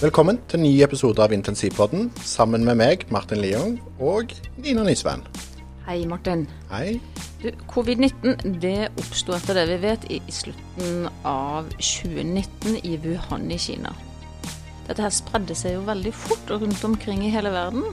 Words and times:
Velkommen 0.00 0.38
til 0.48 0.56
en 0.56 0.62
ny 0.64 0.78
episode 0.80 1.20
av 1.20 1.32
Intensivpodden 1.36 2.06
sammen 2.24 2.62
med 2.64 2.78
meg, 2.80 3.02
Martin 3.12 3.42
Leong, 3.42 3.74
og 4.00 4.30
Nina 4.56 4.80
Nysvenn. 4.86 5.20
Hei, 5.84 6.06
Martin. 6.08 6.46
Hei. 6.70 6.94
Covid-19 7.68 8.56
det 8.62 8.88
oppsto 8.94 9.36
etter 9.36 9.60
det 9.60 9.66
vi 9.68 9.76
vet 9.82 10.08
i 10.08 10.22
slutten 10.32 11.04
av 11.28 11.68
2019 11.76 12.80
i 12.80 12.96
Wuhan 13.04 13.44
i 13.52 13.60
Kina. 13.60 13.92
Dette 14.88 15.04
her 15.04 15.12
spredde 15.12 15.52
seg 15.52 15.76
jo 15.76 15.84
veldig 15.92 16.16
fort 16.16 16.56
rundt 16.56 16.80
omkring 16.88 17.26
i 17.28 17.36
hele 17.36 17.52
verden. 17.52 17.84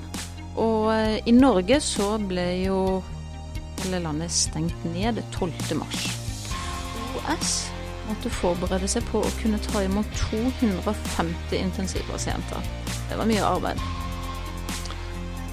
Og 0.56 0.94
eh, 0.96 1.20
i 1.28 1.36
Norge 1.36 1.84
så 1.84 2.14
ble 2.24 2.54
jo 2.62 2.82
hele 3.84 4.00
landet 4.08 4.32
stengt 4.32 4.88
ned 4.96 5.20
12. 5.36 5.76
mars. 5.84 6.08
OS 7.20 7.58
måtte 8.08 8.32
forberede 8.34 8.90
seg 8.90 9.06
på 9.12 9.22
å 9.24 9.36
kunne 9.42 9.60
ta 9.62 9.84
imot 9.84 10.10
250 10.30 11.58
intensivpasienter. 11.60 12.70
Det 13.10 13.18
var 13.20 13.30
mye 13.30 13.46
arbeid. 13.46 13.82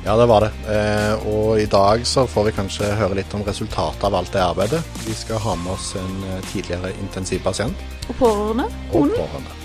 Ja, 0.05 0.17
det 0.21 0.27
var 0.27 0.45
det. 0.45 0.51
Eh, 0.69 1.27
og 1.33 1.61
i 1.61 1.65
dag 1.67 2.03
så 2.07 2.27
får 2.29 2.45
vi 2.51 2.53
kanskje 2.59 2.91
høre 2.99 3.17
litt 3.17 3.33
om 3.35 3.45
resultatet 3.47 4.05
av 4.05 4.19
alt 4.19 4.35
det 4.35 4.43
arbeidet. 4.45 4.83
Vi 5.07 5.17
skal 5.17 5.41
ha 5.41 5.55
med 5.57 5.73
oss 5.73 5.95
en 5.97 6.19
eh, 6.29 6.45
tidligere 6.53 6.93
intensivpasient. 7.01 7.85
Og 8.11 8.19
pårørende. 8.21 8.69
Og 8.93 9.09
pårørende. 9.17 9.57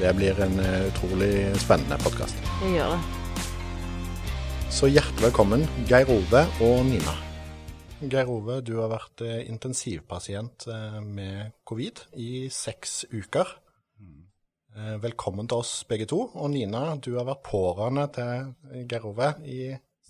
Det 0.00 0.12
blir 0.18 0.42
en 0.42 0.58
eh, 0.64 0.90
utrolig 0.90 1.32
spennende 1.62 2.02
podkast. 2.02 2.42
Det 2.64 2.74
gjør 2.74 2.96
det. 2.96 3.00
Så 4.74 4.90
hjertelig 4.90 5.30
velkommen, 5.30 5.66
Geir 5.86 6.10
Ove 6.18 6.46
og 6.66 6.86
Nina. 6.90 7.29
Geir 8.00 8.28
Ove, 8.32 8.60
du 8.64 8.76
har 8.80 8.88
vært 8.94 9.20
eh, 9.26 9.40
intensivpasient 9.50 10.64
eh, 10.72 11.00
med 11.04 11.52
covid 11.68 12.00
i 12.20 12.46
seks 12.52 13.02
uker. 13.12 13.50
Eh, 14.70 14.94
Velkommen 15.02 15.48
til 15.50 15.60
oss 15.60 15.72
begge 15.90 16.06
to. 16.08 16.22
Og 16.40 16.48
Nina, 16.54 16.94
du 16.96 17.10
har 17.18 17.26
vært 17.28 17.42
pårørende 17.50 18.06
til 18.14 18.86
Geir 18.88 19.04
Ove 19.10 19.28
i 19.44 19.58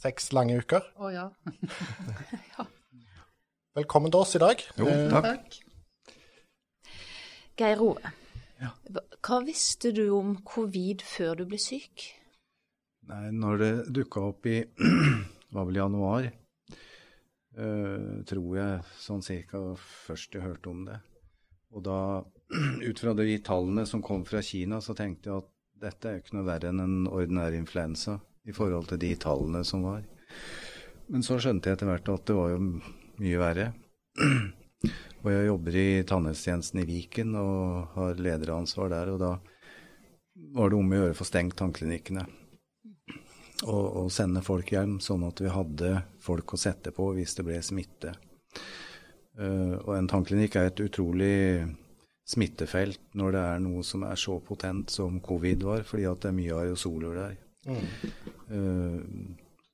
seks 0.00 0.30
lange 0.36 0.60
uker. 0.62 0.86
Å 1.02 1.10
ja. 1.12 1.26
Velkommen 3.80 4.12
til 4.14 4.22
oss 4.22 4.36
i 4.38 4.42
dag. 4.42 4.62
Jo, 4.78 4.86
takk. 5.10 5.26
Takk. 5.32 5.60
Geir 7.60 7.82
Ove, 7.84 8.14
Ja. 8.60 8.70
hva- 8.92 9.42
visste 9.44 9.90
du 9.96 10.06
om 10.16 10.36
covid 10.46 11.02
før 11.04 11.34
du 11.40 11.46
ble 11.48 11.58
syk? 11.60 12.06
Nei, 13.10 13.30
når 13.34 13.58
det 13.60 13.72
dukka 13.96 14.22
opp 14.30 14.46
i 14.46 14.60
var 15.56 15.66
vel 15.68 15.78
januar, 15.80 16.28
eh, 17.56 18.20
tror 18.28 18.58
jeg 18.58 18.82
sånn 19.00 19.24
cirka 19.24 19.62
først 19.80 20.36
jeg 20.36 20.44
hørte 20.44 20.70
om 20.72 20.84
det. 20.88 20.98
Og 21.74 21.84
da, 21.86 21.98
ut 22.88 23.02
fra 23.02 23.14
de 23.18 23.38
tallene 23.46 23.86
som 23.86 24.02
kom 24.04 24.24
fra 24.28 24.42
Kina, 24.44 24.80
så 24.82 24.96
tenkte 24.98 25.30
jeg 25.30 25.42
at 25.44 25.50
dette 25.80 26.08
er 26.08 26.16
jo 26.16 26.24
ikke 26.24 26.36
noe 26.36 26.48
verre 26.48 26.70
enn 26.70 26.82
en 26.84 26.96
ordinær 27.08 27.56
influensa 27.56 28.18
i 28.48 28.54
forhold 28.56 28.90
til 28.90 29.00
de 29.00 29.14
tallene 29.20 29.62
som 29.66 29.84
var. 29.86 30.02
Men 31.10 31.24
så 31.26 31.38
skjønte 31.40 31.70
jeg 31.70 31.78
etter 31.78 31.88
hvert 31.90 32.10
at 32.12 32.26
det 32.28 32.36
var 32.36 32.52
jo 32.54 32.60
mye 33.20 33.40
verre. 33.40 33.70
Og 35.20 35.28
jeg 35.28 35.48
jobber 35.50 35.74
i 35.76 35.88
tannhelsetjenesten 36.08 36.80
i 36.80 36.86
Viken 36.88 37.34
og 37.36 37.90
har 37.92 38.20
lederansvar 38.24 38.88
der, 38.88 39.10
og 39.12 39.18
da 39.20 39.34
var 40.56 40.70
det 40.72 40.78
om 40.78 40.94
å 40.94 41.00
gjøre 41.02 41.16
for 41.18 41.28
stengt 41.28 41.58
tannklinikkene 41.60 42.22
og, 43.66 43.84
og 44.04 44.12
sende 44.14 44.42
folk 44.44 44.72
hjem, 44.72 44.98
sånn 45.04 45.26
at 45.28 45.42
vi 45.42 45.52
hadde 45.52 45.92
folk 46.22 46.54
å 46.54 46.60
sette 46.60 46.92
på 46.96 47.10
hvis 47.16 47.36
det 47.38 47.46
ble 47.48 47.60
smitte. 47.64 48.14
Eh, 49.40 49.76
og 49.80 49.92
en 49.96 50.08
tannklinikk 50.10 50.56
er 50.56 50.70
et 50.70 50.82
utrolig 50.84 51.36
smittefelt 52.30 53.02
når 53.18 53.34
det 53.34 53.44
er 53.52 53.62
noe 53.64 53.84
som 53.86 54.04
er 54.06 54.18
så 54.20 54.38
potent 54.44 54.92
som 54.92 55.20
covid 55.24 55.64
var, 55.66 55.84
fordi 55.86 56.08
at 56.08 56.22
det 56.22 56.30
er 56.30 56.38
mye 56.38 56.58
aerosoler 56.64 57.22
der. 57.22 57.38
Eh, 58.50 58.98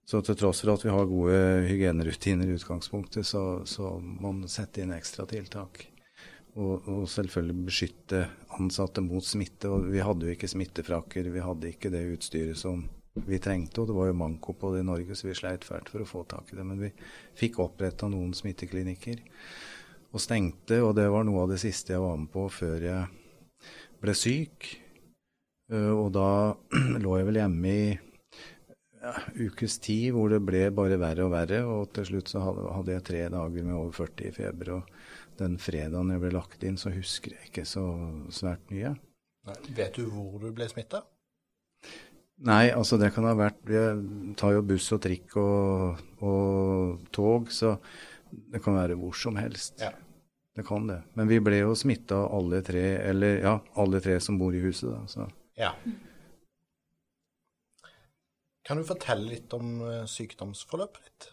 så 0.06 0.20
til 0.22 0.38
tross 0.38 0.62
for 0.62 0.70
at 0.76 0.84
vi 0.86 0.92
har 0.94 1.08
gode 1.10 1.38
hygienerutiner 1.66 2.46
i 2.46 2.54
utgangspunktet, 2.54 3.26
så, 3.26 3.62
så 3.66 3.96
må 3.98 4.30
man 4.30 4.50
sette 4.50 4.84
inn 4.84 4.94
ekstra 4.94 5.26
tiltak. 5.26 5.82
Og, 6.56 6.86
og 6.88 7.08
selvfølgelig 7.10 7.64
beskytte 7.66 8.20
ansatte 8.56 9.02
mot 9.04 9.26
smitte. 9.26 9.68
Og 9.68 9.90
vi 9.90 10.00
hadde 10.00 10.28
jo 10.28 10.36
ikke 10.36 10.48
smittefrakker, 10.48 11.26
vi 11.34 11.42
hadde 11.44 11.72
ikke 11.74 11.90
det 11.92 12.04
utstyret 12.14 12.56
som 12.56 12.86
vi 13.26 13.38
trengte. 13.42 13.80
Og 13.82 13.90
det 13.90 13.96
var 13.96 14.10
jo 14.10 14.18
manko 14.20 14.54
på 14.58 14.72
det 14.74 14.82
i 14.84 14.88
Norge, 14.88 15.16
så 15.16 15.28
vi 15.28 15.36
sleit 15.38 15.64
fælt 15.66 15.90
for 15.92 16.04
å 16.04 16.08
få 16.08 16.24
tak 16.28 16.52
i 16.52 16.58
det. 16.58 16.66
Men 16.68 16.82
vi 16.82 16.92
fikk 17.38 17.60
oppretta 17.64 18.08
noen 18.12 18.34
smitteklinikker 18.36 19.22
og 20.12 20.22
stengte, 20.22 20.80
og 20.84 20.94
det 20.96 21.08
var 21.12 21.26
noe 21.28 21.44
av 21.44 21.50
det 21.52 21.60
siste 21.60 21.92
jeg 21.96 22.00
var 22.04 22.16
med 22.20 22.30
på 22.32 22.46
før 22.52 22.84
jeg 22.86 23.70
ble 24.00 24.14
syk. 24.16 24.68
Eh, 25.72 25.92
Og 25.92 26.12
da 26.14 26.28
lå 27.04 27.16
jeg 27.18 27.28
vel 27.30 27.40
hjemme 27.42 27.72
i 27.72 27.86
ja, 29.02 29.12
ukes 29.46 29.78
tid 29.84 30.12
hvor 30.14 30.30
det 30.32 30.40
ble 30.46 30.66
bare 30.74 30.98
verre 31.00 31.26
og 31.26 31.34
verre, 31.34 31.60
og 31.68 31.90
til 31.94 32.08
slutt 32.10 32.32
så 32.32 32.42
hadde, 32.42 32.94
jeg 32.94 33.04
tre 33.06 33.26
dager 33.34 33.66
med 33.66 33.76
over 33.76 33.92
40 34.06 34.30
i 34.30 34.34
feber. 34.34 34.72
Og 34.78 35.36
den 35.40 35.58
fredagen 35.60 36.14
jeg 36.14 36.22
ble 36.22 36.32
lagt 36.34 36.64
inn, 36.64 36.78
så 36.80 36.94
husker 36.94 37.36
jeg 37.36 37.50
ikke 37.50 37.66
så 37.68 37.84
svært 38.32 38.64
mye. 38.72 38.94
Nei, 39.46 39.58
Vet 39.78 40.00
du 40.00 40.08
hvor 40.10 40.40
du 40.42 40.48
ble 40.54 40.66
smitta? 40.70 41.04
Nei, 42.44 42.68
altså 42.68 42.98
det 43.00 43.14
kan 43.14 43.24
ha 43.24 43.32
vært 43.32 43.62
Vi 43.64 43.78
tar 44.36 44.52
jo 44.52 44.64
buss 44.68 44.90
og 44.92 45.00
trikk 45.06 45.38
og, 45.40 46.02
og 46.20 47.06
tog, 47.14 47.48
så 47.52 47.78
det 48.28 48.60
kan 48.60 48.76
være 48.76 48.98
hvor 49.00 49.16
som 49.16 49.38
helst. 49.40 49.78
Ja. 49.80 49.94
Det 50.56 50.64
kan 50.66 50.86
det. 50.88 50.98
Men 51.16 51.28
vi 51.28 51.38
ble 51.44 51.62
jo 51.62 51.74
smitta 51.76 52.18
alle 52.32 52.62
tre, 52.64 52.84
eller 53.10 53.40
ja, 53.44 53.54
alle 53.76 54.00
tre 54.04 54.18
som 54.24 54.38
bor 54.40 54.54
i 54.56 54.60
huset, 54.64 54.88
da. 54.88 55.00
Så. 55.08 55.26
Ja. 55.56 55.72
Kan 58.66 58.80
du 58.80 58.86
fortelle 58.88 59.28
litt 59.30 59.52
om 59.56 59.78
eh, 59.86 60.04
sykdomsforløpet 60.10 61.08
ditt? 61.08 61.28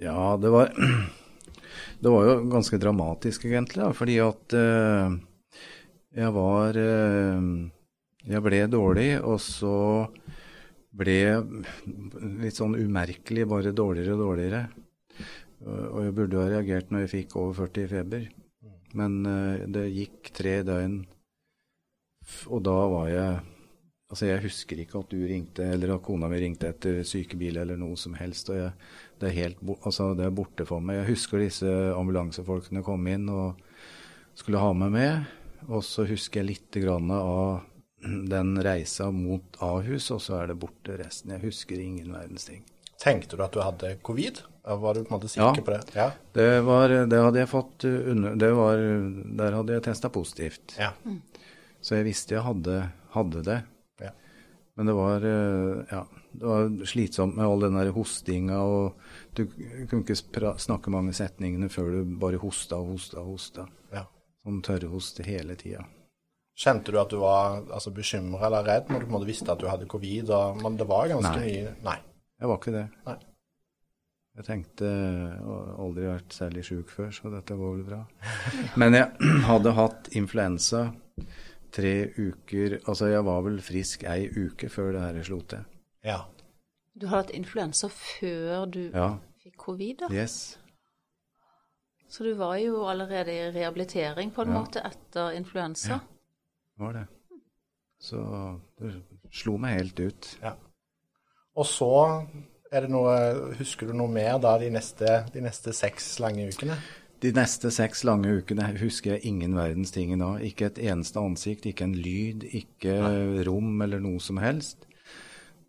Ja, 0.00 0.36
det 0.40 0.52
var 0.52 0.72
Det 2.00 2.12
var 2.12 2.24
jo 2.26 2.38
ganske 2.50 2.80
dramatisk, 2.80 3.44
egentlig, 3.44 3.82
da, 3.84 3.92
fordi 3.96 4.16
at 4.24 4.56
uh, 4.56 5.12
jeg 6.16 6.32
var 6.34 6.76
eh, 6.80 7.44
Jeg 8.30 8.44
ble 8.44 8.60
dårlig, 8.70 9.08
og 9.26 9.40
så 9.42 9.76
ble 10.90 11.18
litt 12.42 12.58
sånn 12.58 12.76
umerkelig 12.78 13.46
bare 13.50 13.72
dårligere 13.74 14.14
og 14.14 14.22
dårligere. 14.24 14.62
Og 15.66 16.04
jeg 16.06 16.14
burde 16.16 16.38
ha 16.40 16.50
reagert 16.52 16.92
når 16.92 17.04
jeg 17.04 17.12
fikk 17.14 17.36
over 17.40 17.66
40 17.66 17.82
i 17.82 17.90
feber. 17.90 18.28
Men 18.98 19.16
eh, 19.28 19.64
det 19.70 19.86
gikk 19.94 20.30
tre 20.34 20.60
døgn, 20.66 21.00
og 22.50 22.62
da 22.66 22.76
var 22.90 23.08
jeg 23.10 23.40
Altså, 24.10 24.24
jeg 24.26 24.42
husker 24.42 24.80
ikke 24.82 24.98
at 25.04 25.12
du 25.12 25.20
ringte, 25.22 25.62
eller 25.70 25.92
at 25.94 26.02
kona 26.02 26.26
mi 26.26 26.40
ringte 26.42 26.66
etter 26.66 26.96
sykebil 27.06 27.60
eller 27.60 27.76
noe 27.78 27.94
som 27.94 28.16
helst. 28.18 28.48
og 28.50 28.56
jeg, 28.58 28.72
det, 29.20 29.28
er 29.28 29.36
helt, 29.36 29.60
altså, 29.86 30.08
det 30.18 30.24
er 30.26 30.34
borte 30.34 30.66
for 30.66 30.82
meg. 30.82 30.96
Jeg 30.98 31.12
husker 31.12 31.38
disse 31.38 31.74
ambulansefolkene 31.94 32.82
kom 32.82 33.06
inn 33.06 33.28
og 33.30 33.60
skulle 34.34 34.58
ha 34.58 34.72
meg 34.74 34.90
med. 34.96 35.30
Og 35.68 35.84
så 35.86 36.08
husker 36.10 36.42
jeg 36.42 36.48
litt 36.48 36.80
av 36.90 37.62
den 38.02 38.54
reisa 38.62 39.10
mot 39.12 39.56
Ahus, 39.60 40.10
og 40.10 40.20
så 40.24 40.38
er 40.42 40.46
det 40.52 40.58
borte 40.62 40.96
resten. 41.00 41.32
Jeg 41.36 41.42
husker 41.44 41.80
ingen 41.80 42.12
verdens 42.14 42.44
ting. 42.48 42.62
Tenkte 43.00 43.36
du 43.36 43.42
at 43.44 43.52
du 43.56 43.60
hadde 43.64 43.94
covid? 44.04 44.42
Var 44.64 44.94
du 44.94 45.04
på 45.04 45.08
en 45.14 45.16
måte 45.20 45.28
Ja. 45.36 45.50
sikker 45.52 45.64
på 45.64 45.72
det? 45.72 45.94
Ja. 45.96 46.10
Det, 46.36 46.60
var, 46.66 46.88
det 47.08 47.20
hadde 47.22 47.38
jeg 47.40 47.48
fått 47.48 47.84
uh, 47.88 48.10
under, 48.12 48.34
det 48.36 48.50
var, 48.52 48.76
Der 49.40 49.52
hadde 49.56 49.72
jeg 49.72 49.82
testa 49.88 50.08
positivt. 50.12 50.76
ja. 50.78 50.92
Så 51.80 51.94
jeg 51.96 52.04
visste 52.10 52.34
jeg 52.34 52.44
hadde, 52.44 52.90
hadde 53.14 53.40
det. 53.42 53.62
Ja. 54.04 54.10
Men 54.76 54.86
det 54.90 54.94
var, 54.98 55.24
eh, 55.24 55.78
ja, 55.90 56.02
det 56.36 56.44
var 56.50 56.68
slitsomt 56.86 57.36
med 57.38 57.46
all 57.46 57.60
den 57.64 57.78
der 57.78 57.88
hostinga, 57.96 58.58
og 58.60 58.98
du 59.34 59.46
kunne 59.88 60.02
ikke 60.04 60.18
snakke 60.60 60.92
mange 60.92 61.14
setningene 61.16 61.70
før 61.72 61.88
du 61.94 62.16
bare 62.20 62.36
hosta 62.42 62.76
og 62.76 62.92
hosta 62.92 63.20
og 63.22 63.32
hosta. 63.32 63.64
ja. 63.96 64.04
Sånn 64.44 64.60
tørrhoste 64.64 65.24
hele 65.24 65.56
tida. 65.56 65.86
Kjente 66.60 66.92
du 66.92 66.98
at 67.00 67.08
du 67.12 67.16
var 67.22 67.62
altså, 67.72 67.90
bekymra 67.96 68.46
eller 68.50 68.66
redd 68.66 68.90
når 68.92 69.00
du 69.00 69.06
på 69.06 69.10
en 69.10 69.16
måte 69.16 69.28
visste 69.30 69.48
at 69.52 69.60
du 69.62 69.68
hadde 69.70 69.86
covid? 69.88 70.28
Og, 70.36 70.58
men 70.62 70.76
det 70.76 70.86
var 70.90 71.08
ganske 71.08 71.32
Nei. 71.38 71.46
mye 71.46 71.74
Nei. 71.86 71.98
Jeg 72.40 72.48
var 72.50 72.58
ikke 72.60 72.74
det. 72.74 72.86
Nei. 73.06 73.16
Jeg 74.40 74.46
tenkte 74.46 74.88
aldri 75.82 76.04
vært 76.06 76.32
særlig 76.36 76.62
sjuk 76.68 76.92
før, 76.94 77.08
så 77.12 77.32
dette 77.32 77.56
går 77.58 77.72
vel 77.74 77.82
bra. 77.88 78.02
Men 78.80 78.94
jeg 78.96 79.08
hadde 79.50 79.72
hatt 79.76 80.10
influensa 80.16 80.84
tre 81.74 81.94
uker 82.18 82.78
Altså, 82.88 83.08
jeg 83.12 83.24
var 83.26 83.42
vel 83.46 83.58
frisk 83.62 84.04
ei 84.10 84.28
uke 84.30 84.68
før 84.72 84.92
det 84.96 85.02
her 85.06 85.20
slo 85.26 85.40
til. 85.50 85.64
Ja. 86.06 86.20
Du 86.94 87.06
hadde 87.08 87.26
hatt 87.26 87.34
influensa 87.36 87.88
før 87.92 88.66
du 88.70 88.82
Ja. 88.94 89.10
fikk 89.42 89.56
covid, 89.66 90.04
da? 90.04 90.12
Yes. 90.14 90.58
Så 92.10 92.24
du 92.26 92.32
var 92.34 92.56
jo 92.58 92.82
allerede 92.90 93.30
i 93.32 93.50
rehabilitering 93.54 94.32
på 94.34 94.42
en 94.42 94.52
Ja. 94.52 94.60
måte 94.60 94.82
etter 94.84 95.36
influensa? 95.38 96.00
Var 96.80 96.96
det. 96.98 97.06
Så 98.00 98.20
det 98.80 98.94
slo 99.36 99.58
meg 99.60 99.76
helt 99.78 100.00
ut. 100.00 100.28
Og 101.60 101.66
så 101.68 101.90
er 102.72 102.86
det 102.86 102.90
noe 102.92 103.12
Husker 103.58 103.90
du 103.90 103.96
noe 103.98 104.08
mer 104.12 104.38
da 104.40 104.54
de 104.62 104.70
neste, 104.72 105.18
de 105.34 105.42
neste 105.44 105.74
seks 105.76 106.14
lange 106.22 106.48
ukene? 106.52 106.78
de 107.20 107.34
neste 107.36 107.68
seks 107.68 108.00
lange 108.08 108.30
ukene 108.32 108.70
husker 108.80 109.18
jeg 109.18 109.26
ingen 109.28 109.52
verdens 109.58 109.90
ting 109.92 110.14
nå. 110.16 110.38
Ikke 110.40 110.70
et 110.70 110.78
eneste 110.80 111.20
ansikt, 111.20 111.66
ikke 111.68 111.84
en 111.84 111.92
lyd, 112.00 112.46
ikke 112.56 112.94
rom 113.44 113.74
eller 113.84 114.00
noe 114.00 114.22
som 114.24 114.38
helst. 114.40 114.86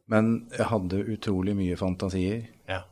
Men 0.08 0.48
jeg 0.56 0.70
hadde 0.72 1.02
utrolig 1.12 1.52
mye 1.60 1.76
fantasier 1.76 2.46
Ja. 2.72 2.86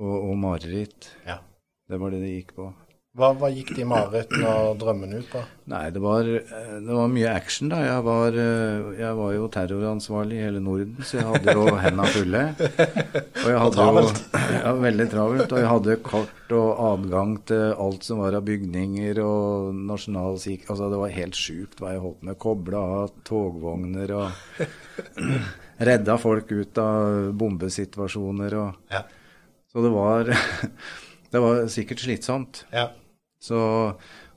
og, 0.00 0.30
og 0.30 0.38
mareritt. 0.40 1.10
ja. 1.26 1.42
Det 1.90 1.98
var 2.00 2.10
det 2.14 2.22
det 2.22 2.32
gikk 2.38 2.54
på. 2.56 2.70
Hva, 3.18 3.32
hva 3.34 3.48
gikk 3.50 3.72
de 3.74 3.82
marerittene 3.90 4.50
og 4.54 4.76
drømmene 4.78 5.18
ut 5.18 5.30
på? 5.32 5.40
Nei, 5.72 5.88
det 5.90 5.98
var, 5.98 6.28
eh, 6.30 6.74
det 6.78 6.94
var 6.94 7.08
mye 7.10 7.32
action, 7.34 7.72
da. 7.72 7.80
Jeg 7.82 8.04
var, 8.06 8.36
eh, 8.38 8.84
jeg 9.00 9.16
var 9.18 9.32
jo 9.34 9.48
terroransvarlig 9.50 10.36
i 10.38 10.44
hele 10.44 10.60
Norden, 10.62 11.00
så 11.02 11.18
jeg 11.18 11.26
hadde 11.26 11.54
jo 11.58 11.64
hendene 11.74 12.12
fulle. 12.14 12.42
Og 12.60 13.48
jeg 13.50 13.62
hadde 13.64 13.86
jo 13.88 14.04
ja, 14.60 14.74
veldig 14.84 15.08
travelt. 15.10 15.50
Og 15.50 15.58
jeg 15.58 15.70
hadde 15.72 15.96
kort 16.06 16.54
og 16.54 16.84
adgang 16.86 17.34
til 17.50 17.74
alt 17.82 18.06
som 18.06 18.22
var 18.22 18.38
av 18.38 18.46
bygninger 18.46 19.18
og 19.24 19.74
nasjonalsik... 19.90 20.70
Altså, 20.70 20.92
det 20.94 21.02
var 21.02 21.18
helt 21.18 21.42
sjukt 21.42 21.82
hva 21.82 21.96
jeg 21.96 22.04
holdt 22.06 22.22
med. 22.30 22.38
Kobla 22.46 22.84
av 23.00 23.12
togvogner 23.26 24.14
og 24.20 24.62
redda 25.90 26.18
folk 26.22 26.54
ut 26.54 26.78
av 26.86 27.34
bombesituasjoner 27.42 28.58
og 28.62 28.94
Ja. 28.94 29.02
Så 29.70 29.82
det 29.82 29.90
var 29.94 30.30
Det 31.30 31.38
var 31.38 31.66
sikkert 31.70 32.00
slitsomt. 32.02 32.64
Ja. 32.74 32.88
Så, 33.40 33.60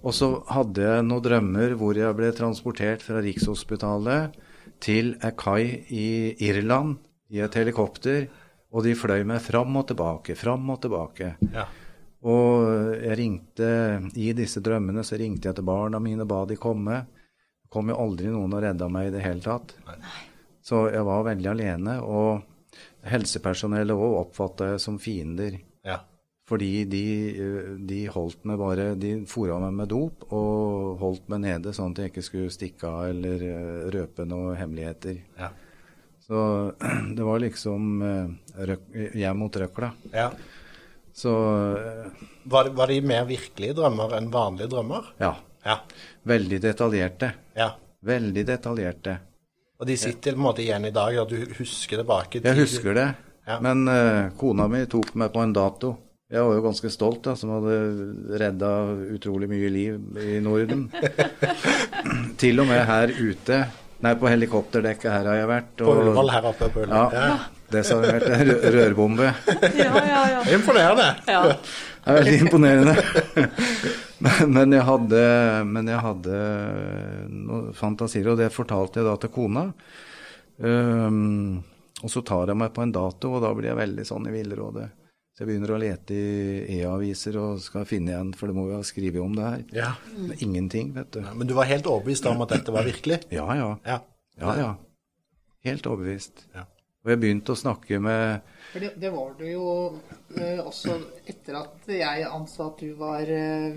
og 0.03 0.15
så 0.15 0.29
hadde 0.47 0.83
jeg 0.85 1.05
noen 1.05 1.23
drømmer 1.25 1.75
hvor 1.79 1.97
jeg 1.99 2.15
ble 2.15 2.31
transportert 2.35 3.03
fra 3.03 3.19
Rikshospitalet 3.23 4.37
til 4.83 5.13
ei 5.23 5.31
kai 5.37 5.63
i 5.91 6.07
Irland 6.47 6.97
i 7.33 7.41
et 7.43 7.55
helikopter, 7.57 8.27
og 8.73 8.85
de 8.85 8.95
fløy 8.97 9.25
meg 9.27 9.41
fram 9.43 9.75
og 9.79 9.87
tilbake, 9.91 10.35
fram 10.39 10.69
og 10.73 10.79
tilbake. 10.85 11.33
Ja. 11.53 11.67
Og 12.23 12.69
jeg 13.03 13.17
ringte 13.19 13.69
i 14.15 14.31
disse 14.37 14.63
drømmene 14.63 15.03
så 15.03 15.19
ringte 15.19 15.49
jeg 15.49 15.59
til 15.59 15.67
barna 15.67 15.99
mine, 15.99 16.23
og 16.23 16.31
ba 16.31 16.43
de 16.47 16.57
komme. 16.59 17.01
Det 17.63 17.71
kom 17.73 17.91
jo 17.91 17.99
aldri 17.99 18.31
noen 18.31 18.55
og 18.55 18.63
redda 18.63 18.87
meg 18.91 19.09
i 19.09 19.13
det 19.17 19.25
hele 19.25 19.43
tatt. 19.43 19.75
Så 20.63 20.85
jeg 20.93 21.03
var 21.03 21.27
veldig 21.27 21.51
alene, 21.51 21.99
og 21.99 22.45
helsepersonellet 23.11 23.99
òg 23.99 24.19
oppfatta 24.21 24.71
jeg 24.71 24.83
som 24.83 24.99
fiender. 25.01 25.59
Fordi 26.53 26.71
de, 26.85 27.03
eh, 27.33 27.69
de 27.89 27.99
holdt 28.13 28.43
meg 28.45 28.59
bare 28.61 28.83
De 28.99 29.13
fora 29.25 29.55
meg 29.63 29.73
med 29.79 29.89
dop 29.89 30.25
og 30.29 30.99
holdt 31.01 31.29
meg 31.33 31.41
nede 31.47 31.73
sånn 31.73 31.95
at 31.95 32.03
jeg 32.03 32.11
ikke 32.13 32.25
skulle 32.29 32.53
stikke 32.53 32.85
av 32.89 33.07
eller 33.09 33.45
eh, 33.47 33.85
røpe 33.95 34.25
noen 34.29 34.53
hemmeligheter. 34.59 35.17
Ja. 35.39 35.49
Så 36.23 36.43
det 37.17 37.25
var 37.25 37.41
liksom 37.41 37.89
eh, 38.05 38.27
røk, 38.69 38.85
jeg 39.17 39.39
mot 39.39 39.63
røkla. 39.63 39.93
ja. 40.13 40.29
Så 41.13 41.29
Var, 42.49 42.69
var 42.73 42.89
de 42.89 42.95
mer 43.05 43.27
virkelige 43.29 43.75
drømmer 43.77 44.15
enn 44.17 44.31
vanlige 44.33 44.71
drømmer? 44.71 45.11
ja. 45.21 45.35
Ja. 45.63 45.77
Veldig 46.27 46.57
detaljerte. 46.59 47.29
ja. 47.55 47.69
Veldig 48.03 48.41
detaljerte. 48.49 49.13
Og 49.79 49.87
de 49.87 49.95
sitter 49.95 50.33
på 50.33 50.41
en 50.41 50.43
måte 50.43 50.59
igjen 50.63 50.85
i 50.89 50.91
dag, 50.91 51.15
og 51.21 51.29
du 51.31 51.37
husker 51.55 52.01
tilbake 52.01 52.41
Jeg 52.43 52.57
husker 52.57 52.97
det. 52.97 53.05
Ja. 53.47 53.59
Men 53.63 53.85
uh, 53.87 54.31
kona 54.39 54.65
mi 54.67 54.81
tok 54.91 55.13
meg 55.19 55.31
på 55.31 55.39
en 55.43 55.53
dato. 55.55 55.93
Jeg 56.31 56.41
var 56.47 56.55
jo 56.57 56.63
ganske 56.63 56.89
stolt, 56.89 57.19
da, 57.27 57.33
som 57.37 57.51
hadde 57.53 58.37
redda 58.41 58.69
utrolig 59.13 59.49
mye 59.51 59.69
liv 59.69 59.97
i 60.23 60.37
Norden. 60.41 60.87
Til 62.41 62.63
og 62.63 62.69
med 62.69 62.85
her 62.87 63.11
ute. 63.19 63.59
Nei, 64.03 64.13
på 64.19 64.27
helikopterdekket 64.31 65.11
her 65.13 65.27
har 65.29 65.37
jeg 65.41 65.49
vært. 65.51 65.73
På 65.83 65.93
Ullevål 65.93 66.31
her 66.33 66.47
oppe 66.49 66.69
på 66.73 66.81
Ullevål. 66.85 67.13
Ja, 67.15 67.35
det 67.71 67.83
som 67.87 68.01
har 68.03 68.17
vært 68.17 68.31
rø- 68.49 68.71
rørbombe. 68.77 69.29
Ja, 69.83 69.91
ja, 69.99 70.23
ja. 70.33 70.39
Er 70.47 70.55
Imponerende. 70.57 71.09
ja. 71.29 71.43
Det 72.03 72.11
er 72.11 72.17
veldig 72.17 72.39
imponerende. 72.43 72.93
Men, 74.19 74.49
men, 74.51 74.73
jeg 74.75 74.83
hadde, 74.83 75.19
men 75.63 75.87
jeg 75.87 76.01
hadde 76.03 76.39
noen 77.31 77.69
fantasier, 77.79 78.27
og 78.33 78.41
det 78.41 78.49
fortalte 78.51 78.99
jeg 78.99 79.07
da 79.07 79.13
til 79.23 79.31
kona. 79.31 79.63
Um, 80.59 81.61
og 82.03 82.11
så 82.11 82.19
tar 82.27 82.51
jeg 82.51 82.59
meg 82.59 82.73
på 82.75 82.83
en 82.83 82.91
dato, 82.91 83.31
og 83.37 83.45
da 83.45 83.53
blir 83.55 83.69
jeg 83.71 83.79
veldig 83.79 84.03
sånn 84.09 84.27
i 84.27 84.33
villrådet. 84.35 84.89
Så 85.33 85.41
jeg 85.41 85.49
begynner 85.49 85.71
å 85.73 85.79
lete 85.81 86.13
i 86.13 86.75
e-aviser 86.77 87.39
og 87.41 87.61
skal 87.63 87.87
finne 87.89 88.11
igjen, 88.11 88.33
for 88.37 88.51
det 88.51 88.57
må 88.57 88.67
jo 88.69 88.77
ha 88.77 88.85
skrevet 88.85 89.17
om 89.23 89.33
det 89.33 89.47
her. 89.47 89.61
Ja. 89.73 89.87
Men 90.13 90.43
Ingenting, 90.45 90.91
vet 90.93 91.09
du. 91.15 91.23
Men 91.25 91.49
du 91.49 91.55
var 91.57 91.65
helt 91.71 91.89
overbevist 91.89 92.27
om 92.29 92.43
at 92.45 92.53
dette 92.53 92.75
var 92.75 92.85
virkelig? 92.85 93.23
Ja, 93.33 93.47
ja. 93.57 93.71
Ja. 93.87 93.97
Ja, 94.37 94.53
ja. 94.59 94.67
Helt 95.65 95.89
overbevist. 95.89 96.45
Ja. 96.53 96.67
Og 97.03 97.11
jeg 97.11 97.19
begynte 97.23 97.55
å 97.55 97.59
snakke 97.59 97.97
med 97.99 98.45
For 98.69 98.83
det, 98.83 98.93
det 99.01 99.09
var 99.11 99.33
du 99.39 99.43
jo 99.47 99.71
eh, 100.37 100.61
også 100.61 100.99
etter 101.27 101.57
at 101.59 101.89
jeg 101.89 102.27
anså 102.29 102.69
at 102.69 102.83
du 102.85 102.93
var 102.99 103.27
eh, 103.33 103.73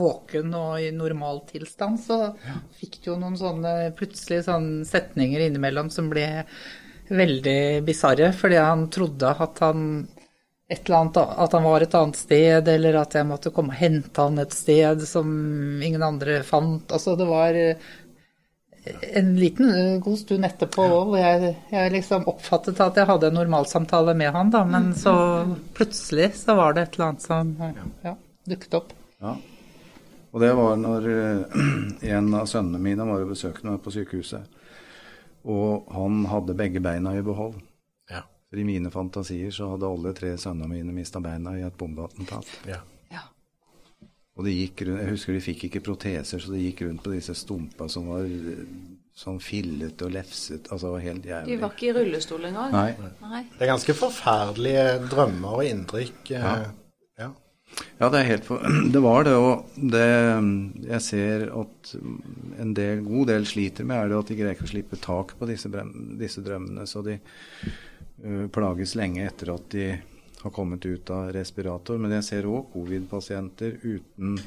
våken 0.00 0.54
og 0.56 0.80
i 0.82 0.88
normal 0.94 1.42
tilstand, 1.50 2.00
så 2.02 2.32
fikk 2.78 3.02
du 3.02 3.10
jo 3.12 3.18
noen 3.20 3.36
sånne 3.38 3.74
plutselig 3.98 4.46
sånne 4.48 4.88
setninger 4.88 5.44
innimellom 5.44 5.92
som 5.92 6.08
ble 6.10 6.26
veldig 7.10 7.82
bisarre, 7.86 8.30
fordi 8.32 8.58
han 8.62 8.88
trodde 8.94 9.30
at 9.44 9.62
han 9.66 9.84
et 10.70 10.86
eller 10.86 10.96
annet, 10.96 11.16
at 11.16 11.52
han 11.52 11.64
var 11.66 11.82
et 11.82 11.94
annet 11.98 12.16
sted, 12.16 12.68
eller 12.68 13.00
at 13.00 13.14
jeg 13.18 13.26
måtte 13.26 13.50
komme 13.50 13.74
og 13.74 13.80
hente 13.80 14.22
han 14.22 14.38
et 14.38 14.52
sted 14.54 15.02
som 15.02 15.26
ingen 15.82 16.04
andre 16.06 16.36
fant. 16.46 16.92
Altså, 16.94 17.16
det 17.18 17.26
var 17.26 17.56
eh, 17.58 17.88
en 19.18 19.32
liten 19.34 19.72
eh, 19.74 19.96
god 20.04 20.20
stund 20.20 20.46
etterpå 20.46 20.84
òg, 20.86 21.10
hvor 21.10 21.18
jeg, 21.18 21.50
jeg 21.72 21.94
liksom 21.96 22.28
oppfattet 22.30 22.78
at 22.84 23.00
jeg 23.02 23.08
hadde 23.10 23.32
en 23.32 23.38
normalsamtale 23.40 24.14
med 24.14 24.30
han, 24.36 24.52
da, 24.54 24.60
men 24.62 24.92
så 24.94 25.14
plutselig 25.74 26.30
så 26.38 26.54
var 26.60 26.76
det 26.76 26.86
et 26.86 26.94
eller 26.94 27.08
annet 27.08 27.26
som 27.26 27.50
eh, 27.66 27.80
ja, 28.06 28.14
dukket 28.54 28.76
opp. 28.78 28.94
Ja. 29.18 29.34
Og 30.30 30.44
det 30.44 30.52
var 30.54 30.78
når 30.78 31.08
en 32.14 32.30
av 32.38 32.46
sønnene 32.46 32.78
mine 32.84 33.08
var 33.10 33.26
og 33.26 33.34
besøkte 33.34 33.66
meg 33.66 33.82
på 33.82 33.96
sykehuset. 33.96 34.46
Og 35.50 35.90
han 35.90 36.22
hadde 36.30 36.54
begge 36.54 36.78
beina 36.84 37.16
i 37.18 37.26
behold. 37.26 37.58
For 38.50 38.58
i 38.58 38.64
mine 38.66 38.90
fantasier 38.90 39.52
så 39.54 39.68
hadde 39.74 39.86
alle 39.86 40.10
tre 40.18 40.32
sønnene 40.40 40.66
mine 40.72 40.92
mista 40.94 41.20
beina 41.22 41.52
i 41.58 41.62
et 41.62 41.76
bombeattentat. 41.78 42.48
Ja. 42.66 42.80
ja. 43.14 43.20
Og 44.36 44.46
de 44.48 44.54
gikk 44.56 44.82
rundt, 44.88 45.02
jeg 45.04 45.12
husker 45.14 45.36
de 45.36 45.42
fikk 45.44 45.66
ikke 45.68 45.82
proteser, 45.86 46.42
så 46.42 46.50
de 46.54 46.64
gikk 46.64 46.82
rundt 46.88 47.04
på 47.04 47.12
disse 47.14 47.34
stumpa 47.38 47.86
som 47.92 48.08
var 48.10 48.24
eh, 48.26 48.64
sånn 49.20 49.38
fillete 49.44 50.06
og 50.08 50.14
lefset. 50.16 50.66
Altså 50.72 50.88
det 50.88 50.94
var 50.96 51.04
helt 51.06 51.28
De 51.46 51.60
var 51.62 51.74
ikke 51.76 51.90
i 51.90 51.94
rullestol 52.00 52.48
engang? 52.48 52.74
Nei. 52.74 53.12
Nei. 53.22 53.44
Det 53.54 53.66
er 53.68 53.70
ganske 53.74 53.94
forferdelige 54.00 54.84
drømmer 55.12 55.60
og 55.60 55.64
inntrykk. 55.70 56.32
eh, 56.34 56.42
Ja. 56.48 56.56
ja. 57.26 57.30
Ja, 58.00 58.08
det 58.10 58.18
er 58.18 58.26
helt 58.32 58.48
for, 58.48 58.64
Det 58.96 58.98
var 59.04 59.28
det, 59.28 59.36
og 59.38 59.76
det 59.92 60.08
jeg 60.88 61.02
ser 61.06 61.44
at 61.54 61.92
en 62.64 62.72
del, 62.74 63.04
god 63.06 63.28
del 63.30 63.46
sliter 63.46 63.86
med, 63.86 63.94
er 64.00 64.10
det 64.10 64.18
at 64.24 64.32
de 64.32 64.38
greier 64.40 64.56
ikke 64.58 64.66
å 64.66 64.72
slippe 64.72 64.98
tak 64.98 65.36
på 65.38 65.46
disse, 65.46 65.70
brem- 65.70 66.16
disse 66.18 66.42
drømmene. 66.42 66.82
Så 66.90 67.04
de 67.06 67.20
plages 68.52 68.94
lenge 68.98 69.26
etter 69.26 69.54
at 69.54 69.68
de 69.72 69.84
har 70.42 70.50
kommet 70.56 70.84
ut 70.86 71.10
av 71.10 71.30
respirator. 71.36 71.98
Men 72.00 72.12
jeg 72.18 72.24
ser 72.24 72.48
òg 72.48 72.70
covid-pasienter 72.72 73.78
uten, 73.84 74.38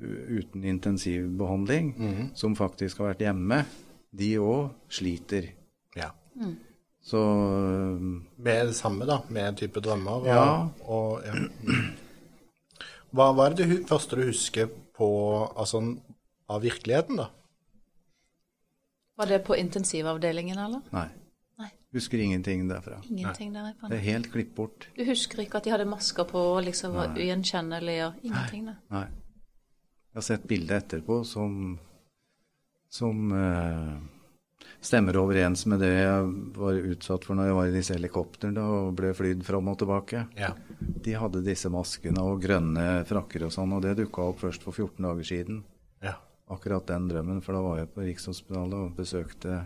uten 0.00 0.64
intensivbehandling, 0.64 1.94
som 2.34 2.56
faktisk 2.56 2.98
har 3.02 3.12
vært 3.12 3.26
hjemme. 3.28 3.62
De 4.10 4.32
òg 4.42 4.70
sliter. 4.90 5.52
ja. 5.96 6.10
Så 7.02 7.16
Med 8.36 8.66
det 8.68 8.74
samme, 8.76 9.06
da. 9.08 9.22
Med 9.32 9.46
en 9.48 9.56
type 9.56 9.80
drømmer. 9.80 10.20
Og, 10.20 10.26
Ja. 10.26 10.68
og, 10.84 11.22
ja. 11.24 11.32
Hva, 13.10 13.32
hva 13.34 13.46
er 13.46 13.54
det 13.56 13.66
du, 13.66 13.84
første 13.88 14.16
du 14.16 14.26
husker 14.28 14.68
på 14.94 15.08
altså, 15.56 15.80
av 16.48 16.60
virkeligheten, 16.62 17.16
da? 17.16 17.30
Var 19.18 19.26
det 19.26 19.40
på 19.44 19.56
intensivavdelingen, 19.56 20.58
eller? 20.58 20.80
nei. 20.92 21.08
Nei. 21.90 21.98
Husker 21.98 22.18
ingenting 22.18 22.68
derfra. 22.68 23.00
Ingenting 23.10 23.52
der. 23.52 23.72
Det 23.88 23.96
er 23.96 24.04
helt 24.04 24.30
klipp 24.32 24.54
bort. 24.54 24.88
Du 24.94 25.02
husker 25.04 25.40
ikke 25.42 25.58
at 25.58 25.64
de 25.64 25.72
hadde 25.74 25.88
masker 25.90 26.24
på 26.24 26.38
og 26.38 26.62
liksom 26.62 26.94
var 26.94 27.16
ugjenkjennelige 27.16 28.06
og 28.06 28.14
ingenting? 28.22 28.68
da? 28.70 28.76
Nei. 28.94 29.08
Jeg 30.10 30.18
har 30.20 30.22
sett 30.22 30.46
bildet 30.46 30.84
etterpå 30.84 31.24
som, 31.26 31.78
som 32.90 33.32
uh, 33.34 33.98
stemmer 34.80 35.18
overens 35.18 35.66
med 35.66 35.82
det 35.82 35.90
jeg 35.90 36.30
var 36.56 36.78
utsatt 36.94 37.26
for 37.26 37.38
når 37.38 37.50
jeg 37.50 37.58
var 37.58 37.66
i 37.70 37.74
disse 37.74 37.94
helikoptrene 37.98 38.64
og 38.78 38.94
ble 38.98 39.12
flydd 39.14 39.44
fram 39.46 39.70
og 39.74 39.78
tilbake. 39.82 40.24
Ja. 40.38 40.54
De 40.78 41.14
hadde 41.18 41.42
disse 41.46 41.70
maskene 41.74 42.22
og 42.22 42.42
grønne 42.42 43.04
frakker 43.10 43.46
og 43.46 43.54
sånn, 43.54 43.74
og 43.74 43.82
det 43.82 43.98
dukka 43.98 44.30
opp 44.30 44.42
først 44.46 44.62
for 44.66 44.74
14 44.78 45.06
dager 45.10 45.26
siden. 45.26 45.62
Ja. 46.06 46.16
Akkurat 46.50 46.86
den 46.86 47.10
drømmen, 47.10 47.42
for 47.42 47.54
da 47.58 47.66
var 47.66 47.78
jeg 47.82 47.90
på 47.94 48.06
Rikshospitalet 48.06 48.78
og 48.78 48.94
besøkte 48.98 49.64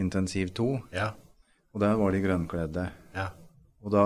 intensiv 0.00 0.54
2, 0.56 0.70
Ja. 0.96 1.12
Og 1.74 1.80
der 1.80 1.94
var 1.96 2.10
de 2.12 2.20
grønnkledde. 2.24 2.88
ja. 3.14 3.26
Og 3.82 3.92
da 3.92 4.04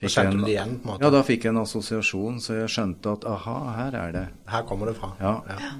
fikk 0.00 0.14
jeg 0.16 0.32
en- 0.34 0.44
igjen, 0.46 0.78
på 0.80 0.88
en 0.88 0.92
måte? 0.94 1.02
Ja, 1.04 1.10
da 1.10 1.22
fikk 1.22 1.44
jeg 1.44 1.50
en 1.50 1.58
assosiasjon, 1.62 2.38
så 2.40 2.54
jeg 2.60 2.68
skjønte 2.68 3.12
at 3.12 3.24
aha, 3.28 3.56
her 3.76 3.96
er 4.00 4.12
det. 4.12 4.28
Her 4.48 4.62
kommer 4.62 4.86
det 4.86 4.96
fra. 4.96 5.10
Ja. 5.20 5.40
Ja. 5.48 5.70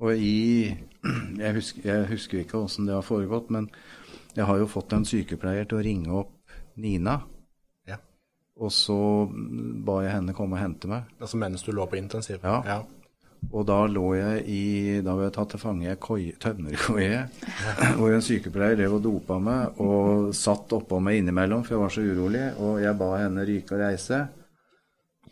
Og 0.00 0.16
i 0.16 0.76
Jeg 1.38 1.54
husker, 1.54 1.82
jeg 1.84 2.06
husker 2.08 2.38
ikke 2.38 2.58
åssen 2.62 2.86
det 2.86 2.94
har 2.94 3.02
foregått, 3.02 3.50
men 3.50 3.68
jeg 4.36 4.44
har 4.46 4.56
jo 4.58 4.66
fått 4.66 4.92
en 4.92 5.04
sykepleier 5.04 5.66
til 5.68 5.78
å 5.78 5.82
ringe 5.84 6.08
opp 6.22 6.30
Nina. 6.76 7.20
Ja. 7.88 7.96
Og 8.56 8.70
så 8.72 8.96
ba 9.84 10.02
jeg 10.04 10.12
henne 10.12 10.32
komme 10.32 10.54
og 10.56 10.62
hente 10.62 10.88
meg. 10.88 11.02
Altså 11.20 11.36
mens 11.36 11.62
du 11.62 11.72
lå 11.72 11.86
på 11.90 11.98
intensiv? 11.98 12.38
Ja. 12.42 12.62
Ja. 12.64 12.82
Og 13.50 13.66
da 13.66 13.80
lå 13.90 14.04
jeg 14.16 14.44
i 14.48 14.62
Da 15.04 15.16
var 15.16 15.26
jeg 15.26 15.34
tatt 15.36 15.50
til 15.54 15.60
fange 15.60 15.84
i 15.84 15.90
ei 15.90 15.98
koie- 16.00 16.36
tømmerkoie, 16.40 17.18
hvor 17.98 18.14
en 18.14 18.24
sykepleier 18.24 18.78
drev 18.78 18.94
og 18.96 19.02
dopa 19.04 19.38
meg 19.42 19.80
og 19.82 20.30
satt 20.36 20.72
oppå 20.72 21.00
meg 21.02 21.20
innimellom, 21.20 21.64
for 21.66 21.74
jeg 21.74 21.82
var 21.82 21.92
så 21.96 22.04
urolig. 22.06 22.44
Og 22.62 22.80
jeg 22.84 22.98
ba 23.00 23.10
henne 23.18 23.46
ryke 23.48 23.76
og 23.76 23.82
reise. 23.82 24.20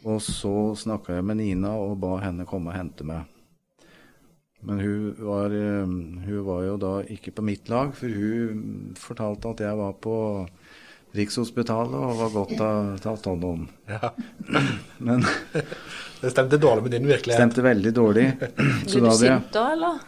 Og 0.04 0.20
så 0.24 0.54
snakka 0.80 1.18
jeg 1.18 1.24
med 1.28 1.40
Nina 1.40 1.74
og 1.76 1.98
ba 2.00 2.16
henne 2.24 2.48
komme 2.48 2.72
og 2.72 2.78
hente 2.80 3.06
meg. 3.06 3.28
Men 4.62 4.80
hun 4.80 5.14
var, 5.24 5.52
eh, 5.56 5.86
hun 6.26 6.44
var 6.44 6.64
jo 6.66 6.76
da 6.76 6.92
ikke 7.08 7.32
på 7.32 7.44
mitt 7.44 7.68
lag, 7.72 7.94
for 7.96 8.08
hun 8.12 8.92
fortalte 8.96 9.54
at 9.54 9.62
jeg 9.64 9.76
var 9.78 9.94
på 10.04 10.16
Rikshospitalet 11.16 11.94
og 11.98 12.18
var 12.20 12.30
godt 12.34 12.52
ta- 12.58 12.96
tatt 13.02 13.24
hånd 13.26 13.44
om. 13.48 13.64
Ja. 13.90 14.10
Men 15.06 15.24
Det 16.20 16.30
stemte 16.30 16.58
dårlig 16.60 16.84
med 16.86 16.94
din 16.94 17.08
virkelighet. 17.08 17.40
stemte 17.40 17.64
veldig 17.66 17.92
dårlig. 17.96 18.26
ble 18.38 19.00
du 19.06 19.10
sint 19.18 19.48
da, 19.56 19.64
eller? 19.74 20.00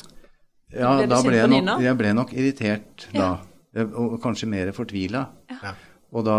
Ja, 0.72 0.92
Ble 1.00 1.08
da 1.10 1.22
ble 1.24 1.36
jeg, 1.36 1.50
nok, 1.52 1.80
jeg 1.84 1.98
ble 2.00 2.12
nok 2.16 2.30
irritert 2.36 3.08
da. 3.12 3.32
Jeg, 3.76 3.88
og 3.96 4.18
kanskje 4.22 4.48
mer 4.52 4.70
fortvila. 4.76 5.26
Ja. 5.50 5.74
Og, 6.12 6.24
da, 6.28 6.36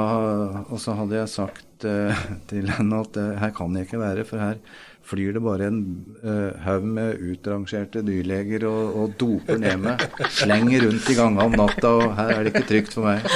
og 0.69 0.77
så 0.81 0.93
hadde 0.97 1.17
jeg 1.17 1.29
sagt 1.33 1.85
uh, 1.89 2.23
til 2.51 2.69
henne 2.77 2.99
at 3.03 3.17
uh, 3.19 3.31
her 3.41 3.53
kan 3.57 3.73
jeg 3.77 3.87
ikke 3.89 4.01
være, 4.01 4.25
for 4.29 4.41
her 4.41 4.59
flyr 5.03 5.33
det 5.35 5.41
bare 5.43 5.67
en 5.67 5.79
uh, 6.23 6.51
haug 6.63 6.85
med 6.95 7.19
utrangerte 7.33 8.03
dyrleger 8.05 8.63
og, 8.69 8.83
og 9.01 9.17
doper 9.19 9.59
ned 9.61 9.81
meg. 9.83 10.05
Slenger 10.31 10.87
rundt 10.87 11.09
i 11.11 11.17
gangene 11.17 11.47
om 11.49 11.57
natta, 11.59 11.91
og 11.99 12.15
her 12.19 12.37
er 12.37 12.47
det 12.47 12.53
ikke 12.53 12.69
trygt 12.71 12.95
for 12.95 13.03
meg. 13.09 13.19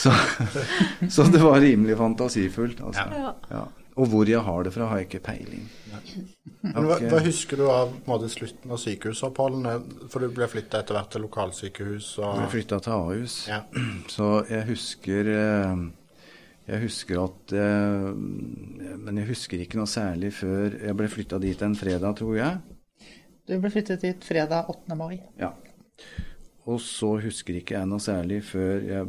Så, 0.00 0.12
så 1.10 1.22
det 1.28 1.42
var 1.42 1.60
rimelig 1.60 1.96
fantasifullt. 1.98 2.78
Altså. 2.80 3.02
Ja. 3.12 3.32
Ja. 3.50 3.64
Og 4.00 4.06
hvor 4.08 4.28
jeg 4.28 4.40
har 4.40 4.62
det 4.64 4.72
fra, 4.72 4.86
har 4.88 5.00
jeg 5.00 5.10
ikke 5.10 5.20
peiling. 5.26 5.66
Men 6.62 6.86
hva, 6.86 6.96
hva 7.10 7.20
husker 7.24 7.60
du 7.60 7.66
av 7.68 7.92
måte, 8.08 8.30
slutten 8.32 8.72
av 8.72 8.80
sykehusoppholdene? 8.80 9.74
For 10.12 10.24
du 10.24 10.32
ble 10.34 10.48
flytta 10.48 10.80
etter 10.80 10.96
hvert 10.96 11.10
til 11.12 11.24
lokalsykehus 11.26 12.10
og 12.22 12.40
Jeg 12.44 12.52
flytta 12.54 12.80
til 12.86 12.96
Ahus. 12.96 13.36
Ja. 13.50 13.60
Så 14.12 14.30
jeg 14.48 14.68
husker 14.70 15.30
eh, 15.34 15.84
Jeg 16.70 16.84
husker 16.84 17.18
at 17.24 17.52
eh, 17.58 18.10
Men 18.14 19.16
jeg 19.18 19.26
husker 19.32 19.62
ikke 19.62 19.80
noe 19.80 19.90
særlig 19.90 20.30
før 20.36 20.76
jeg 20.78 20.96
ble 20.98 21.08
flytta 21.10 21.40
dit 21.42 21.62
en 21.66 21.74
fredag, 21.78 22.14
tror 22.20 22.36
jeg. 22.38 22.60
Du 23.48 23.56
ble 23.58 23.70
flyttet 23.72 24.04
dit 24.04 24.22
fredag 24.26 24.68
8. 24.70 24.94
mai. 24.98 25.16
Ja. 25.40 25.50
Og 26.70 26.78
så 26.84 27.16
husker 27.24 27.56
ikke 27.58 27.74
jeg 27.78 27.88
noe 27.90 28.02
særlig 28.04 28.42
før 28.46 28.84
jeg 28.86 29.08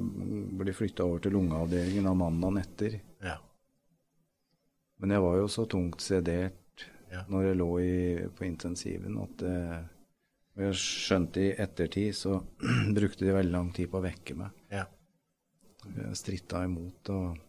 ble 0.57 0.73
flytta 0.73 1.05
over 1.05 1.21
til 1.21 1.35
lungeavdelingen 1.37 2.07
av 2.09 2.17
mandagen 2.17 2.57
etter. 2.63 2.95
Ja. 3.21 3.35
Men 5.01 5.13
jeg 5.13 5.21
var 5.27 5.37
jo 5.41 5.47
så 5.51 5.67
tungt 5.69 6.01
sedert 6.05 6.57
Ja. 7.11 7.25
når 7.27 7.43
jeg 7.49 7.57
lå 7.59 7.69
i, 7.83 7.95
på 8.37 8.45
intensiven 8.47 9.17
at 9.19 9.41
eh, 9.43 9.79
og 10.55 10.61
jeg 10.65 10.77
skjønte 10.79 11.41
i 11.43 11.51
ettertid 11.63 12.15
så 12.15 12.37
brukte 12.97 13.25
de 13.27 13.35
veldig 13.35 13.53
lang 13.53 13.69
tid 13.75 13.91
på 13.91 13.99
å 13.99 14.03
vekke 14.03 14.35
meg. 14.39 14.55
Ja. 14.71 14.85
Jeg 15.85 16.17
stritta 16.19 16.63
imot 16.67 17.11
og 17.13 17.39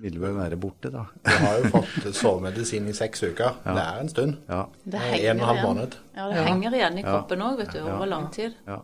ville 0.00 0.18
vel 0.20 0.34
være 0.34 0.56
borte, 0.56 0.90
da. 0.90 1.04
Du 1.24 1.30
har 1.30 1.58
jo 1.60 1.68
fått 1.74 2.14
sovemedisin 2.16 2.88
i 2.88 2.92
seks 2.96 3.22
uker. 3.22 3.58
Ja. 3.64 3.74
Det 3.76 3.82
er 3.82 4.00
en 4.00 4.08
stund. 4.08 4.36
Ja. 4.48 4.62
Det 4.84 4.94
Eh, 4.94 5.00
henger 5.10 5.30
En 5.30 5.40
og 5.40 5.42
en 5.42 5.48
halv 5.56 5.68
måned. 5.68 5.96
Ja, 6.16 6.28
det 6.28 6.36
Ja. 6.36 6.42
henger 6.48 6.70
igjen 6.72 6.98
i 6.98 7.02
kroppen 7.02 7.42
òg, 7.42 7.56
vet 7.58 7.72
du, 7.72 7.78
Ja. 7.78 7.96
over 7.96 8.06
lang 8.06 8.30
tid. 8.32 8.54
ja. 8.66 8.78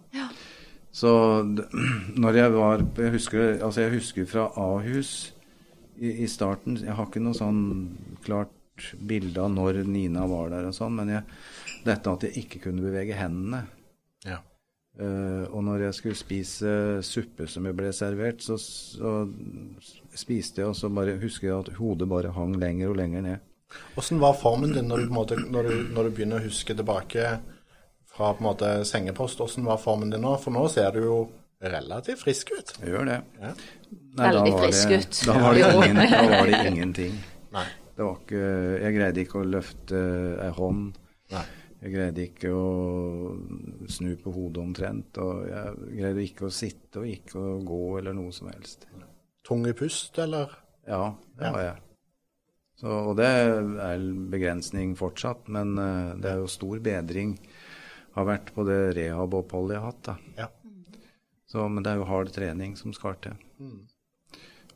Så 0.93 1.43
når 2.23 2.33
jeg 2.35 2.53
var 2.53 2.83
Jeg 2.97 3.11
husker, 3.13 3.59
altså 3.65 3.81
jeg 3.81 3.91
husker 3.93 4.27
fra 4.27 4.47
Ahus 4.57 5.33
i, 6.01 6.25
i 6.25 6.27
starten 6.27 6.77
Jeg 6.77 6.95
har 6.95 7.07
ikke 7.07 7.21
noe 7.21 7.35
sånn 7.35 7.97
klart 8.25 8.49
bilde 9.07 9.39
av 9.43 9.51
når 9.51 9.85
Nina 9.87 10.27
var 10.27 10.49
der 10.51 10.67
og 10.67 10.75
sånn, 10.75 10.95
men 10.95 11.09
jeg, 11.09 11.23
dette 11.85 12.07
at 12.13 12.23
jeg 12.23 12.45
ikke 12.45 12.61
kunne 12.63 12.81
bevege 12.81 13.15
hendene. 13.19 13.65
Eh, 14.99 15.45
og 15.55 15.63
når 15.63 15.85
jeg 15.87 15.95
skulle 15.95 16.19
spise 16.19 16.71
suppe 17.07 17.47
som 17.47 17.67
jeg 17.69 17.77
ble 17.79 17.93
servert, 17.95 18.43
så, 18.43 18.57
så 18.59 19.13
spiste 20.19 20.63
jeg, 20.65 20.73
og 20.73 20.77
så 20.77 20.91
bare 20.91 21.15
husker 21.23 21.49
jeg 21.53 21.59
at 21.59 21.71
hodet 21.79 22.09
bare 22.11 22.33
hang 22.35 22.57
lenger 22.59 22.91
og 22.91 22.99
lenger 22.99 23.23
ned. 23.29 23.45
Hvordan 23.95 24.21
var 24.23 24.35
formen 24.41 24.73
din 24.75 24.89
når 24.89 25.05
du, 25.05 25.07
på 25.07 25.13
en 25.13 25.19
måte, 25.21 25.37
når 25.45 25.69
du, 25.69 25.75
når 25.95 26.09
du 26.09 26.15
begynner 26.17 26.41
å 26.41 26.47
huske 26.49 26.75
tilbake 26.75 27.27
fra 28.09 28.33
på 28.35 28.43
en 28.43 28.49
måte 28.49 28.71
sengepost? 28.89 29.39
Hvordan 29.43 29.69
var 29.69 29.79
formen 29.83 30.11
din 30.15 30.25
nå? 30.25 30.35
For 30.43 30.55
nå 30.57 30.65
ser 30.73 30.91
du 30.97 31.03
jo 31.05 31.19
relativt 31.63 32.23
frisk 32.25 32.51
ut. 32.57 32.73
Jeg 32.83 32.95
gjør 32.95 33.07
det. 33.11 33.19
Ja. 33.43 33.53
Nei, 33.53 34.25
Veldig 34.33 34.41
var 34.41 34.49
det- 34.49 34.63
frisk 34.65 34.95
ut. 34.97 35.21
Da 35.29 35.37
var 35.43 35.55
det, 35.59 35.69
ingen, 35.75 36.03
da 36.11 36.23
var 36.33 36.47
det 36.51 36.61
ingenting. 36.73 37.15
Nei. 37.55 37.67
Det 37.99 38.07
var 38.07 38.19
ikke, 38.23 38.43
jeg 38.83 38.95
greide 38.95 39.23
ikke 39.25 39.41
å 39.41 39.47
løfte 39.53 40.03
ei 40.47 40.51
hånd. 40.59 40.99
Nei. 41.35 41.45
Jeg 41.79 41.95
greide 41.95 42.25
ikke 42.27 42.51
å 42.51 42.63
snu 43.91 44.15
på 44.19 44.33
hodet 44.35 44.63
omtrent. 44.63 45.19
Og 45.23 45.45
jeg 45.47 45.99
greide 46.01 46.25
ikke 46.25 46.49
å 46.49 46.55
sitte 46.55 47.03
og 47.05 47.11
ikke 47.11 47.39
å 47.39 47.59
gå 47.67 47.83
eller 48.01 48.17
noe 48.17 48.35
som 48.35 48.51
helst. 48.51 48.89
Tung 49.47 49.63
i 49.69 49.75
pust, 49.77 50.19
eller? 50.19 50.51
Ja, 50.89 51.15
det 51.39 51.53
var 51.53 51.61
har 51.61 51.67
jeg. 51.69 51.85
Så, 52.79 52.91
og 53.11 53.17
det 53.19 53.27
er 53.27 54.05
begrensning 54.31 54.93
fortsatt, 54.99 55.49
men 55.51 55.73
eh, 55.83 56.13
det 56.23 56.31
er 56.31 56.43
jo 56.43 56.51
stor 56.51 56.79
bedring. 56.83 57.33
Har 58.15 58.29
vært 58.29 58.53
på 58.55 58.63
det 58.67 58.79
rehab-oppholdet 58.99 59.77
jeg 59.77 59.83
har 59.83 59.93
hatt. 59.93 60.05
da. 60.07 60.17
Ja. 60.39 60.49
Så, 61.49 61.65
men 61.73 61.83
det 61.83 61.93
er 61.93 62.03
jo 62.03 62.07
hard 62.11 62.31
trening 62.35 62.77
som 62.79 62.95
skal 62.95 63.19
til. 63.25 63.35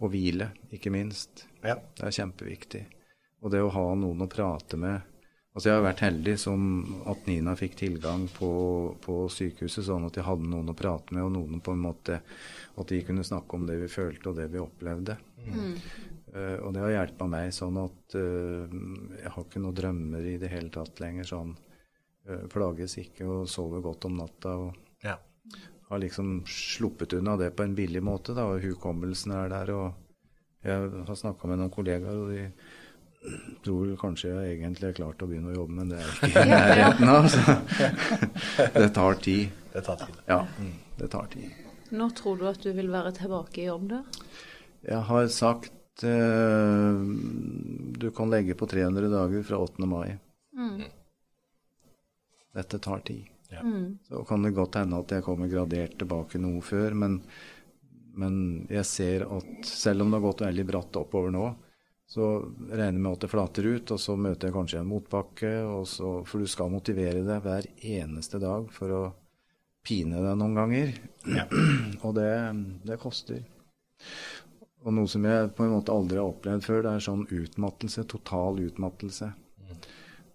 Og 0.00 0.11
hvile, 0.14 0.50
ikke 0.75 0.90
minst. 0.94 1.47
ja. 1.62 1.76
Det 1.99 2.09
er 2.09 2.16
kjempeviktig. 2.16 2.82
Og 3.42 3.54
det 3.54 3.62
å 3.62 3.71
ha 3.75 3.87
noen 3.99 4.25
å 4.25 4.30
prate 4.30 4.78
med 4.78 5.12
Altså 5.52 5.68
Jeg 5.68 5.76
har 5.76 5.85
vært 5.85 6.00
heldig 6.06 6.35
som 6.40 6.62
at 7.12 7.26
Nina 7.28 7.52
fikk 7.59 7.75
tilgang 7.76 8.25
på, 8.32 8.52
på 9.04 9.16
sykehuset, 9.28 9.85
sånn 9.85 10.06
at 10.09 10.16
jeg 10.16 10.25
hadde 10.25 10.49
noen 10.49 10.73
å 10.73 10.76
prate 10.76 11.12
med, 11.12 11.26
og 11.26 11.35
noen 11.35 11.61
på 11.64 11.75
en 11.76 11.82
måte 11.85 12.23
At 12.80 12.88
de 12.88 13.02
kunne 13.04 13.26
snakke 13.26 13.59
om 13.59 13.66
det 13.68 13.76
vi 13.82 13.90
følte 13.92 14.30
og 14.30 14.38
det 14.40 14.49
vi 14.54 14.62
opplevde. 14.62 15.18
Eh, 16.32 16.56
og 16.64 16.73
det 16.73 16.80
har 16.80 16.94
hjulpet 16.94 17.28
meg 17.28 17.50
sånn 17.52 17.76
at 17.82 18.14
uh, 18.16 18.76
jeg 19.18 19.32
har 19.35 19.44
ikke 19.44 19.61
noen 19.61 19.76
drømmer 19.76 20.28
i 20.30 20.38
det 20.40 20.49
hele 20.49 20.73
tatt 20.73 21.02
lenger. 21.04 21.28
sånn 21.28 21.50
uh, 21.52 22.47
Plages 22.52 22.97
ikke 23.02 23.28
og 23.28 23.50
sover 23.52 23.85
godt 23.85 24.06
om 24.09 24.16
natta. 24.16 24.54
og 24.56 25.04
ja. 25.04 25.18
har 25.90 26.00
liksom 26.00 26.38
sluppet 26.49 27.18
unna 27.18 27.37
det 27.37 27.50
på 27.52 27.66
en 27.66 27.76
billig 27.76 28.00
måte, 28.00 28.32
da, 28.32 28.49
og 28.49 28.64
hukommelsen 28.64 29.37
er 29.37 29.52
der. 29.52 29.75
Og 29.76 30.64
jeg 30.64 31.04
har 31.11 31.21
snakka 31.26 31.50
med 31.50 31.61
noen 31.61 31.75
kollegaer, 31.75 32.25
og 32.25 32.32
de 32.32 32.47
tror 33.62 33.91
kanskje 34.00 34.33
jeg 34.33 34.55
egentlig 34.57 34.88
er 34.91 34.97
klar 34.97 35.12
til 35.17 35.26
å 35.26 35.31
begynne 35.31 35.52
å 35.52 35.59
jobbe, 35.61 35.76
men 35.79 35.93
det 35.93 36.00
er 36.00 36.14
ikke 36.29 36.43
i 36.47 36.52
nærheten 36.52 37.12
av. 37.12 37.29
Så 37.33 37.59
det 38.81 38.88
tar 38.97 39.21
tid. 39.26 39.61
Det 39.73 39.85
tar 39.87 40.00
tid. 40.02 40.17
Ja, 40.31 40.41
det 40.99 41.11
tar 41.12 41.29
tid. 41.33 41.61
Når 41.93 42.17
tror 42.19 42.41
du 42.41 42.49
at 42.49 42.64
du 42.64 42.73
vil 42.75 42.91
være 42.93 43.12
tilbake 43.17 43.62
i 43.62 43.69
jobb 43.69 43.87
der? 43.93 44.26
Jeg 44.83 45.07
har 45.11 45.29
sagt 45.31 46.02
eh, 46.09 47.02
du 48.02 48.09
kan 48.17 48.33
legge 48.33 48.57
på 48.59 48.67
300 48.67 49.12
dager 49.12 49.47
fra 49.47 49.61
8. 49.62 49.87
mai. 49.87 50.17
Dette 52.52 52.79
tar 52.79 52.99
tid. 52.99 53.29
Ja. 53.49 53.62
Så 54.09 54.25
kan 54.25 54.43
det 54.43 54.55
godt 54.57 54.76
hende 54.81 55.00
at 55.00 55.12
jeg 55.12 55.25
kommer 55.25 55.49
gradert 55.49 55.99
tilbake 56.00 56.41
noe 56.41 56.62
før, 56.64 56.97
men, 56.97 57.19
men 58.17 58.37
jeg 58.73 58.88
ser 58.88 59.26
at 59.29 59.69
selv 59.69 60.05
om 60.05 60.12
det 60.12 60.19
har 60.21 60.26
gått 60.26 60.45
veldig 60.47 60.67
bratt 60.69 60.99
oppover 61.00 61.33
nå, 61.35 61.50
så 62.12 62.26
regner 62.69 62.90
jeg 62.92 63.00
med 63.00 63.14
at 63.14 63.25
det 63.25 63.31
flater 63.33 63.66
ut, 63.73 63.92
og 63.95 64.00
så 64.02 64.19
møter 64.21 64.50
jeg 64.50 64.57
kanskje 64.59 64.81
en 64.83 64.90
motbakke, 64.90 65.52
og 65.64 65.87
så, 65.88 66.11
for 66.28 66.42
du 66.45 66.50
skal 66.50 66.73
motivere 66.73 67.23
deg 67.25 67.45
hver 67.47 67.69
eneste 67.88 68.40
dag 68.42 68.66
for 68.75 68.92
å 68.92 69.02
pine 69.87 70.21
deg 70.21 70.37
noen 70.37 70.59
ganger. 70.59 70.92
Ja. 71.25 71.47
Og 72.07 72.12
det, 72.14 72.28
det 72.87 72.99
koster. 73.02 73.40
Og 74.83 74.95
noe 74.95 75.11
som 75.11 75.25
jeg 75.26 75.50
på 75.57 75.64
en 75.64 75.73
måte 75.75 75.95
aldri 75.95 76.21
har 76.21 76.28
opplevd 76.28 76.66
før, 76.66 76.85
det 76.85 76.92
er 76.92 77.04
sånn 77.07 77.25
utmattelse, 77.26 78.04
total 78.11 78.61
utmattelse. 78.62 79.33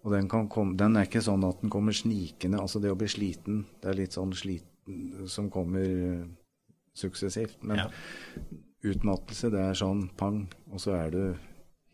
Og 0.02 0.12
den, 0.14 0.28
kan 0.30 0.50
komme, 0.52 0.76
den 0.78 0.96
er 0.96 1.08
ikke 1.08 1.22
sånn 1.24 1.46
at 1.48 1.62
den 1.62 1.72
kommer 1.72 1.96
snikende. 1.96 2.60
Altså 2.60 2.80
det 2.80 2.92
å 2.92 2.98
bli 2.98 3.08
sliten, 3.12 3.62
det 3.82 3.92
er 3.92 3.98
litt 4.02 4.16
sånn 4.16 4.34
sliten 4.36 5.26
som 5.28 5.48
kommer 5.52 6.26
suksessivt. 6.96 7.62
Men 7.62 7.84
Ja. 7.84 7.88
utmattelse, 8.88 9.50
det 9.52 9.60
er 9.60 9.78
sånn 9.78 10.08
pang, 10.16 10.46
og 10.72 10.80
så 10.80 10.96
er 10.96 11.10
du 11.12 11.22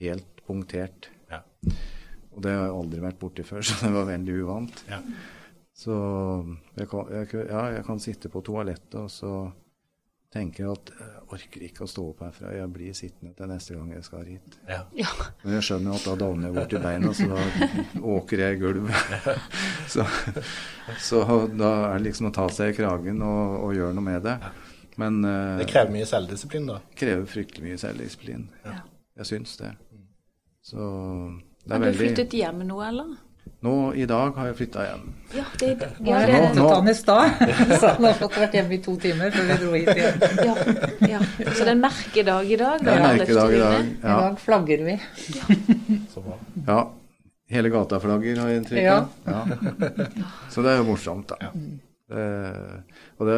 helt 0.03 0.45
punktert. 0.47 1.11
Ja. 1.31 1.43
Og 2.35 2.43
det 2.43 2.51
har 2.55 2.67
jeg 2.67 2.77
aldri 2.79 3.03
vært 3.05 3.21
borti 3.23 3.45
før, 3.47 3.63
så 3.67 3.79
det 3.87 3.93
var 3.95 4.09
veldig 4.11 4.39
uvant. 4.43 4.85
Ja. 4.91 5.01
Så 5.75 5.95
jeg 6.79 6.87
kan, 6.91 7.09
jeg, 7.11 7.45
ja, 7.51 7.67
jeg 7.79 7.85
kan 7.87 8.01
sitte 8.03 8.31
på 8.31 8.43
toalettet 8.47 8.95
og 9.01 9.09
så 9.11 9.35
tenker 10.35 10.65
jeg 10.65 10.71
at 10.75 10.91
jeg 10.99 11.21
orker 11.37 11.63
ikke 11.63 11.85
å 11.85 11.89
stå 11.91 12.05
opp 12.11 12.23
herfra. 12.25 12.51
Jeg 12.57 12.71
blir 12.75 12.95
sittende 12.99 13.35
til 13.39 13.51
neste 13.51 13.77
gang 13.77 13.91
jeg 13.95 14.07
skal 14.07 14.25
hit. 14.27 14.57
Ja. 14.67 14.81
Ja. 14.99 15.11
Men 15.45 15.55
jeg 15.57 15.67
skjønner 15.69 15.95
at 15.95 16.07
da 16.09 16.15
dovner 16.19 16.49
jeg 16.49 16.57
bort 16.57 16.75
i 16.75 16.81
beina, 16.83 17.13
så 17.15 17.29
da 17.31 18.09
åker 18.17 18.43
jeg 18.43 18.57
i 18.57 18.61
gulvet. 18.63 19.19
Så, 19.95 20.03
så 21.05 21.19
da 21.55 21.69
er 21.93 21.99
det 22.01 22.07
liksom 22.09 22.31
å 22.31 22.35
ta 22.35 22.49
seg 22.51 22.73
i 22.73 22.77
kragen 22.79 23.21
og, 23.23 23.59
og 23.67 23.75
gjøre 23.77 23.95
noe 23.95 24.07
med 24.09 24.25
det. 24.27 24.33
Men 24.99 25.19
eh, 25.29 25.59
Det 25.61 25.69
krever 25.71 25.93
mye 25.95 26.07
selvdisiplin, 26.09 26.67
da. 26.71 26.79
krever 26.99 27.27
fryktelig 27.31 27.67
mye 27.69 27.79
selvdisiplin. 27.83 28.47
Ja. 28.65 28.79
Jeg 29.19 29.27
syns 29.31 29.57
det. 29.61 29.71
Så 30.65 30.81
det 31.65 31.77
Har 31.77 31.85
er 31.87 31.93
du 31.93 31.99
flyttet 32.01 32.35
hjem 32.35 32.65
nå, 32.67 32.81
eller? 32.83 33.13
Nå 33.65 33.73
i 33.97 34.05
dag 34.09 34.33
har 34.37 34.47
jeg 34.51 34.57
flytta 34.59 34.83
hjem. 34.85 35.05
Ja, 35.37 35.45
det, 35.61 35.69
er 35.71 35.93
ja, 36.05 36.19
jeg 36.19 36.27
det, 36.29 36.35
hentet 36.35 36.59
nå- 36.59 36.71
han 36.75 36.89
i 36.89 36.95
stad, 36.97 37.29
han 37.85 38.05
har 38.09 38.17
fått 38.19 38.37
vært 38.41 38.57
hjemme 38.59 38.77
i 38.77 38.81
to 38.85 38.95
timer 39.01 39.33
før 39.33 39.47
vi 39.51 39.57
dro 39.63 39.71
hit 39.77 39.91
igjen. 39.95 40.25
ja, 40.49 40.57
ja. 41.15 41.21
Så 41.53 41.61
det 41.63 41.69
er 41.69 41.73
en 41.75 41.85
merkedag 41.85 42.51
i 42.51 42.59
dag? 42.61 42.85
Det 42.85 42.93
er 42.93 43.01
en 43.01 43.19
merkedag 43.21 43.55
i 43.57 43.63
dag. 43.63 43.89
I 43.95 44.19
dag 44.25 44.39
flagger 44.45 44.85
vi. 44.89 44.99
Så 46.13 46.25
ja. 46.67 46.81
Hele 47.55 47.69
gata 47.73 47.99
flagger, 48.01 48.39
har 48.41 48.49
jeg 48.53 48.63
inntrykk 48.63 48.87
av. 48.89 49.09
Ja. 49.29 49.41
Så 50.51 50.65
det 50.65 50.73
er 50.75 50.79
jo 50.81 50.87
morsomt, 50.89 51.29
da. 51.35 51.51
Det, 52.15 52.25
og 53.15 53.29
det 53.29 53.37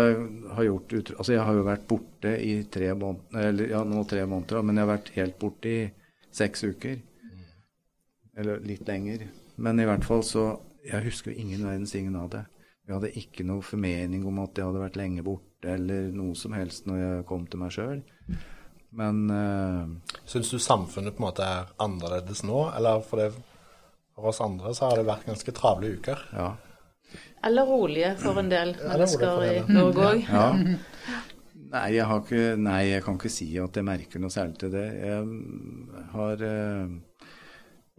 har 0.57 0.65
gjort. 0.65 0.95
Altså, 1.19 1.33
jeg 1.35 1.45
har 1.45 1.57
jo 1.59 1.67
vært 1.67 1.87
borte 1.89 2.33
i 2.41 2.53
tre 2.73 2.93
måneder 2.97 3.49
Eller 3.51 3.73
ja, 3.75 3.83
nå 3.85 4.05
tre 4.09 4.23
måneder, 4.25 4.65
men 4.65 4.79
jeg 4.79 4.87
har 4.87 4.95
vært 4.95 5.13
helt 5.19 5.39
borte 5.41 5.73
i 5.73 5.81
seks 6.33 6.65
uker. 6.65 6.97
Eller 8.37 8.65
litt 8.65 8.89
lenger. 8.89 9.27
Men 9.57 9.81
i 9.81 9.87
hvert 9.89 10.05
fall 10.05 10.25
så 10.25 10.49
Jeg 10.87 11.09
husker 11.09 11.33
jo 11.33 11.43
ingen 11.43 11.65
verdens 11.67 11.95
ingen 11.99 12.17
av 12.17 12.31
det. 12.31 12.45
Vi 12.87 12.95
hadde 12.95 13.17
ikke 13.19 13.45
noe 13.45 13.65
formening 13.67 14.23
om 14.29 14.37
at 14.45 14.55
jeg 14.55 14.69
hadde 14.69 14.85
vært 14.85 14.99
lenge 15.01 15.25
borte, 15.27 15.73
eller 15.73 16.13
noe 16.15 16.37
som 16.39 16.53
helst 16.55 16.87
når 16.87 17.01
jeg 17.01 17.25
kom 17.27 17.49
til 17.51 17.59
meg 17.59 17.73
sjøl. 17.75 18.05
Men 18.95 19.25
uh, 19.27 20.15
Syns 20.31 20.53
du 20.55 20.61
samfunnet 20.63 21.17
på 21.17 21.25
en 21.25 21.27
måte 21.27 21.43
er 21.43 21.73
annerledes 21.83 22.45
nå? 22.47 22.61
Eller 22.79 23.03
for, 23.03 23.19
det, 23.19 23.35
for 24.15 24.31
oss 24.31 24.39
andre 24.45 24.71
så 24.79 24.87
har 24.87 25.01
det 25.01 25.09
vært 25.11 25.27
ganske 25.27 25.57
travle 25.59 25.97
uker. 25.99 26.23
ja. 26.39 26.53
Eller 27.47 27.69
rolige 27.69 28.13
for 28.21 28.39
en 28.41 28.51
del 28.51 28.75
det 28.75 28.83
er 28.83 28.91
rolig 28.91 28.99
mennesker 28.99 29.43
i. 29.47 29.57
Norge 29.77 30.07
òg. 30.11 30.29
Ja. 30.31 30.47
Nei, 31.67 31.97
jeg 31.97 32.57
nei, 32.63 32.83
jeg 32.93 33.03
kan 33.03 33.17
ikke 33.19 33.33
si 33.33 33.49
at 33.59 33.77
jeg 33.77 33.85
merker 33.87 34.23
noe 34.23 34.33
særlig 34.33 34.59
til 34.61 34.71
det. 34.73 34.85
Jeg 35.03 36.05
har 36.13 36.45
eh, 36.47 36.93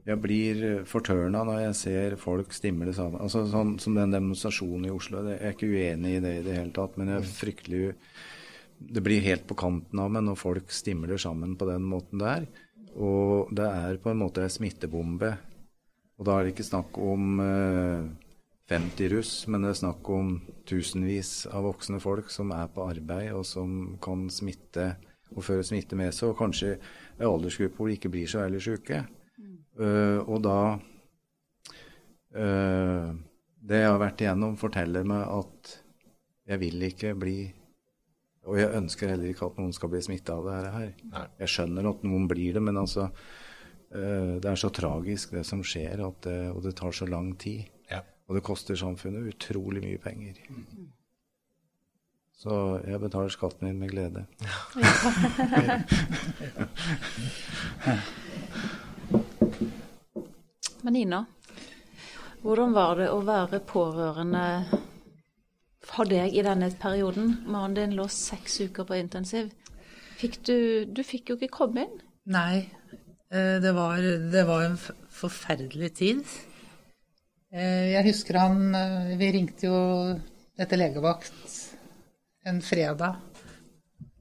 Jeg 0.07 0.21
blir 0.23 0.61
fortørna 0.87 1.41
når 1.43 1.59
jeg 1.65 1.75
ser 1.75 2.15
folk 2.21 2.55
stimle 2.55 2.93
sammen. 2.95 3.19
Altså 3.21 3.43
sånn 3.51 3.75
som 3.83 3.97
den 3.97 4.15
demonstrasjonen 4.15 4.87
i 4.87 4.93
Oslo. 4.93 5.25
Jeg 5.27 5.41
er 5.41 5.55
ikke 5.55 5.67
uenig 5.67 6.15
i 6.15 6.21
det 6.23 6.33
i 6.39 6.45
det 6.45 6.55
hele 6.61 6.71
tatt, 6.75 6.95
men 6.97 7.11
jeg 7.11 7.19
er 7.19 7.35
fryktelig 7.41 7.81
Det 8.95 9.03
blir 9.03 9.25
helt 9.25 9.47
på 9.49 9.57
kanten 9.59 9.99
av 9.99 10.13
meg 10.15 10.23
når 10.23 10.39
folk 10.39 10.71
stimler 10.71 11.19
sammen 11.19 11.57
på 11.59 11.67
den 11.67 11.83
måten 11.91 12.23
der. 12.23 12.47
Og 12.95 13.51
det 13.53 13.67
er 13.67 13.99
på 14.01 14.13
en 14.13 14.21
måte 14.23 14.45
en 14.45 14.53
smittebombe. 14.53 15.35
Og 16.17 16.25
da 16.25 16.37
er 16.37 16.47
det 16.47 16.55
ikke 16.55 16.71
snakk 16.71 16.97
om 16.97 17.41
eh, 17.43 18.07
50 18.67 19.09
russ, 19.13 19.33
men 19.47 19.63
det 19.63 19.71
er 19.71 19.79
snakk 19.79 20.09
om 20.11 20.33
tusenvis 20.67 21.45
av 21.55 21.63
voksne 21.69 22.01
folk 22.03 22.31
som 22.33 22.51
er 22.51 22.67
på 22.73 22.83
arbeid, 22.89 23.31
og 23.35 23.45
som 23.47 23.95
kan 24.03 24.27
smitte 24.33 24.97
og 25.35 25.43
føre 25.43 25.63
smitte 25.67 25.95
med 25.99 26.15
seg, 26.15 26.31
og 26.31 26.39
kanskje 26.39 26.73
en 27.17 27.29
aldersgruppe 27.29 27.79
hvor 27.79 27.89
de 27.89 27.97
ikke 27.97 28.11
blir 28.11 28.27
så 28.29 28.43
veldig 28.43 28.61
syke. 28.63 29.03
Uh, 29.77 30.19
og 30.25 30.41
da 30.41 30.59
uh, 32.33 33.09
Det 33.67 33.81
jeg 33.83 33.91
har 33.91 33.99
vært 34.01 34.23
igjennom, 34.23 34.55
forteller 34.57 35.05
meg 35.05 35.21
at 35.29 35.73
jeg 36.47 36.61
vil 36.63 36.85
ikke 36.87 37.11
bli 37.19 37.35
Og 38.47 38.55
jeg 38.57 38.71
ønsker 38.79 39.11
heller 39.11 39.29
ikke 39.29 39.49
at 39.51 39.59
noen 39.59 39.75
skal 39.75 39.91
bli 39.91 39.99
smitta 40.01 40.37
av 40.39 40.47
det 40.47 40.71
her. 40.73 40.89
Nei. 41.11 41.25
Jeg 41.43 41.53
skjønner 41.53 41.89
at 41.91 42.05
noen 42.07 42.25
blir 42.31 42.57
det, 42.57 42.63
men 42.63 42.79
altså 42.81 43.05
uh, 43.11 44.33
Det 44.41 44.49
er 44.49 44.57
så 44.57 44.73
tragisk, 44.73 45.37
det 45.37 45.45
som 45.45 45.61
skjer, 45.61 46.01
at 46.07 46.21
det, 46.25 46.39
og 46.55 46.63
det 46.65 46.73
tar 46.79 46.95
så 46.95 47.05
lang 47.05 47.35
tid. 47.37 47.67
Og 48.27 48.35
det 48.35 48.43
koster 48.43 48.75
samfunnet 48.75 49.29
utrolig 49.31 49.79
mye 49.83 49.97
penger. 50.03 50.33
Så 52.37 52.77
jeg 52.85 52.99
betaler 53.01 53.29
skatten 53.33 53.67
min 53.67 53.79
med 53.79 53.89
glede. 53.89 54.25
Men 60.83 60.93
Nina, 60.93 61.25
hvordan 62.43 62.73
var 62.75 62.95
det 62.99 63.09
å 63.09 63.21
være 63.25 63.59
pårørende 63.65 64.65
for 65.87 66.03
deg 66.07 66.33
i 66.35 66.41
denne 66.45 66.69
perioden? 66.79 67.37
Mannen 67.47 67.75
din 67.79 67.95
lå 67.97 68.07
seks 68.11 68.61
uker 68.67 68.83
på 68.85 68.93
intensiv. 68.99 69.49
Fikk 70.19 70.45
du, 70.45 70.85
du 70.85 71.03
fikk 71.05 71.29
jo 71.31 71.35
ikke 71.39 71.57
komme 71.57 71.81
inn. 71.87 71.97
Nei, 72.29 72.69
eh, 73.31 73.57
det 73.63 73.73
var, 73.75 73.97
det 74.03 74.47
var 74.47 74.61
en 74.67 74.77
forferdelig 75.17 75.91
tid. 75.97 76.23
Eh, 77.53 77.93
Jeg 77.93 78.03
husker 78.09 78.39
han 78.41 78.75
eh, 78.75 79.13
Vi 79.19 79.31
ringte 79.31 79.69
jo 79.69 79.77
etter 80.57 80.79
legevakt 80.79 81.53
en 82.47 82.61
fredag. 82.63 83.19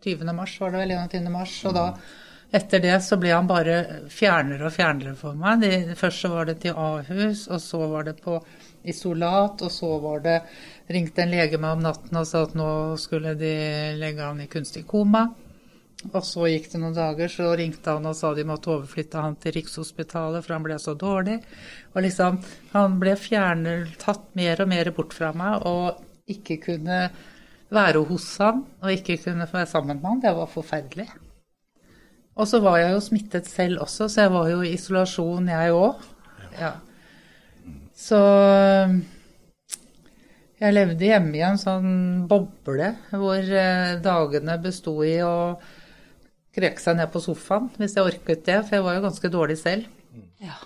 20. 0.04 0.32
mars 0.34 0.54
var 0.60 0.74
det 0.74 0.80
vel, 0.82 0.92
21. 0.98 1.30
mars. 1.32 1.54
Og 1.66 1.74
da, 1.74 1.84
etter 2.54 2.82
det 2.82 2.96
så 3.06 3.16
ble 3.18 3.32
han 3.32 3.48
bare 3.48 3.76
fjernere 4.12 4.68
og 4.68 4.74
fjernere 4.74 5.14
for 5.18 5.38
meg. 5.38 5.62
De, 5.62 5.94
først 5.98 6.24
så 6.26 6.30
var 6.34 6.50
det 6.50 6.58
til 6.62 6.76
Ahus, 6.76 7.46
og 7.48 7.62
så 7.62 7.80
var 7.90 8.06
det 8.10 8.16
på 8.22 8.36
isolat, 8.86 9.62
og 9.62 9.72
så 9.72 9.94
var 10.02 10.22
det 10.26 10.36
Ringte 10.92 11.24
en 11.24 11.32
lege 11.32 11.58
meg 11.58 11.78
om 11.78 11.86
natten 11.86 12.18
og 12.20 12.28
sa 12.28 12.44
at 12.46 12.52
nå 12.54 12.68
skulle 13.02 13.32
de 13.38 13.54
legge 13.98 14.22
han 14.22 14.42
i 14.44 14.50
kunstig 14.50 14.84
koma. 14.86 15.24
Og 16.12 16.22
så 16.24 16.48
gikk 16.50 16.68
det 16.72 16.80
noen 16.82 16.96
dager, 16.96 17.30
så 17.32 17.52
ringte 17.58 17.96
han 17.96 18.08
og 18.08 18.16
sa 18.18 18.32
de 18.36 18.46
måtte 18.46 18.72
overflytte 18.74 19.22
han 19.22 19.36
til 19.42 19.56
Rikshospitalet, 19.56 20.44
for 20.44 20.56
han 20.56 20.66
ble 20.66 20.78
så 20.82 20.94
dårlig. 20.98 21.38
Og 21.94 22.02
liksom, 22.06 22.40
han 22.72 22.98
ble 23.02 23.16
fjernet, 23.20 23.96
tatt 24.02 24.28
mer 24.38 24.62
og 24.62 24.70
mer 24.72 24.92
bort 24.96 25.16
fra 25.16 25.32
meg, 25.36 25.66
og 25.66 26.02
ikke 26.30 26.58
kunne 26.68 27.06
være 27.74 28.02
hos 28.08 28.26
han, 28.42 28.64
og 28.82 28.92
ikke 28.94 29.18
kunne 29.24 29.48
være 29.50 29.70
sammen 29.70 30.00
med 30.00 30.10
han. 30.10 30.24
Det 30.24 30.34
var 30.36 30.52
forferdelig. 30.52 31.08
Og 32.36 32.48
så 32.48 32.60
var 32.60 32.78
jeg 32.82 32.92
jo 32.92 33.04
smittet 33.04 33.48
selv 33.48 33.82
også, 33.86 34.10
så 34.12 34.26
jeg 34.26 34.32
var 34.34 34.50
jo 34.52 34.60
i 34.62 34.74
isolasjon, 34.76 35.48
jeg 35.48 35.76
òg. 35.76 36.08
Ja. 36.60 36.74
Så 37.96 38.20
jeg 40.60 40.72
levde 40.72 41.08
hjemme 41.08 41.36
i 41.36 41.44
en 41.44 41.58
sånn 41.60 41.88
boble 42.28 42.92
hvor 43.10 43.40
eh, 43.40 43.96
dagene 44.04 44.56
besto 44.60 44.94
i 45.04 45.18
å 45.24 45.56
kreke 46.56 46.82
seg 46.82 46.98
ned 46.98 47.12
på 47.12 47.22
sofaen 47.22 47.68
hvis 47.76 47.96
jeg 47.96 48.08
orket 48.08 48.44
det, 48.48 48.62
for 48.64 48.78
jeg 48.78 48.86
var 48.86 48.96
jo 48.96 49.04
ganske 49.06 49.30
dårlig 49.32 49.58
selv. 49.60 49.86
Ja. 50.42 50.56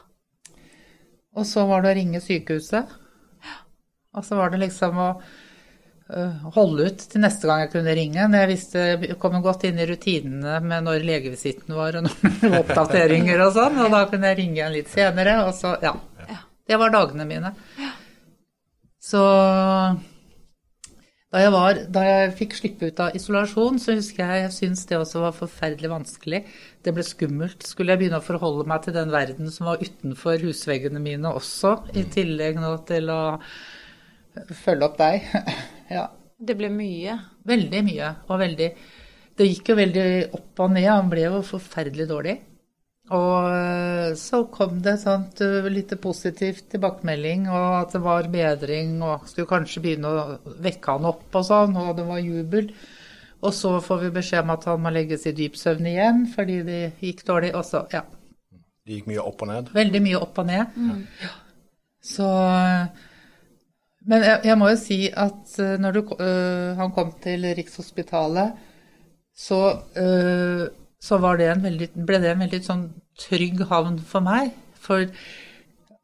Og 1.38 1.46
så 1.46 1.66
var 1.68 1.82
det 1.82 1.92
å 1.92 1.98
ringe 1.98 2.22
sykehuset. 2.22 2.98
Og 4.18 4.26
så 4.26 4.38
var 4.38 4.50
det 4.50 4.58
liksom 4.64 4.98
å 4.98 5.08
øh, 5.14 6.46
holde 6.56 6.88
ut 6.90 7.04
til 7.12 7.22
neste 7.22 7.46
gang 7.46 7.62
jeg 7.62 7.72
kunne 7.76 7.94
ringe. 7.94 8.26
Når 8.26 8.42
jeg 8.42 8.50
visste, 8.50 8.86
jeg 9.06 9.18
kom 9.22 9.38
godt 9.44 9.68
inn 9.68 9.78
i 9.78 9.86
rutinene 9.86 10.56
med 10.64 10.86
når 10.88 11.06
legevisitten 11.06 11.76
var 11.78 12.00
og 12.00 12.08
når 12.10 12.58
oppdateringer 12.64 13.44
og 13.46 13.54
sånn. 13.54 13.78
Og 13.84 13.94
da 13.94 14.02
kunne 14.10 14.32
jeg 14.32 14.40
ringe 14.42 14.58
igjen 14.58 14.74
litt 14.74 14.90
senere. 14.90 15.36
Og 15.46 15.54
så, 15.58 15.76
ja. 15.84 15.94
Ja. 16.26 16.40
Det 16.66 16.80
var 16.82 16.94
dagene 16.94 17.28
mine. 17.30 17.54
Så 19.00 19.22
da 21.30 21.44
jeg, 21.44 21.50
var, 21.54 21.78
da 21.94 22.00
jeg 22.02 22.30
fikk 22.40 22.54
slippe 22.58 22.88
ut 22.90 23.00
av 23.04 23.14
isolasjon, 23.14 23.76
så 23.78 23.94
husker 23.94 24.24
jeg 24.24 24.42
jeg 24.42 24.54
syntes 24.56 24.88
det 24.90 24.96
også 24.98 25.20
var 25.22 25.36
forferdelig 25.36 25.90
vanskelig. 25.92 26.40
Det 26.82 26.94
ble 26.96 27.04
skummelt. 27.06 27.62
Skulle 27.62 27.94
jeg 27.94 28.00
begynne 28.00 28.18
å 28.18 28.26
forholde 28.26 28.66
meg 28.66 28.82
til 28.82 28.96
den 28.96 29.12
verden 29.14 29.52
som 29.54 29.68
var 29.70 29.78
utenfor 29.78 30.42
husveggene 30.42 30.98
mine 31.02 31.30
også, 31.30 31.76
i 31.94 32.02
tillegg 32.10 32.58
nå 32.58 32.72
til 32.88 33.12
å 33.14 33.20
følge 34.64 34.88
opp 34.88 34.98
deg. 34.98 35.30
ja. 35.96 36.08
Det 36.34 36.58
ble 36.58 36.72
mye. 36.74 37.14
Veldig 37.46 37.84
mye. 37.86 38.10
Og 38.26 38.42
veldig 38.42 38.70
Det 39.38 39.46
gikk 39.46 39.70
jo 39.70 39.78
veldig 39.78 40.06
opp 40.34 40.64
og 40.66 40.74
ned. 40.74 40.88
Han 40.90 41.14
ble 41.14 41.28
jo 41.28 41.44
forferdelig 41.46 42.10
dårlig. 42.10 42.40
Og 43.10 43.50
øh, 43.50 44.12
så 44.18 44.44
kom 44.54 44.78
det 44.84 44.92
et 44.94 45.02
sånt 45.02 45.40
litt 45.74 45.96
positivt 46.02 46.68
tilbakemelding, 46.70 47.48
og 47.50 47.80
at 47.80 47.96
det 47.96 48.02
var 48.04 48.28
bedring, 48.30 49.00
og 49.02 49.26
skulle 49.26 49.50
kanskje 49.50 49.82
begynne 49.82 50.12
å 50.14 50.54
vekke 50.62 50.94
han 50.94 51.08
opp 51.10 51.34
og 51.40 51.46
sånn, 51.48 51.74
og 51.80 51.96
det 51.98 52.06
var 52.06 52.22
jubel. 52.22 52.70
Og 53.40 53.54
så 53.56 53.72
får 53.82 54.02
vi 54.04 54.14
beskjed 54.14 54.44
om 54.44 54.54
at 54.54 54.66
han 54.68 54.82
må 54.84 54.92
legges 54.94 55.26
i 55.26 55.34
dyp 55.36 55.54
søvn 55.56 55.86
igjen 55.88 56.26
fordi 56.34 56.58
det 56.66 56.80
gikk 57.00 57.22
dårlig. 57.26 57.54
Og 57.56 57.64
så, 57.64 57.86
ja. 57.92 58.02
Det 58.84 58.98
gikk 58.98 59.08
mye 59.08 59.22
opp 59.24 59.44
og 59.44 59.48
ned. 59.48 59.70
Veldig 59.74 60.02
mye 60.04 60.20
opp 60.20 60.42
og 60.42 60.50
ned. 60.50 60.76
Ja. 61.24 61.30
Så 62.04 62.26
Men 64.10 64.22
jeg, 64.24 64.40
jeg 64.48 64.56
må 64.56 64.68
jo 64.70 64.76
si 64.80 64.98
at 65.08 65.56
når 65.80 65.96
du, 65.96 66.00
øh, 66.20 66.76
han 66.76 66.92
kom 66.96 67.10
til 67.20 67.44
Rikshospitalet, 67.56 68.60
så, 69.36 69.58
øh, 69.96 70.68
så 71.00 71.18
var 71.20 71.38
det 71.40 71.48
en 71.50 71.62
veldig, 71.64 71.92
ble 72.06 72.18
det 72.20 72.34
en 72.34 72.42
veldig 72.44 72.60
sånn 72.64 72.82
trygg 73.20 73.62
havn 73.70 73.96
for 74.06 74.24
meg. 74.24 74.52
For 74.80 75.06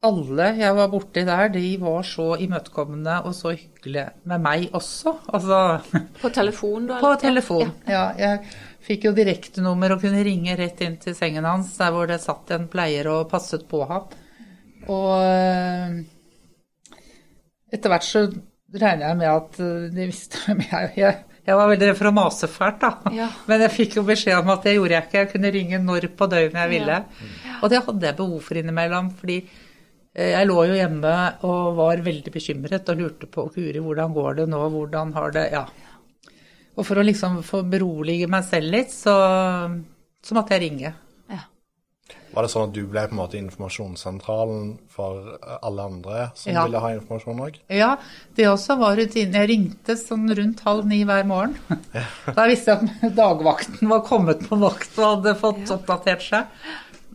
alle 0.07 0.47
jeg 0.59 0.77
var 0.77 0.91
borti 0.93 1.25
der, 1.27 1.51
de 1.53 1.65
var 1.81 2.07
så 2.07 2.31
imøtekommende 2.41 3.19
og 3.27 3.35
så 3.37 3.53
hyggelige 3.57 4.09
med 4.31 4.45
meg 4.45 4.67
også. 4.77 5.17
Altså 5.35 5.61
På 6.21 6.31
telefon, 6.33 6.89
da? 6.91 7.01
på 7.03 7.13
telefon. 7.21 7.73
Ja, 7.89 8.09
jeg 8.19 8.43
fikk 8.87 9.09
jo 9.09 9.15
direktenummer 9.17 9.97
og 9.97 10.05
kunne 10.05 10.25
ringe 10.27 10.57
rett 10.59 10.81
inn 10.87 10.99
til 11.03 11.17
sengen 11.19 11.49
hans, 11.49 11.75
der 11.81 11.93
hvor 11.95 12.09
det 12.09 12.21
satt 12.23 12.53
en 12.55 12.69
pleier 12.73 13.09
og 13.11 13.29
passet 13.33 13.67
på 13.69 13.83
ham. 13.89 14.13
Og 14.87 15.13
øh, 15.19 15.97
etter 17.75 17.91
hvert 17.91 18.07
så 18.07 18.29
regner 18.77 19.09
jeg 19.09 19.19
med 19.19 19.33
at 19.33 19.61
øh, 19.65 19.89
de 19.97 20.07
visste 20.13 20.45
hvem 20.47 20.63
jeg 20.71 20.93
Jeg, 21.47 21.55
var 21.55 21.71
veldig 21.71 21.89
redd 21.89 21.99
for 21.99 22.11
å 22.11 22.15
mase 22.17 22.49
fælt, 22.51 22.81
da. 22.83 23.13
Ja. 23.15 23.29
Men 23.47 23.63
jeg 23.63 23.75
fikk 23.77 23.97
jo 24.01 24.03
beskjed 24.09 24.41
om 24.41 24.51
at 24.51 24.67
det 24.67 24.75
gjorde 24.75 24.97
jeg 24.97 25.07
ikke. 25.07 25.21
Jeg 25.21 25.31
kunne 25.31 25.53
ringe 25.55 25.81
når 25.83 26.09
på 26.19 26.29
døgnet 26.33 26.59
jeg 26.65 26.73
ville. 26.73 26.99
Og 27.61 27.71
det 27.71 27.83
hadde 27.87 28.09
jeg 28.09 28.19
behov 28.19 28.41
for 28.49 28.61
innimellom, 28.61 29.13
fordi 29.21 29.39
eh, 29.39 30.33
jeg 30.33 30.51
lå 30.51 30.59
jo 30.73 30.79
hjemme 30.81 31.15
og 31.47 31.79
var 31.79 32.03
veldig 32.07 32.35
bekymret 32.35 32.93
og 32.93 33.03
lurte 33.03 33.31
på 33.31 33.47
Guri, 33.55 33.83
hvordan 33.83 34.17
går 34.17 34.41
det 34.43 34.49
nå, 34.53 34.63
hvordan 34.75 35.15
har 35.17 35.37
det 35.39 35.49
Ja. 35.55 35.67
Og 36.77 36.85
for 36.85 37.01
å 37.01 37.07
liksom 37.07 37.39
få 37.41 37.63
berolige 37.65 38.27
meg 38.29 38.43
selv 38.45 38.69
litt, 38.75 38.91
så, 38.93 39.15
så 40.21 40.35
måtte 40.37 40.53
jeg 40.53 40.67
ringe. 40.67 40.91
Ja. 42.37 42.41
Var 42.43 42.45
det 42.45 42.53
sånn 42.53 42.67
at 42.69 42.75
du 42.77 42.83
ble 42.87 43.01
på 43.09 43.15
en 43.17 43.21
måte 43.23 43.39
informasjonssentralen 43.41 44.79
for 44.93 45.39
alle 45.63 45.83
andre 45.89 46.31
som 46.37 46.53
Ja. 46.53 46.65
ville 46.67 46.79
ha 46.85 46.91
informasjon 46.93 47.41
òg? 47.41 47.55
Ja, 47.73 47.97
det 48.37 48.45
også 48.51 48.77
var 48.79 48.97
rutinen. 48.97 49.33
Jeg 49.41 49.49
ringte 49.49 49.97
sånn 49.97 50.29
rundt 50.37 50.61
halv 50.61 50.85
ni 50.87 51.05
hver 51.05 51.25
morgen. 51.25 51.57
Da 52.37 52.47
visste 52.47 52.75
jeg 52.77 52.91
at 53.03 53.15
dagvakten 53.17 53.89
var 53.89 54.03
kommet 54.05 54.45
på 54.49 54.59
vakt 54.61 54.99
og 54.99 55.17
hadde 55.17 55.35
fått 55.41 55.71
oppdatert 55.73 56.23
seg. 56.23 56.45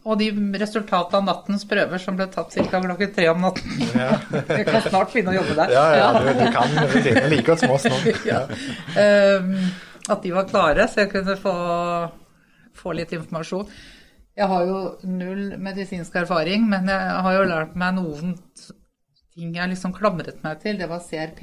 Og 0.04 0.18
de 0.18 0.32
resultatene 0.58 1.20
av 1.20 1.26
nattens 1.28 1.64
prøver 1.70 2.02
som 2.02 2.16
ble 2.18 2.26
tatt 2.34 2.50
ca. 2.58 2.80
klokken 2.82 3.14
tre 3.14 3.28
om 3.30 3.42
natten. 3.46 3.70
Jeg 4.50 4.66
kan 4.66 4.82
snart 4.82 5.14
begynne 5.14 5.36
å 5.36 5.38
jobbe 5.38 5.54
der. 5.60 5.70
Ja, 5.70 5.86
ja, 5.94 6.08
du, 6.18 6.32
du 6.40 6.52
kan 6.52 6.74
rutinene 6.90 7.30
like 7.30 7.46
godt 7.46 7.60
som 7.62 7.76
oss 7.78 7.86
nå. 7.86 8.00
Ja. 8.32 8.42
um, 9.38 9.54
at 10.10 10.24
de 10.24 10.32
var 10.34 10.48
klare, 10.50 10.88
så 10.90 11.04
jeg 11.04 11.12
kunne 11.12 11.36
få, 11.38 11.54
få 12.74 12.94
litt 12.98 13.12
informasjon. 13.14 13.68
Jeg 14.38 14.48
har 14.48 14.64
jo 14.66 14.78
null 15.12 15.58
medisinsk 15.60 16.16
erfaring, 16.22 16.64
men 16.72 16.88
jeg 16.88 17.24
har 17.26 17.36
jo 17.36 17.48
lært 17.50 17.74
meg 17.80 17.98
noen 17.98 18.36
ting 19.32 19.56
jeg 19.56 19.72
liksom 19.74 19.94
klamret 19.96 20.40
meg 20.44 20.62
til. 20.64 20.78
Det 20.80 20.88
var 20.92 21.04
CRP, 21.04 21.42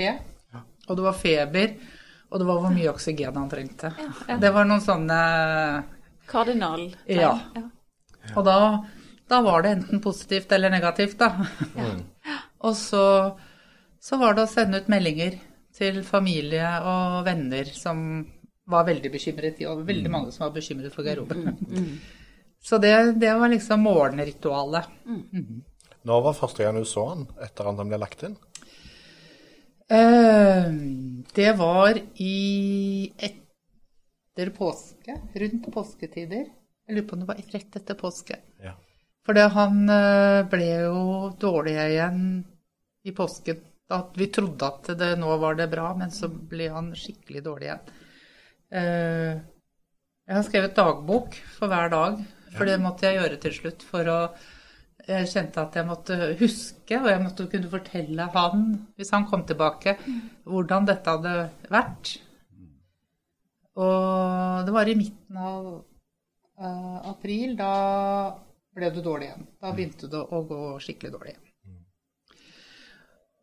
og 0.89 0.97
det 0.97 1.05
var 1.05 1.17
feber, 1.17 1.75
og 2.29 2.41
det 2.41 2.47
var 2.49 2.63
hvor 2.63 2.73
mye 2.73 2.93
oksygen 2.93 3.37
han 3.37 3.51
trengte. 3.53 3.93
Det 4.41 4.53
var 4.55 4.69
noen 4.69 4.85
sånne 4.85 5.19
Kardinal. 6.29 6.89
Ja. 7.09 7.35
Og 8.37 8.43
da, 8.45 8.57
da 9.31 9.43
var 9.45 9.65
det 9.65 9.75
enten 9.79 10.03
positivt 10.05 10.53
eller 10.53 10.73
negativt, 10.73 11.21
da. 11.21 11.31
Og 12.65 12.75
så, 12.77 13.05
så 14.03 14.19
var 14.21 14.35
det 14.37 14.45
å 14.45 14.51
sende 14.51 14.81
ut 14.83 14.89
meldinger 14.93 15.39
til 15.79 16.01
familie 16.05 16.73
og 16.89 17.21
venner 17.29 17.69
som 17.73 18.25
var 18.69 18.85
veldig 18.89 19.13
bekymret. 19.15 19.61
Og 19.71 19.85
veldig 19.89 20.11
mange 20.13 20.33
som 20.35 20.49
var 20.49 20.57
bekymret 20.57 20.93
for 20.93 21.07
Geir 21.07 21.23
Ove. 21.23 21.37
Så 22.65 22.79
det, 22.83 22.95
det 23.23 23.33
var 23.39 23.49
liksom 23.49 23.85
morgenritualet. 23.87 24.89
Når 26.09 26.25
var 26.25 26.37
første 26.37 26.65
gang 26.65 26.79
du 26.79 26.87
så 26.89 27.07
han 27.13 27.27
etter 27.45 27.71
at 27.71 27.81
han 27.81 27.91
ble 27.91 28.01
lagt 28.01 28.25
inn? 28.27 28.37
Uh, 29.89 30.69
det 31.35 31.53
var 31.57 31.97
i 32.21 33.13
etter 33.17 34.53
påske, 34.57 35.17
rundt 35.41 35.71
påsketider. 35.73 36.45
Jeg 36.89 36.97
lurer 36.97 37.09
på 37.09 37.17
om 37.17 37.25
det 37.25 37.31
var 37.31 37.41
rett 37.55 37.81
etter 37.81 37.97
påske. 37.99 38.37
Ja. 38.65 38.75
For 39.29 39.37
han 39.53 39.91
eh, 39.93 40.47
ble 40.49 40.69
jo 40.87 41.01
dårlig 41.37 41.75
igjen 41.77 42.21
i 43.05 43.13
påsken. 43.13 43.59
At 43.93 44.17
vi 44.17 44.31
trodde 44.33 44.65
at 44.65 44.89
det, 45.01 45.11
nå 45.21 45.35
var 45.41 45.59
det 45.59 45.67
bra, 45.73 45.91
men 45.97 46.09
så 46.13 46.29
ble 46.29 46.71
han 46.73 46.89
skikkelig 46.97 47.43
dårlig 47.45 47.69
igjen. 47.69 47.93
Uh, 48.73 49.37
jeg 50.29 50.37
har 50.37 50.45
skrevet 50.45 50.77
dagbok 50.77 51.37
for 51.57 51.73
hver 51.73 51.93
dag, 51.93 52.19
for 52.55 52.69
det 52.69 52.79
måtte 52.83 53.09
jeg 53.09 53.21
gjøre 53.21 53.41
til 53.43 53.57
slutt 53.57 53.85
for 53.89 54.13
å 54.13 54.21
jeg 55.09 55.29
kjente 55.31 55.63
at 55.63 55.77
jeg 55.79 55.89
måtte 55.89 56.17
huske, 56.37 56.99
og 56.99 57.07
jeg 57.09 57.21
måtte 57.23 57.47
kunne 57.49 57.71
fortelle 57.73 58.27
han, 58.35 58.65
hvis 58.99 59.13
han 59.15 59.25
kom 59.31 59.45
tilbake, 59.49 59.95
hvordan 60.45 60.89
dette 60.89 61.15
hadde 61.15 61.35
vært. 61.73 62.11
Og 63.79 64.67
det 64.67 64.75
var 64.75 64.91
i 64.91 64.97
midten 64.99 65.39
av 65.41 65.69
uh, 66.61 66.99
april, 67.09 67.55
da 67.57 67.73
ble 68.77 68.91
du 68.93 69.01
dårlig 69.03 69.31
igjen. 69.31 69.47
Da 69.63 69.73
begynte 69.75 70.11
det 70.13 70.21
å 70.21 70.43
gå 70.49 70.63
skikkelig 70.83 71.15
dårlig 71.15 71.33
igjen. 71.33 71.45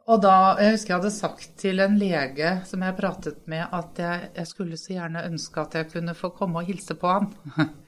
Og 0.06 0.22
da, 0.22 0.36
Jeg 0.62 0.76
husker 0.76 0.92
jeg 0.92 1.00
hadde 1.00 1.16
sagt 1.16 1.56
til 1.58 1.82
en 1.82 1.96
lege 1.98 2.50
som 2.70 2.84
jeg 2.86 2.98
pratet 3.00 3.48
med, 3.50 3.64
at 3.74 3.98
jeg, 3.98 4.30
jeg 4.36 4.52
skulle 4.52 4.78
så 4.78 4.94
gjerne 5.00 5.26
ønske 5.32 5.64
at 5.64 5.80
jeg 5.80 5.90
kunne 5.96 6.14
få 6.14 6.30
komme 6.36 6.62
og 6.62 6.70
hilse 6.70 6.94
på 7.00 7.10
han. 7.10 7.32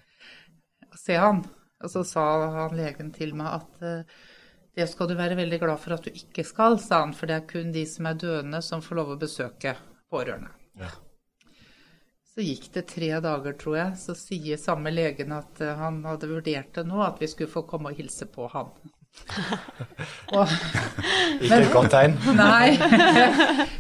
Se 1.07 1.15
han. 1.15 1.45
Og 1.83 1.91
så 1.93 2.03
sa 2.03 2.25
han 2.57 2.75
legen 2.75 3.13
til 3.15 3.35
meg 3.37 3.61
at 3.61 3.85
eh, 3.85 4.15
det 4.77 4.87
skal 4.91 5.09
du 5.09 5.15
være 5.17 5.37
veldig 5.39 5.59
glad 5.61 5.79
for 5.81 5.95
at 5.95 6.05
du 6.05 6.13
ikke 6.13 6.45
skal, 6.45 6.77
sa 6.81 7.03
han, 7.05 7.13
for 7.17 7.29
det 7.29 7.37
er 7.37 7.49
kun 7.49 7.71
de 7.73 7.85
som 7.89 8.09
er 8.09 8.19
døende 8.21 8.61
som 8.65 8.83
får 8.83 8.99
lov 8.99 9.13
å 9.15 9.21
besøke 9.21 9.73
pårørende. 10.11 10.51
Ja. 10.81 10.91
Så 12.33 12.45
gikk 12.45 12.67
det 12.75 12.83
tre 12.91 13.09
dager, 13.23 13.55
tror 13.57 13.77
jeg, 13.79 13.95
så 13.97 14.13
sier 14.17 14.59
samme 14.61 14.93
legen 14.93 15.33
at 15.37 15.61
eh, 15.63 15.79
han 15.79 16.03
hadde 16.05 16.29
vurdert 16.29 16.75
det 16.75 16.85
nå, 16.89 16.99
at 17.05 17.21
vi 17.21 17.29
skulle 17.31 17.53
få 17.53 17.65
komme 17.69 17.93
og 17.93 18.01
hilse 18.01 18.27
på 18.29 18.49
han. 18.53 18.73
og, 20.37 20.51
Ikke 21.41 21.57
et 21.57 21.71
godt 21.73 21.89
tegn. 21.95 22.13
Nei. 22.37 22.75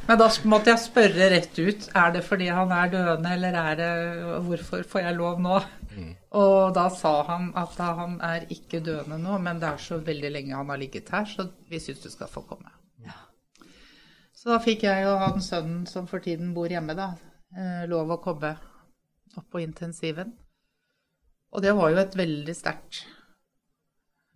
Men 0.07 0.21
da 0.21 0.29
måtte 0.49 0.73
jeg 0.73 0.81
spørre 0.81 1.29
rett 1.35 1.59
ut. 1.59 1.89
Er 1.93 2.15
det 2.15 2.23
fordi 2.25 2.47
han 2.49 2.73
er 2.73 2.89
døende, 2.95 3.35
eller 3.35 3.59
er 3.61 3.77
det 3.77 3.91
Hvorfor 4.47 4.87
får 4.89 5.05
jeg 5.05 5.19
lov 5.19 5.43
nå? 5.43 5.59
Og 6.37 6.73
da 6.75 6.87
sa 6.93 7.13
han 7.31 7.51
at 7.57 7.77
han 7.81 8.17
er 8.21 8.45
ikke 8.53 8.83
døende 8.85 9.17
nå, 9.21 9.37
men 9.41 9.61
det 9.61 9.69
er 9.71 9.81
så 9.81 9.97
veldig 10.05 10.33
lenge 10.33 10.57
han 10.57 10.69
har 10.69 10.81
ligget 10.81 11.09
her, 11.13 11.25
så 11.25 11.47
vi 11.69 11.79
syns 11.81 12.03
du 12.03 12.11
skal 12.13 12.29
få 12.29 12.43
komme. 12.49 12.69
Så 14.37 14.51
da 14.53 14.59
fikk 14.61 14.85
jeg 14.85 15.05
og 15.09 15.17
han 15.17 15.41
sønnen 15.41 15.85
som 15.89 16.05
for 16.07 16.21
tiden 16.23 16.53
bor 16.53 16.69
hjemme, 16.69 16.93
da, 16.95 17.09
eh, 17.57 17.87
lov 17.89 18.13
å 18.13 18.21
komme 18.21 18.53
opp 19.35 19.47
på 19.51 19.59
intensiven. 19.63 20.35
Og 21.51 21.63
det 21.65 21.73
var 21.75 21.89
jo 21.91 21.97
et 22.03 22.15
veldig 22.15 22.55
sterkt 22.55 23.01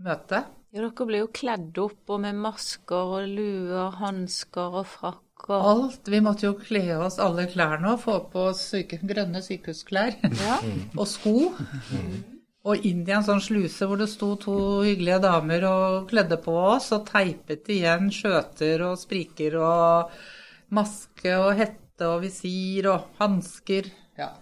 møte. 0.01 0.41
Ja, 0.73 0.81
dere 0.81 1.05
ble 1.05 1.21
jo 1.21 1.29
kledd 1.31 1.77
opp 1.83 2.09
og 2.09 2.19
med 2.25 2.39
masker 2.43 3.13
og 3.21 3.29
luer, 3.29 3.93
hansker 4.01 4.81
og 4.81 4.89
frakk 4.89 5.30
og 5.49 5.69
Alt. 5.71 6.11
Vi 6.11 6.21
måtte 6.23 6.47
jo 6.47 6.53
kle 6.59 6.83
oss 7.01 7.17
alle 7.21 7.47
klærne 7.51 7.95
og 7.95 8.03
få 8.03 8.17
på 8.31 8.47
oss 8.51 8.61
syke, 8.73 8.99
grønne 9.07 9.41
sykehusklær. 9.45 10.19
Ja. 10.41 10.59
og 10.99 11.07
sko. 11.09 11.35
Og 12.61 12.85
inn 12.85 13.01
i 13.07 13.13
en 13.15 13.25
sånn 13.25 13.41
sluse 13.41 13.87
hvor 13.89 13.97
det 13.97 14.09
sto 14.11 14.35
to 14.41 14.55
hyggelige 14.85 15.21
damer 15.23 15.65
og 15.65 16.09
kledde 16.11 16.37
på 16.43 16.53
oss 16.75 16.91
og 16.93 17.07
teipet 17.09 17.71
igjen 17.73 18.11
skjøter 18.13 18.85
og 18.91 18.99
spriker 19.01 19.57
og 19.57 20.11
maske 20.77 21.33
og 21.41 21.55
hette 21.57 22.05
og 22.09 22.21
visir 22.21 22.91
og 22.93 23.09
hansker. 23.21 23.89
Ja. 24.19 24.35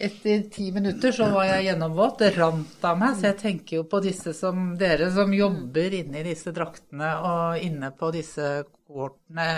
Etter 0.00 0.46
ti 0.48 0.70
minutter 0.72 1.12
så 1.12 1.26
var 1.28 1.44
jeg 1.44 1.66
gjennomvåt. 1.68 2.22
Det 2.22 2.30
rant 2.38 2.84
av 2.88 2.96
meg. 3.00 3.18
Så 3.18 3.28
jeg 3.28 3.38
tenker 3.42 3.76
jo 3.80 3.86
på 3.90 4.00
disse 4.04 4.32
som 4.36 4.70
dere 4.80 5.10
som 5.12 5.34
jobber 5.36 5.96
inne 5.98 6.22
i 6.22 6.28
disse 6.30 6.54
draktene 6.56 7.10
og 7.28 7.64
inne 7.66 7.90
på 7.98 8.08
disse 8.14 8.48
kohortene. 8.72 9.48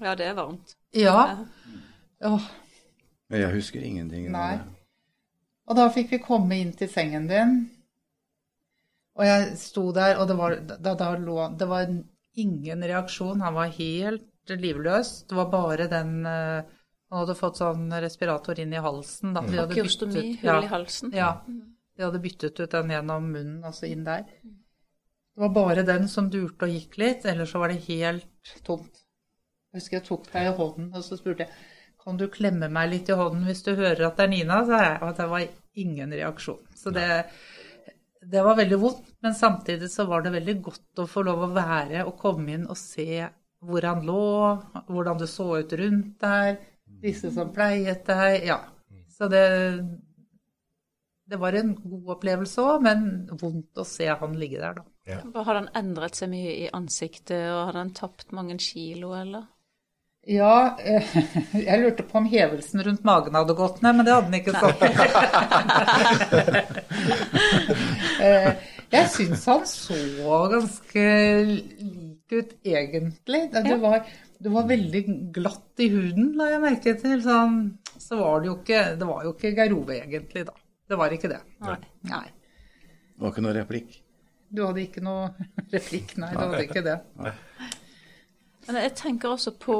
Ja, 0.00 0.14
det 0.16 0.30
er 0.30 0.38
varmt. 0.38 0.74
Ja. 0.96 1.18
Åh, 2.24 2.48
Men 3.28 3.44
jeg 3.44 3.54
husker 3.58 3.84
ingenting. 3.84 4.30
Nei. 4.32 4.56
Og 5.68 5.76
da 5.78 5.86
fikk 5.92 6.10
vi 6.16 6.24
komme 6.24 6.58
inn 6.60 6.72
til 6.76 6.90
sengen 6.90 7.28
din. 7.30 7.56
Og 9.16 9.28
jeg 9.28 9.56
sto 9.60 9.90
der, 9.92 10.16
og 10.20 10.28
det 10.30 10.36
var, 10.38 10.56
da, 10.72 10.94
da 10.96 11.10
lå, 11.20 11.36
det 11.60 11.68
var 11.68 11.90
ingen 12.40 12.84
reaksjon. 12.88 13.44
Han 13.44 13.56
var 13.60 13.74
helt 13.76 14.52
livløs. 14.56 15.26
Det 15.28 15.36
var 15.36 15.50
bare 15.52 15.88
den 15.92 16.14
eh, 16.26 16.64
Han 17.12 17.20
hadde 17.26 17.34
fått 17.36 17.58
sånn 17.60 17.90
respirator 18.00 18.56
inn 18.62 18.72
i 18.72 18.80
halsen. 18.80 19.34
Da. 19.36 19.42
De 19.44 19.58
hadde 19.60 19.74
Akiostomi, 19.76 20.14
byttet- 20.16 20.46
hull 20.48 20.64
i 20.64 20.70
halsen. 20.70 21.10
Ja. 21.12 21.30
De 21.44 22.02
hadde 22.06 22.20
byttet 22.24 22.60
ut 22.62 22.72
den 22.72 22.88
gjennom 22.94 23.26
munnen, 23.34 23.58
altså 23.68 23.84
inn 23.90 24.06
der. 24.06 24.22
Det 24.42 25.40
var 25.44 25.52
bare 25.52 25.84
den 25.84 26.08
som 26.08 26.30
durte 26.32 26.64
og 26.64 26.72
gikk 26.72 26.96
litt, 27.00 27.26
ellers 27.28 27.52
så 27.52 27.60
var 27.60 27.68
det 27.72 27.82
helt 27.84 28.54
tomt. 28.64 29.02
Jeg 29.72 29.80
husker 29.80 29.98
jeg 29.98 30.06
tok 30.08 30.26
deg 30.32 30.48
i 30.48 30.56
hånden, 30.56 30.88
og 30.96 31.04
så 31.04 31.16
spurte 31.20 31.44
jeg 31.46 31.52
kan 32.02 32.16
du 32.18 32.24
klemme 32.32 32.66
meg 32.72 32.90
litt 32.90 33.12
i 33.12 33.16
hånden 33.16 33.44
hvis 33.46 33.60
du 33.62 33.74
hører 33.78 34.08
at 34.08 34.16
det 34.18 34.24
er 34.24 34.32
Nina, 34.32 34.56
sa 34.66 34.80
jeg. 34.82 34.96
Og 35.06 35.12
det 35.20 35.28
var 35.30 35.44
ingen 35.84 36.16
reaksjon. 36.16 36.64
Så 36.74 36.90
det, 36.96 37.06
det 38.32 38.42
var 38.42 38.56
veldig 38.58 38.78
vondt, 38.82 39.12
men 39.22 39.36
samtidig 39.38 39.88
så 39.92 40.08
var 40.08 40.24
det 40.24 40.32
veldig 40.34 40.56
godt 40.64 41.04
å 41.04 41.06
få 41.06 41.22
lov 41.28 41.44
å 41.46 41.52
være 41.54 42.02
og 42.08 42.16
komme 42.24 42.56
inn 42.56 42.66
og 42.72 42.80
se 42.80 43.28
hvor 43.62 43.84
han 43.86 44.02
lå, 44.02 44.18
hvordan 44.88 45.20
det 45.20 45.28
så 45.30 45.46
ut 45.60 45.72
rundt 45.78 46.16
der, 46.24 46.56
disse 47.02 47.32
som 47.34 47.52
pleiet 47.54 48.06
deg. 48.08 48.46
Ja. 48.48 48.60
Så 49.12 49.28
det, 49.30 49.44
det 51.30 51.38
var 51.40 51.56
en 51.58 51.74
god 51.78 52.14
opplevelse 52.16 52.64
òg, 52.64 52.84
men 52.86 53.06
vondt 53.40 53.82
å 53.82 53.86
se 53.86 54.08
han 54.08 54.38
ligge 54.38 54.62
der, 54.62 54.80
da. 54.80 54.88
Har 55.42 55.58
han 55.58 55.70
endret 55.78 56.14
seg 56.18 56.30
mye 56.30 56.52
i 56.62 56.70
ansiktet, 56.74 57.48
og 57.50 57.66
har 57.68 57.80
han 57.80 57.90
tapt 57.96 58.30
mange 58.36 58.58
kilo, 58.62 59.12
eller? 59.18 59.48
Ja, 60.26 60.78
eh, 60.78 61.16
jeg 61.66 61.80
lurte 61.82 62.04
på 62.06 62.20
om 62.20 62.26
hevelsen 62.30 62.82
rundt 62.86 63.02
magen 63.06 63.34
hadde 63.34 63.56
gått 63.58 63.80
ned, 63.82 63.96
men 63.98 64.06
det 64.06 64.14
hadde 64.14 64.30
den 64.30 64.40
ikke 64.42 64.54
sånn. 64.58 64.76
Eh, 68.22 68.52
jeg 68.92 69.08
syns 69.10 69.42
han 69.50 69.64
så 69.66 69.96
ganske 70.52 71.04
lik 71.48 72.34
ut, 72.36 72.52
egentlig. 72.62 73.40
Det, 73.50 73.78
var, 73.82 74.04
Du 74.42 74.48
var 74.50 74.66
veldig 74.66 75.02
glatt 75.34 75.82
i 75.84 75.88
huden, 75.92 76.32
la 76.38 76.48
jeg 76.50 76.62
merke 76.64 76.94
til. 76.98 77.20
Så, 77.22 77.36
så 78.02 78.18
var 78.18 78.40
det 78.42 78.50
jo 78.50 78.56
ikke 78.58 78.80
Det 78.98 79.06
var 79.08 79.26
jo 79.26 79.34
ikke 79.36 79.52
Geir 79.58 79.74
Ove 79.76 79.98
egentlig, 80.00 80.46
da. 80.48 80.56
Det 80.90 80.98
var 80.98 81.14
ikke 81.14 81.30
det. 81.30 81.38
Nei. 81.62 81.76
Nei. 82.10 82.24
Det 83.12 83.22
var 83.22 83.32
ikke 83.34 83.44
noe 83.46 83.54
replikk. 83.60 84.00
Du 84.52 84.64
hadde 84.66 84.82
ikke 84.82 85.04
noe 85.04 85.30
replikk, 85.74 86.16
nei. 86.20 86.32
Du 86.34 86.40
hadde 86.42 86.64
ikke 86.66 86.82
det. 86.84 86.98
Men 88.66 88.78
jeg 88.78 88.92
tenker 88.98 89.32
også 89.32 89.54
på 89.58 89.76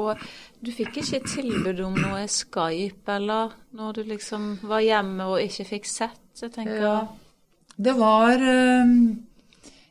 Du 0.63 0.71
fikk 0.75 0.97
ikke 1.03 1.21
tilbud 1.27 1.83
om 1.85 1.93
noe 1.99 2.23
Skype, 2.31 3.03
eller 3.13 3.53
når 3.75 3.99
du 3.99 4.01
liksom 4.09 4.47
var 4.67 4.83
hjemme 4.83 5.27
og 5.31 5.43
ikke 5.43 5.67
fikk 5.75 5.91
sett? 5.91 6.19
Jeg 6.39 6.55
tenker 6.55 6.81
Ja. 6.81 6.95
Det 7.73 7.93
var 7.97 8.37
eh, 8.37 8.89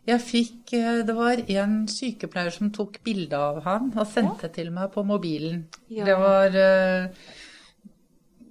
Jeg 0.08 0.22
fikk 0.24 0.72
eh, 0.74 1.02
Det 1.06 1.14
var 1.14 1.44
en 1.54 1.76
sykepleier 1.90 2.54
som 2.54 2.72
tok 2.74 2.98
bilde 3.06 3.38
av 3.38 3.62
han 3.66 3.92
og 3.94 4.08
sendte 4.10 4.50
til 4.54 4.72
meg 4.74 4.90
på 4.94 5.04
mobilen. 5.06 5.66
Ja. 5.92 6.06
Det 6.08 6.16
var 6.18 6.58
eh, 6.58 7.30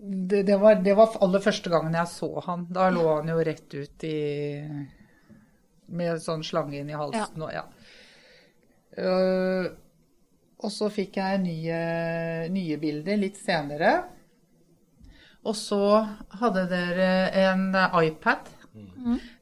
det, 0.01 0.43
det, 0.47 0.57
var, 0.57 0.79
det 0.81 0.95
var 0.97 1.17
aller 1.21 1.43
første 1.43 1.69
gangen 1.69 1.97
jeg 1.97 2.09
så 2.09 2.31
han. 2.47 2.65
Da 2.71 2.89
lå 2.93 3.03
han 3.09 3.29
jo 3.29 3.43
rett 3.45 3.75
ut 3.75 4.07
i 4.07 4.17
Med 5.91 6.23
sånn 6.23 6.45
slange 6.47 6.79
inn 6.79 6.89
i 6.89 6.97
halsen 6.97 7.43
og 7.43 7.51
ja. 7.53 7.65
Uh, 8.91 9.67
og 10.61 10.71
så 10.71 10.89
fikk 10.91 11.15
jeg 11.19 11.39
nye, 11.41 11.77
nye 12.51 12.77
bilder 12.79 13.19
litt 13.19 13.37
senere. 13.39 13.91
Og 15.47 15.55
så 15.57 15.79
hadde 16.41 16.67
dere 16.69 17.11
en 17.43 17.71
iPad. 17.73 18.51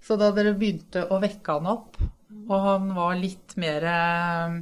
Så 0.01 0.17
da 0.19 0.31
dere 0.33 0.55
begynte 0.57 1.05
å 1.11 1.19
vekke 1.21 1.57
han 1.57 1.69
opp, 1.69 1.99
og 2.49 2.65
han 2.65 2.91
var 2.95 3.17
litt 3.19 3.55
mer 3.61 3.85
eh, 3.89 4.55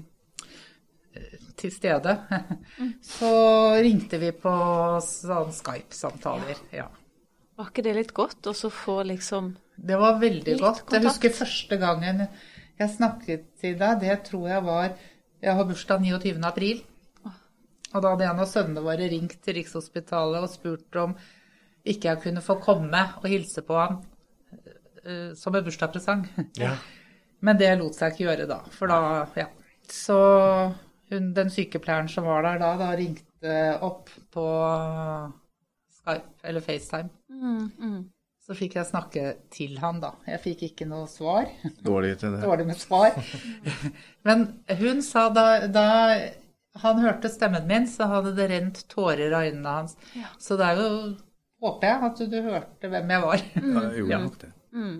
til 1.57 1.73
stede, 1.73 2.17
så 3.15 3.31
ringte 3.83 4.19
vi 4.21 4.33
på 4.35 4.53
sånn 5.03 5.53
Skype-samtaler. 5.55 6.59
Ja. 6.75 6.89
Var 7.57 7.71
ikke 7.71 7.85
det 7.87 7.95
litt 7.97 8.13
godt 8.17 8.51
å 8.51 8.53
så 8.53 8.69
få 8.69 8.99
liksom 9.09 9.55
Det 9.75 9.97
var 9.97 10.19
veldig 10.21 10.57
Litt 10.57 10.61
godt. 10.61 10.91
Jeg 10.93 11.07
husker 11.07 11.33
første 11.33 11.79
gangen 11.81 12.27
jeg 12.77 12.93
snakket 12.93 13.47
til 13.57 13.73
deg, 13.79 14.03
det 14.03 14.19
tror 14.27 14.51
jeg 14.51 14.61
var 14.67 14.91
Jeg 15.41 15.55
har 15.57 15.65
bursdag 15.65 16.03
29. 16.05 16.37
april. 16.45 16.83
Og 17.95 18.03
da 18.03 18.11
hadde 18.11 18.27
en 18.27 18.43
av 18.43 18.49
sønnene 18.51 18.83
våre 18.85 19.07
ringt 19.09 19.39
til 19.41 19.57
Rikshospitalet 19.57 20.43
og 20.43 20.51
spurt 20.51 20.99
om 21.01 21.15
ikke 21.87 22.09
jeg 22.11 22.21
kunne 22.25 22.43
få 22.43 22.57
komme 22.61 23.01
og 23.21 23.27
hilse 23.31 23.63
på 23.65 23.77
han 23.79 24.01
som 25.35 25.55
en 25.55 25.65
bursdagspresang. 25.65 26.27
Ja. 26.63 26.75
Men 27.39 27.57
det 27.59 27.69
lot 27.77 27.93
seg 27.93 28.15
ikke 28.15 28.25
gjøre 28.25 28.47
da. 28.49 28.57
For 28.73 28.89
da, 28.89 28.99
ja. 29.37 29.45
Så 29.93 30.17
hun, 31.11 31.31
den 31.37 31.51
sykepleieren 31.53 32.09
som 32.09 32.25
var 32.25 32.41
der 32.47 32.61
da, 32.63 32.71
da 32.79 32.87
ringte 32.97 33.57
opp 33.85 34.09
på 34.33 34.45
Skype 35.99 36.47
eller 36.49 36.65
FaceTime. 36.65 37.11
mm, 37.29 37.65
mm. 37.77 37.99
Så 38.47 38.55
fikk 38.55 38.77
jeg 38.77 38.87
snakke 38.87 39.21
til 39.51 39.73
han, 39.83 39.97
da. 39.99 40.13
Jeg 40.23 40.39
fikk 40.39 40.61
ikke 40.69 40.85
noe 40.87 41.03
svar. 41.11 41.49
Dårlig 41.89 42.13
til 42.21 42.31
det. 42.31 42.45
Dårlig 42.47 42.67
med 42.69 42.79
svar. 42.79 43.17
Men 44.27 44.45
hun 44.79 45.01
sa 45.03 45.25
da, 45.35 45.67
da 45.67 45.87
han 46.79 47.01
hørte 47.03 47.31
stemmen 47.33 47.67
min, 47.67 47.89
så 47.91 48.07
hadde 48.07 48.31
det 48.37 48.47
rent 48.53 48.85
tårer 48.91 49.33
av 49.35 49.49
øynene 49.49 49.73
hans. 49.81 49.97
Ja. 50.15 50.31
Så 50.39 50.59
det 50.59 50.71
er 50.73 50.83
jo 50.83 50.91
Håper 51.57 51.89
jeg 51.89 52.05
at 52.05 52.19
du 52.29 52.35
hørte 52.45 52.89
hvem 52.91 53.11
jeg 53.15 53.21
var. 53.23 53.43
Ja, 53.55 53.61
jeg 53.87 54.03
gjorde 54.03 54.17
nok 54.27 54.35
det. 54.43 54.49
Mm. 54.77 54.97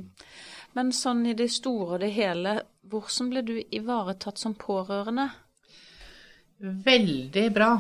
Men 0.78 0.92
sånn 0.94 1.24
i 1.30 1.36
det 1.38 1.48
store 1.54 1.96
og 1.96 2.02
det 2.04 2.12
hele, 2.18 2.58
hvordan 2.90 3.30
ble 3.32 3.44
du 3.46 3.54
ivaretatt 3.78 4.42
som 4.42 4.54
pårørende? 4.58 5.30
Veldig 6.60 7.46
bra. 7.54 7.72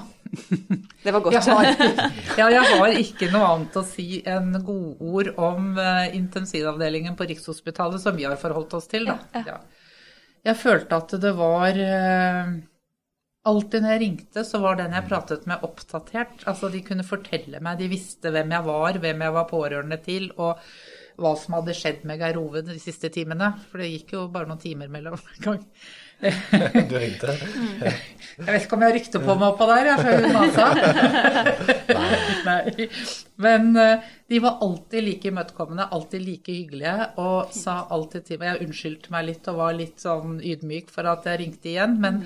Det 1.04 1.12
var 1.16 1.24
Jeg 1.32 1.40
godt. 1.40 1.48
har, 1.48 2.12
ja, 2.38 2.48
jeg 2.52 2.64
har 2.68 2.96
ikke 3.00 3.30
noe 3.32 3.48
annet 3.54 3.78
å 3.80 3.84
si 3.88 4.20
enn 4.28 4.58
godord 4.68 5.30
om 5.40 5.70
eh, 5.80 6.12
intensivavdelingen 6.18 7.16
på 7.18 7.26
Rikshospitalet, 7.30 8.02
som 8.04 8.18
vi 8.18 8.26
har 8.28 8.36
forholdt 8.42 8.76
oss 8.78 8.90
til. 8.92 9.08
Da. 9.10 9.18
Ja, 9.34 9.44
Ja. 9.54 9.60
Jeg 10.48 10.60
følte 10.62 10.96
at 11.02 11.16
det 11.20 11.32
var 11.36 11.76
eh, 11.82 12.52
Alltid 13.48 13.82
når 13.84 13.94
jeg 13.96 14.02
ringte, 14.04 14.44
så 14.44 14.60
var 14.60 14.76
den 14.80 14.94
jeg 14.96 15.08
pratet 15.08 15.48
med, 15.48 15.64
oppdatert. 15.64 16.44
Altså, 16.52 16.68
de 16.72 16.82
kunne 16.84 17.06
fortelle 17.08 17.62
meg, 17.64 17.80
de 17.80 17.88
visste 17.92 18.32
hvem 18.36 18.52
jeg 18.52 18.66
var, 18.68 19.00
hvem 19.00 19.24
jeg 19.24 19.36
var 19.38 19.48
pårørende 19.48 19.98
til, 20.04 20.28
og 20.36 20.60
hva 21.18 21.32
som 21.40 21.56
hadde 21.58 21.74
skjedd 21.74 22.04
med 22.06 22.22
Geir 22.22 22.38
Ove 22.40 22.62
de 22.66 22.76
siste 22.82 23.10
timene. 23.14 23.50
For 23.72 23.82
det 23.82 23.90
gikk 23.90 24.14
jo 24.14 24.26
bare 24.34 24.50
noen 24.50 24.62
timer 24.62 24.92
mellom 24.94 25.18
gang. 25.46 25.64
Du 26.18 26.96
ringte? 26.98 27.34
Jeg 28.38 28.46
vet 28.48 28.64
ikke 28.64 28.78
om 28.78 28.84
jeg 28.86 28.96
rykte 28.96 29.22
på 29.22 29.36
meg 29.38 29.48
oppå 29.52 29.68
der, 29.70 29.90
jeg, 29.92 30.06
før 30.06 30.24
hun 30.24 30.36
masa. 30.38 30.68
Nei. 32.48 32.88
Men 33.46 33.72
eh, 33.82 34.12
de 34.30 34.42
var 34.42 34.62
alltid 34.66 35.06
like 35.06 35.30
imøtekommende, 35.30 35.88
alltid 35.94 36.26
like 36.26 36.54
hyggelige, 36.54 37.10
og 37.22 37.54
sa 37.54 37.80
alltid 37.94 38.28
til 38.30 38.42
meg 38.42 38.54
Jeg 38.54 38.68
unnskyldte 38.68 39.14
meg 39.14 39.28
litt 39.32 39.50
og 39.52 39.60
var 39.62 39.78
litt 39.78 40.06
sånn 40.06 40.38
ydmyk 40.42 40.94
for 40.94 41.10
at 41.10 41.26
jeg 41.30 41.42
ringte 41.44 41.74
igjen, 41.74 41.98
men 42.02 42.22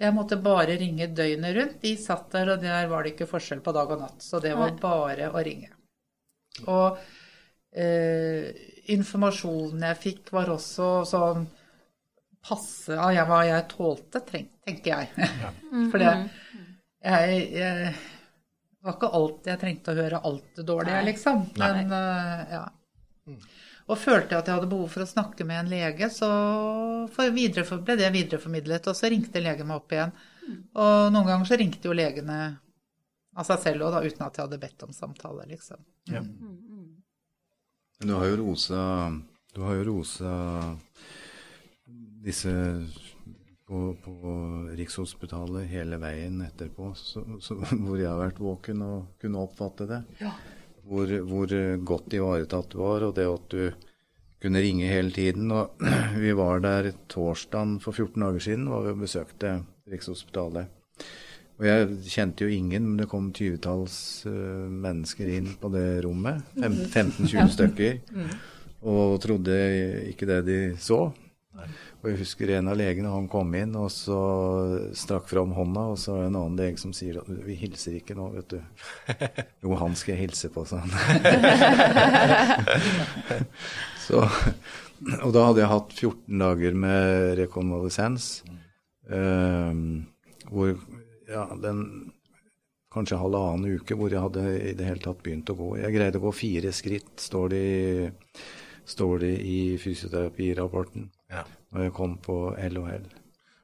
jeg 0.00 0.14
måtte 0.16 0.38
bare 0.42 0.74
ringe 0.80 1.06
døgnet 1.14 1.56
rundt. 1.56 1.78
De 1.82 1.94
satt 1.98 2.30
der, 2.34 2.54
og 2.54 2.62
der 2.62 2.90
var 2.90 3.06
det 3.06 3.14
ikke 3.14 3.30
forskjell 3.30 3.62
på 3.62 3.74
dag 3.76 3.90
og 3.94 4.02
natt. 4.02 4.18
Så 4.24 4.42
det 4.42 4.56
var 4.58 4.74
bare 4.82 5.30
å 5.30 5.42
ringe. 5.46 5.70
Og 6.66 6.98
eh, 7.76 8.50
informasjonen 8.94 9.84
jeg 9.90 9.98
fikk, 10.04 10.30
var 10.34 10.50
også 10.54 10.90
sånn 11.08 11.46
passe 12.42 12.96
av 12.96 13.12
jeg- 13.12 13.26
hva 13.28 13.40
jeg 13.46 13.68
tålte, 13.68 14.22
tenker 14.26 14.90
jeg. 14.94 15.08
For 15.92 15.98
det 16.00 16.12
jeg, 17.00 17.52
jeg 17.56 17.94
var 18.84 18.94
ikke 18.96 19.10
alt 19.16 19.46
jeg 19.48 19.60
trengte 19.60 19.92
å 19.92 19.96
høre 19.98 20.20
alt 20.24 20.50
det 20.56 20.64
dårlige, 20.68 21.02
liksom. 21.06 21.46
Men 21.56 21.92
uh, 21.92 22.42
ja. 22.50 22.64
Og 23.90 23.98
følte 23.98 24.34
jeg 24.36 24.42
at 24.42 24.46
jeg 24.48 24.54
hadde 24.58 24.68
behov 24.70 24.88
for 24.92 25.02
å 25.02 25.08
snakke 25.08 25.44
med 25.48 25.58
en 25.64 25.70
lege, 25.72 26.06
så 26.14 26.28
ble 27.16 27.96
det 27.98 28.10
videreformidlet. 28.14 28.86
Og 28.86 28.94
så 28.96 29.08
ringte 29.10 29.42
legen 29.42 29.66
meg 29.66 29.80
opp 29.80 29.92
igjen. 29.96 30.12
Og 30.78 31.08
noen 31.14 31.26
ganger 31.26 31.48
så 31.48 31.58
ringte 31.58 31.88
jo 31.88 31.96
legene 31.96 32.36
av 33.34 33.46
seg 33.48 33.58
selv 33.64 33.88
òg, 33.88 33.96
uten 34.06 34.26
at 34.26 34.36
jeg 34.38 34.44
hadde 34.46 34.60
bedt 34.62 34.84
om 34.86 34.92
samtale, 34.94 35.46
liksom. 35.50 35.82
Ja. 36.12 36.22
Men 38.00 38.08
du 38.08 38.14
har 38.16 38.30
jo 38.30 38.36
rosa 38.40 38.82
Du 39.54 39.60
har 39.66 39.74
jo 39.76 39.84
rosa 39.90 40.30
disse 42.24 42.52
på, 43.68 43.80
på 44.04 44.14
Rikshospitalet 44.76 45.68
hele 45.70 45.96
veien 46.02 46.40
etterpå, 46.42 46.90
så, 46.98 47.22
så, 47.40 47.54
hvor 47.60 47.96
jeg 47.96 48.08
har 48.10 48.18
vært 48.18 48.40
våken 48.42 48.82
og 48.84 49.20
kunne 49.22 49.44
oppfatte 49.44 49.86
det. 49.88 50.00
Hvor, 50.90 51.12
hvor 51.28 51.54
godt 51.86 52.16
ivaretatt 52.18 52.74
du 52.74 52.80
var, 52.82 53.06
og 53.06 53.14
det 53.16 53.28
at 53.30 53.54
du 53.54 53.86
kunne 54.42 54.62
ringe 54.64 54.90
hele 54.90 55.14
tiden. 55.14 55.52
Og 55.54 55.80
vi 56.24 56.34
var 56.36 56.64
der 56.64 56.90
torsdagen 57.12 57.78
for 57.84 57.96
14 57.96 58.26
dager 58.26 58.46
siden 58.48 58.68
var 58.72 58.84
vi 58.84 58.94
og 58.96 59.04
besøkte 59.04 59.54
Rikshospitalet. 59.90 60.79
Og 61.60 61.66
jeg 61.68 61.88
kjente 62.08 62.46
jo 62.46 62.54
ingen, 62.56 62.86
men 62.88 62.96
det 63.02 63.10
kom 63.10 63.26
tyvetalls 63.36 64.24
uh, 64.24 64.64
mennesker 64.72 65.28
inn 65.36 65.50
på 65.60 65.68
det 65.74 66.00
rommet. 66.06 66.40
15-20 66.56 67.50
stykker. 67.52 67.98
Og 68.88 69.18
trodde 69.20 69.52
ikke 70.08 70.24
det 70.30 70.38
de 70.46 70.56
så. 70.80 71.12
Og 72.00 72.06
jeg 72.08 72.16
husker 72.22 72.48
en 72.56 72.70
av 72.72 72.78
legene, 72.80 73.12
han 73.12 73.28
kom 73.28 73.52
inn 73.58 73.74
og 73.76 73.90
så 73.92 74.16
strakk 74.96 75.28
fram 75.28 75.52
hånda, 75.52 75.82
og 75.92 75.98
så 76.00 76.14
er 76.14 76.22
det 76.22 76.28
en 76.30 76.38
annen 76.40 76.56
lege 76.56 76.80
som 76.80 76.94
sier 76.96 77.18
at 77.20 77.28
vi 77.28 77.52
hilser 77.60 77.98
ikke 77.98 78.16
nå, 78.16 78.30
vet 78.38 78.48
du. 78.54 78.60
Jo, 79.66 79.74
han 79.82 79.92
skal 79.98 80.14
jeg 80.14 80.30
hilse 80.30 80.48
på, 80.54 80.64
sa 80.64 80.80
han. 80.80 80.92
så, 84.06 84.24
og 85.20 85.30
da 85.36 85.40
hadde 85.50 85.60
jeg 85.60 85.72
hatt 85.74 85.92
14 85.98 86.40
dager 86.46 86.72
med 86.86 87.36
rekonvalesens, 87.42 88.24
Um, 89.10 90.06
hvor 90.46 90.76
ja, 91.30 91.46
den 91.62 92.12
kanskje 92.90 93.20
halvannen 93.20 93.78
uke 93.78 93.94
hvor 93.98 94.10
jeg 94.10 94.20
hadde 94.24 94.42
i 94.70 94.74
det 94.74 94.86
hele 94.88 95.02
tatt 95.04 95.20
begynt 95.22 95.50
å 95.52 95.56
gå. 95.58 95.68
Jeg 95.78 95.94
greide 95.94 96.18
å 96.18 96.24
gå 96.26 96.32
fire 96.34 96.72
skritt, 96.74 97.12
står 97.22 97.48
det, 97.52 97.60
i- 97.62 98.42
står 98.90 99.20
det 99.22 99.34
i 99.46 99.58
fysioterapirapporten 99.78 101.08
Ja. 101.30 101.44
når 101.72 101.84
jeg 101.86 101.92
kom 101.94 102.16
på 102.18 102.38
LHL. 102.58 103.04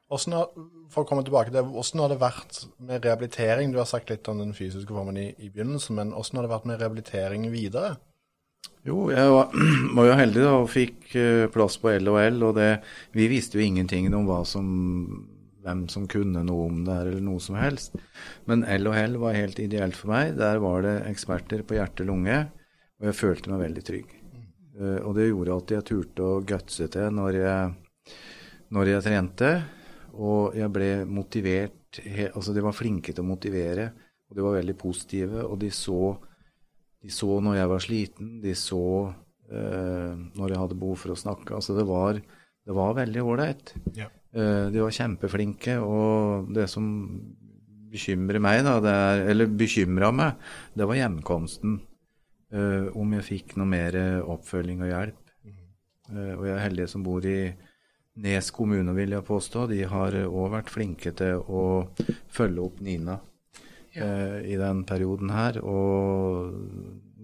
Hvordan 0.07 0.33
har, 0.37 0.47
for 0.89 1.03
å 1.03 1.07
komme 1.09 1.23
tilbake 1.27 1.51
til, 1.51 1.63
hvordan 1.67 1.99
har 1.99 2.09
det 2.13 2.19
vært 2.21 2.65
med 2.79 3.03
rehabilitering? 3.03 3.73
Du 3.73 3.77
har 3.81 3.85
sagt 3.89 4.09
litt 4.09 4.27
om 4.31 4.37
den 4.39 4.53
fysiske 4.55 4.87
formen 4.95 5.17
i, 5.19 5.33
i 5.43 5.49
begynnelsen, 5.49 5.95
men 5.99 6.13
hvordan 6.15 6.39
har 6.39 6.47
det 6.47 6.53
vært 6.55 6.65
med 6.69 6.79
rehabilitering 6.79 7.49
videre? 7.51 7.97
Jo, 8.87 9.09
jeg 9.11 9.27
var, 9.29 9.51
var 9.97 10.05
jo 10.07 10.13
heldig 10.21 10.43
da, 10.45 10.53
og 10.61 10.69
fikk 10.71 11.09
eh, 11.19 11.47
plass 11.51 11.75
på 11.83 11.91
LHL, 11.99 12.39
og 12.47 12.55
det, 12.55 12.69
vi 13.11 13.27
visste 13.27 13.59
jo 13.59 13.65
ingenting 13.67 14.07
om 14.15 14.23
hva 14.29 14.45
som, 14.47 15.27
hvem 15.67 15.85
som 15.91 16.07
kunne 16.09 16.43
noe 16.47 16.67
om 16.71 16.83
det 16.87 16.95
her, 16.95 17.11
eller 17.11 17.25
noe 17.27 17.43
som 17.43 17.57
helst. 17.59 17.97
Men 18.49 18.63
LHL 18.63 19.19
var 19.21 19.37
helt 19.37 19.59
ideelt 19.61 19.97
for 19.99 20.13
meg. 20.13 20.37
Der 20.39 20.61
var 20.63 20.85
det 20.85 20.95
eksperter 21.09 21.65
på 21.67 21.77
hjerte-lunge, 21.77 22.39
og 22.97 23.09
jeg 23.11 23.19
følte 23.19 23.51
meg 23.53 23.65
veldig 23.67 23.85
trygg. 23.91 24.13
Eh, 24.77 24.99
og 25.03 25.15
det 25.17 25.29
gjorde 25.29 25.57
at 25.61 25.75
jeg 25.77 25.87
turte 25.91 26.25
å 26.25 26.41
gutse 26.47 26.87
til 26.93 27.13
når 27.17 27.39
jeg, 27.41 28.15
når 28.73 28.93
jeg 28.93 29.05
trente, 29.07 29.51
og 30.17 30.57
jeg 30.57 30.73
ble 30.73 30.91
motivert 31.05 31.73
Altså, 31.97 32.51
de 32.53 32.61
var 32.61 32.75
flinke 32.75 33.13
til 33.15 33.23
å 33.23 33.25
motivere, 33.25 33.87
og 34.27 34.35
de 34.37 34.43
var 34.43 34.57
veldig 34.59 34.75
positive. 34.77 35.45
Og 35.47 35.55
de 35.63 35.69
så, 35.73 36.11
de 37.01 37.09
så 37.09 37.39
når 37.41 37.55
jeg 37.57 37.69
var 37.71 37.81
sliten, 37.81 38.27
de 38.43 38.53
så 38.59 38.83
eh, 39.49 40.11
når 40.37 40.53
jeg 40.53 40.61
hadde 40.61 40.77
behov 40.77 40.99
for 41.01 41.15
å 41.15 41.17
snakke. 41.17 41.55
Altså, 41.57 41.73
det 41.79 41.87
var, 41.89 42.19
det 42.19 42.75
var 42.77 42.99
veldig 42.99 43.23
ålreit. 43.23 43.73
Ja. 43.97 44.11
Eh, 44.37 44.69
de 44.69 44.83
var 44.83 44.93
kjempeflinke, 44.93 45.79
og 45.81 46.49
det 46.53 46.67
som 46.69 46.85
bekymrer 47.91 48.41
meg, 48.43 48.61
da, 48.67 48.77
det 48.83 48.93
er, 48.93 49.21
eller 49.31 49.53
bekymra 49.57 50.11
meg, 50.13 50.49
det 50.77 50.87
var 50.89 50.99
hjemkomsten. 50.99 51.79
Uh, 52.47 52.87
om 52.95 53.11
jeg 53.11 53.25
fikk 53.27 53.57
noe 53.59 53.67
mer 53.67 53.95
oppfølging 54.23 54.79
og 54.85 54.87
hjelp. 54.87 55.31
Uh, 56.07 56.37
og 56.37 56.45
jeg 56.47 56.53
er 56.53 56.61
heldig 56.63 56.85
som 56.87 57.01
bor 57.03 57.25
i 57.27 57.41
Nes 58.23 58.51
kommune, 58.55 58.93
vil 58.95 59.17
jeg 59.17 59.25
påstå. 59.27 59.65
De 59.67 59.81
har 59.91 60.15
òg 60.23 60.53
vært 60.53 60.71
flinke 60.71 61.11
til 61.19 61.41
å 61.43 61.63
følge 62.31 62.63
opp 62.63 62.79
Nina 62.79 63.17
uh, 63.19 64.37
i 64.47 64.55
den 64.55 64.85
perioden 64.87 65.33
her. 65.35 65.59
Og 65.59 66.55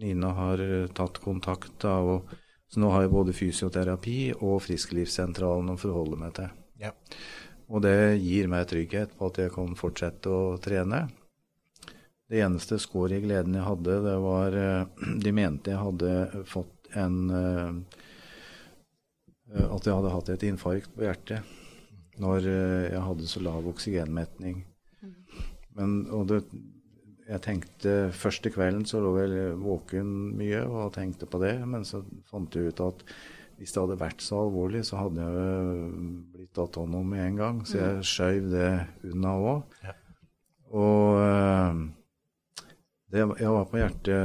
Nina 0.04 0.34
har 0.42 0.66
tatt 0.98 1.22
kontakt, 1.24 1.78
da, 1.86 1.96
og, 2.04 2.36
så 2.68 2.84
nå 2.84 2.92
har 2.92 3.06
jeg 3.06 3.16
både 3.16 3.38
fysioterapi 3.38 4.18
og 4.42 4.60
Frisklivssentralen 4.68 5.72
å 5.72 5.80
forholde 5.80 6.20
meg 6.20 6.36
til. 6.42 6.52
Ja. 6.84 6.92
Og 7.72 7.84
det 7.86 8.20
gir 8.22 8.50
meg 8.52 8.68
trygghet 8.70 9.16
på 9.18 9.30
at 9.32 9.40
jeg 9.40 9.54
kan 9.56 9.76
fortsette 9.80 10.30
å 10.30 10.58
trene. 10.62 11.06
Det 12.30 12.42
eneste 12.44 12.80
skår 12.82 13.18
i 13.18 13.22
gleden 13.24 13.56
jeg 13.58 13.68
hadde, 13.68 13.98
det 14.06 14.16
var 14.24 14.58
eh, 14.58 15.04
De 15.26 15.34
mente 15.36 15.74
jeg 15.74 15.82
hadde 15.82 16.44
fått 16.50 16.94
en 16.98 17.18
eh, 17.34 17.74
At 19.70 19.86
jeg 19.86 19.94
hadde 19.94 20.14
hatt 20.14 20.32
et 20.34 20.48
infarkt 20.48 20.94
på 20.96 21.06
hjertet 21.06 21.60
når 22.22 22.46
eh, 22.46 22.92
jeg 22.94 23.02
hadde 23.08 23.28
så 23.30 23.42
lav 23.42 23.66
oksygenmetning. 23.72 24.60
Men, 25.74 25.96
og 26.14 26.28
det, 26.30 26.44
jeg 27.26 27.42
tenkte 27.42 27.94
Første 28.14 28.52
kvelden 28.54 28.84
så 28.86 29.02
lå 29.02 29.14
jeg 29.24 29.56
våken 29.62 30.12
mye 30.38 30.62
og 30.68 30.94
tenkte 30.98 31.26
på 31.30 31.42
det, 31.42 31.56
men 31.66 31.86
så 31.88 32.04
fant 32.30 32.54
jeg 32.54 32.74
ut 32.74 32.84
at 32.86 33.02
hvis 33.58 33.74
det 33.74 33.82
hadde 33.84 34.00
vært 34.02 34.24
så 34.26 34.44
alvorlig, 34.44 34.84
så 34.88 35.02
hadde 35.02 35.26
jeg 35.26 35.90
blitt 36.34 36.54
tatt 36.58 36.80
hånd 36.80 36.96
om 37.00 37.12
med 37.14 37.26
en 37.26 37.42
gang. 37.42 37.60
Så 37.68 37.80
jeg 37.80 38.08
skjøv 38.10 38.50
det 38.54 38.72
unna 39.12 39.36
òg. 39.40 39.78
Ja. 39.84 39.98
Og 40.74 41.20
eh, 41.22 41.84
det, 43.14 43.28
jeg 43.44 43.54
var 43.54 43.70
på 43.70 43.78
hjerte 43.78 44.18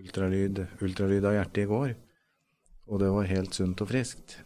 ultralyd, 0.00 0.64
ultralyd 0.82 1.28
av 1.30 1.38
hjertet 1.38 1.62
i 1.62 1.70
går, 1.70 1.94
og 2.90 3.02
det 3.02 3.14
var 3.14 3.30
helt 3.30 3.54
sunt 3.54 3.82
og 3.84 3.90
friskt. 3.92 4.40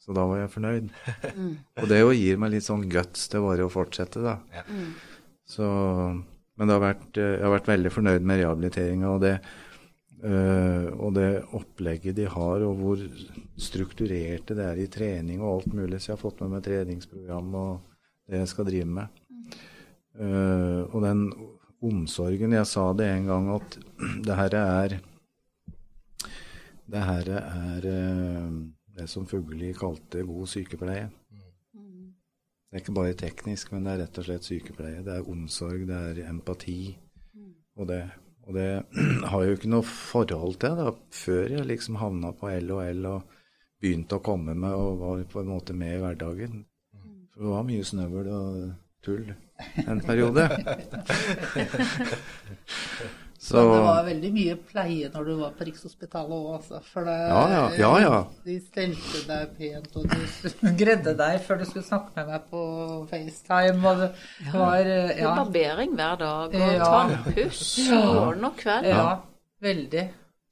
Så 0.00 0.14
da 0.16 0.24
var 0.24 0.40
jeg 0.40 0.50
fornøyd. 0.54 0.86
Og 1.82 1.90
det 1.90 1.98
jo 2.00 2.12
gir 2.16 2.38
meg 2.40 2.54
litt 2.54 2.64
sånn 2.64 2.86
guts 2.90 3.28
til 3.30 3.44
bare 3.44 3.66
å 3.66 3.70
fortsette, 3.70 4.22
da. 4.24 4.38
Ja. 4.56 4.62
Så, 5.44 5.66
men 6.56 6.70
det 6.70 6.76
har 6.76 6.82
vært, 6.82 7.10
eh, 7.20 7.34
jeg 7.36 7.44
har 7.44 7.52
vært 7.52 7.68
veldig 7.68 7.92
fornøyd 7.92 8.24
med 8.26 8.40
rehabiliteringa 8.40 9.10
og 9.12 9.20
det, 9.26 9.34
eh, 10.24 10.88
og 10.96 11.14
det 11.16 11.28
opplegget 11.56 12.16
de 12.16 12.26
har, 12.30 12.64
og 12.66 12.80
hvor 12.80 13.04
strukturerte 13.60 14.56
det 14.56 14.66
er 14.66 14.82
i 14.82 14.90
trening 14.92 15.42
og 15.42 15.52
alt 15.60 15.76
mulig. 15.76 16.00
Så 16.00 16.12
jeg 16.12 16.18
har 16.18 16.24
fått 16.24 16.42
med 16.44 16.54
meg 16.54 16.66
treningsprogram 16.66 17.54
og 17.60 17.88
det 18.30 18.42
jeg 18.42 18.50
skal 18.52 18.68
drive 18.68 18.90
med. 18.98 19.20
Uh, 20.20 20.90
og 20.90 21.04
den 21.04 21.20
omsorgen 21.86 22.52
Jeg 22.52 22.66
sa 22.66 22.82
det 22.98 23.06
en 23.08 23.28
gang 23.28 23.46
at 23.54 23.76
det 24.26 24.34
her 24.36 24.56
er 24.58 24.96
Det 26.90 27.02
her 27.06 27.30
er 27.38 27.86
uh, 27.86 28.56
det 28.98 29.06
som 29.08 29.26
Fugelli 29.30 29.70
kalte 29.72 30.26
god 30.26 30.50
sykepleie. 30.50 31.06
Det 31.72 32.78
er 32.78 32.82
ikke 32.84 32.94
bare 32.94 33.14
teknisk, 33.18 33.72
men 33.72 33.86
det 33.86 33.92
er 33.92 34.02
rett 34.04 34.18
og 34.20 34.26
slett 34.26 34.46
sykepleie. 34.46 35.00
Det 35.02 35.14
er 35.14 35.30
omsorg, 35.30 35.86
det 35.88 35.96
er 35.96 36.18
empati. 36.30 36.92
Og 37.78 37.88
det, 37.88 38.02
og 38.46 38.56
det 38.56 38.68
har 39.32 39.44
jo 39.44 39.56
ikke 39.56 39.72
noe 39.72 39.86
forhold 39.86 40.56
til 40.62 40.72
da, 40.78 40.86
før 41.14 41.44
jeg 41.56 41.68
liksom 41.68 41.94
havna 42.00 42.28
på 42.36 42.44
LHL 42.52 43.02
og 43.10 43.36
begynte 43.80 44.18
å 44.18 44.24
komme 44.24 44.54
med 44.54 44.74
og 44.76 45.00
var 45.00 45.24
på 45.30 45.42
en 45.42 45.52
måte 45.54 45.76
med 45.76 45.96
i 45.96 46.00
hverdagen. 46.02 46.54
For 47.32 47.38
det 47.44 47.54
var 47.54 47.68
mye 47.68 47.84
snøvel 47.86 48.26
og 48.34 48.46
tull 49.04 49.26
en 49.86 50.00
periode. 50.04 50.48
Så 53.40 53.56
Men 53.56 53.70
det 53.72 53.84
var 53.86 54.02
veldig 54.04 54.30
mye 54.34 54.54
pleie 54.68 55.08
når 55.14 55.24
du 55.24 55.30
var 55.38 55.52
på 55.56 55.64
Rikshospitalet 55.64 56.32
òg, 56.36 56.48
altså. 56.58 56.80
For 56.92 57.06
det, 57.08 57.14
Ja, 57.30 57.44
ja, 57.48 57.62
ja, 57.80 57.92
ja. 58.04 58.18
de 58.44 58.56
stelte 58.60 59.22
deg 59.30 59.54
pent, 59.56 59.96
og 59.96 60.04
du 60.12 60.66
gredde 60.82 61.14
deg 61.16 61.38
før 61.46 61.62
du 61.62 61.64
skulle 61.64 61.86
snakke 61.86 62.12
med 62.18 62.28
meg 62.34 62.42
på 62.50 62.60
FaceTime. 63.08 63.80
Og 63.88 64.02
det 64.02 64.10
var 64.52 64.76
eh, 64.84 65.14
Ja. 65.22 65.32
barbering 65.38 65.94
hver 65.96 66.18
dag, 66.20 66.52
og 66.52 66.54
Ja. 66.60 66.84
tannpuss 66.84 67.62
morgen 67.88 68.44
og 68.44 68.56
kveld. 68.60 68.86
ja 68.92 69.06
veldig. 69.62 70.04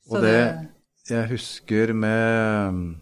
Så 0.09 0.17
Og 0.17 0.23
det 0.23 0.69
Jeg 1.11 1.29
husker 1.29 1.93
med 1.93 2.95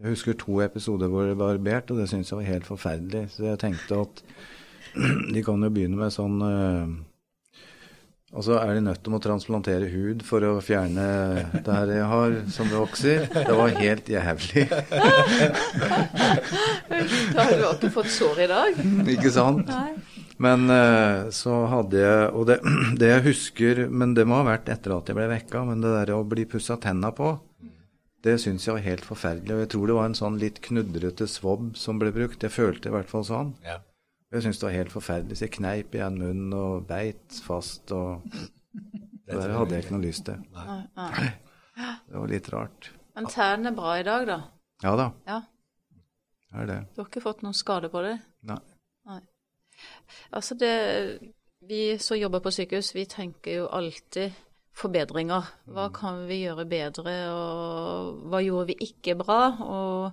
Jeg 0.00 0.10
husker 0.10 0.32
to 0.38 0.60
episoder 0.62 1.06
hvor 1.08 1.22
det 1.26 1.38
var 1.38 1.54
barbert, 1.56 1.90
og 1.90 1.98
det 1.98 2.08
syntes 2.08 2.30
jeg 2.30 2.36
var 2.38 2.44
helt 2.50 2.66
forferdelig. 2.66 3.30
Så 3.30 3.44
jeg 3.46 3.58
tenkte 3.58 4.00
at 4.00 4.22
de 5.34 5.42
kan 5.42 5.62
jo 5.62 5.70
begynne 5.70 5.96
med 5.98 6.10
sånn 6.14 6.42
eh, 8.30 8.36
Altså, 8.36 8.58
er 8.60 8.74
de 8.76 8.80
nødt 8.84 9.00
til 9.04 9.14
å 9.16 9.20
transplantere 9.24 9.88
hud 9.88 10.22
for 10.26 10.44
å 10.44 10.60
fjerne 10.60 11.06
det 11.64 11.72
her 11.72 11.92
jeg 11.94 12.08
har 12.12 12.36
som 12.52 12.68
vokser? 12.68 13.24
Det 13.32 13.56
var 13.56 13.68
helt 13.80 14.08
jævlig, 14.12 14.68
Da 17.34 17.44
har 17.44 17.56
du 17.56 17.64
ikke 17.72 17.90
fått 17.94 18.10
sår 18.12 18.44
i 18.44 18.48
dag. 18.50 18.78
ikke 19.16 19.32
sant? 19.32 19.68
Nei. 19.68 19.96
Men 20.38 20.70
eh, 20.70 21.30
så 21.34 21.66
hadde 21.66 21.98
jeg 21.98 22.28
Og 22.38 22.46
det, 22.46 22.60
det 23.00 23.08
jeg 23.10 23.26
husker, 23.32 23.86
men 23.90 24.14
det 24.14 24.26
må 24.28 24.38
ha 24.38 24.46
vært 24.52 24.68
etter 24.70 24.94
at 24.94 25.08
jeg 25.10 25.18
ble 25.18 25.26
vekka, 25.32 25.64
men 25.66 25.82
det 25.82 25.94
der 25.96 26.14
å 26.14 26.22
bli 26.28 26.46
pussa 26.46 26.78
tenna 26.78 27.10
på, 27.16 27.32
det 28.26 28.36
syns 28.42 28.66
jeg 28.66 28.74
var 28.76 28.84
helt 28.84 29.06
forferdelig. 29.06 29.54
Og 29.54 29.60
jeg 29.64 29.70
tror 29.74 29.90
det 29.90 29.96
var 29.98 30.08
en 30.10 30.18
sånn 30.18 30.38
litt 30.40 30.60
knudrete 30.64 31.26
svobb 31.30 31.72
som 31.78 31.98
ble 32.00 32.10
brukt. 32.14 32.42
Jeg 32.42 32.54
følte 32.54 32.90
i 32.90 32.94
hvert 32.94 33.10
fall 33.10 33.24
sånn. 33.26 33.54
Ja. 33.66 33.78
Jeg 34.32 34.44
syns 34.44 34.58
det 34.60 34.66
var 34.68 34.74
helt 34.76 34.92
forferdelig. 34.92 35.36
Så 35.38 35.46
jeg 35.46 35.54
kneip 35.56 35.94
igjen 35.96 36.18
munnen 36.20 36.52
og 36.56 36.86
beit 36.88 37.38
fast 37.44 37.92
og 37.96 38.26
Det 38.28 39.36
der 39.36 39.54
hadde 39.56 39.74
jeg 39.76 39.84
ikke 39.84 39.94
noe 39.96 40.04
lyst 40.04 40.24
til. 40.28 40.42
Nei, 40.56 40.80
nei. 40.96 41.28
Det 42.08 42.16
var 42.16 42.30
litt 42.30 42.48
rart. 42.52 42.90
Men 43.16 43.26
tærne 43.32 43.70
er 43.72 43.76
bra 43.76 43.94
i 44.00 44.04
dag, 44.06 44.26
da. 44.28 44.38
Ja 44.82 44.92
da, 44.96 45.08
Ja. 45.26 45.40
er 46.54 46.66
det. 46.66 46.78
Du 46.94 47.02
har 47.02 47.08
ikke 47.08 47.22
fått 47.24 47.42
noen 47.42 47.54
skade 47.56 47.88
på 47.92 48.02
det? 48.04 48.18
Nei. 48.48 48.60
Altså 50.32 50.54
det 50.58 51.32
Vi 51.68 51.98
som 51.98 52.16
jobber 52.16 52.40
på 52.40 52.50
sykehus, 52.54 52.92
vi 52.94 53.04
tenker 53.04 53.56
jo 53.56 53.64
alltid 53.74 54.32
forbedringer. 54.78 55.42
Hva 55.66 55.88
kan 55.92 56.20
vi 56.28 56.44
gjøre 56.44 56.64
bedre, 56.70 57.14
og 57.34 58.20
hva 58.30 58.40
gjorde 58.44 58.68
vi 58.70 58.76
ikke 58.86 59.16
bra? 59.18 59.40
Og 59.58 60.12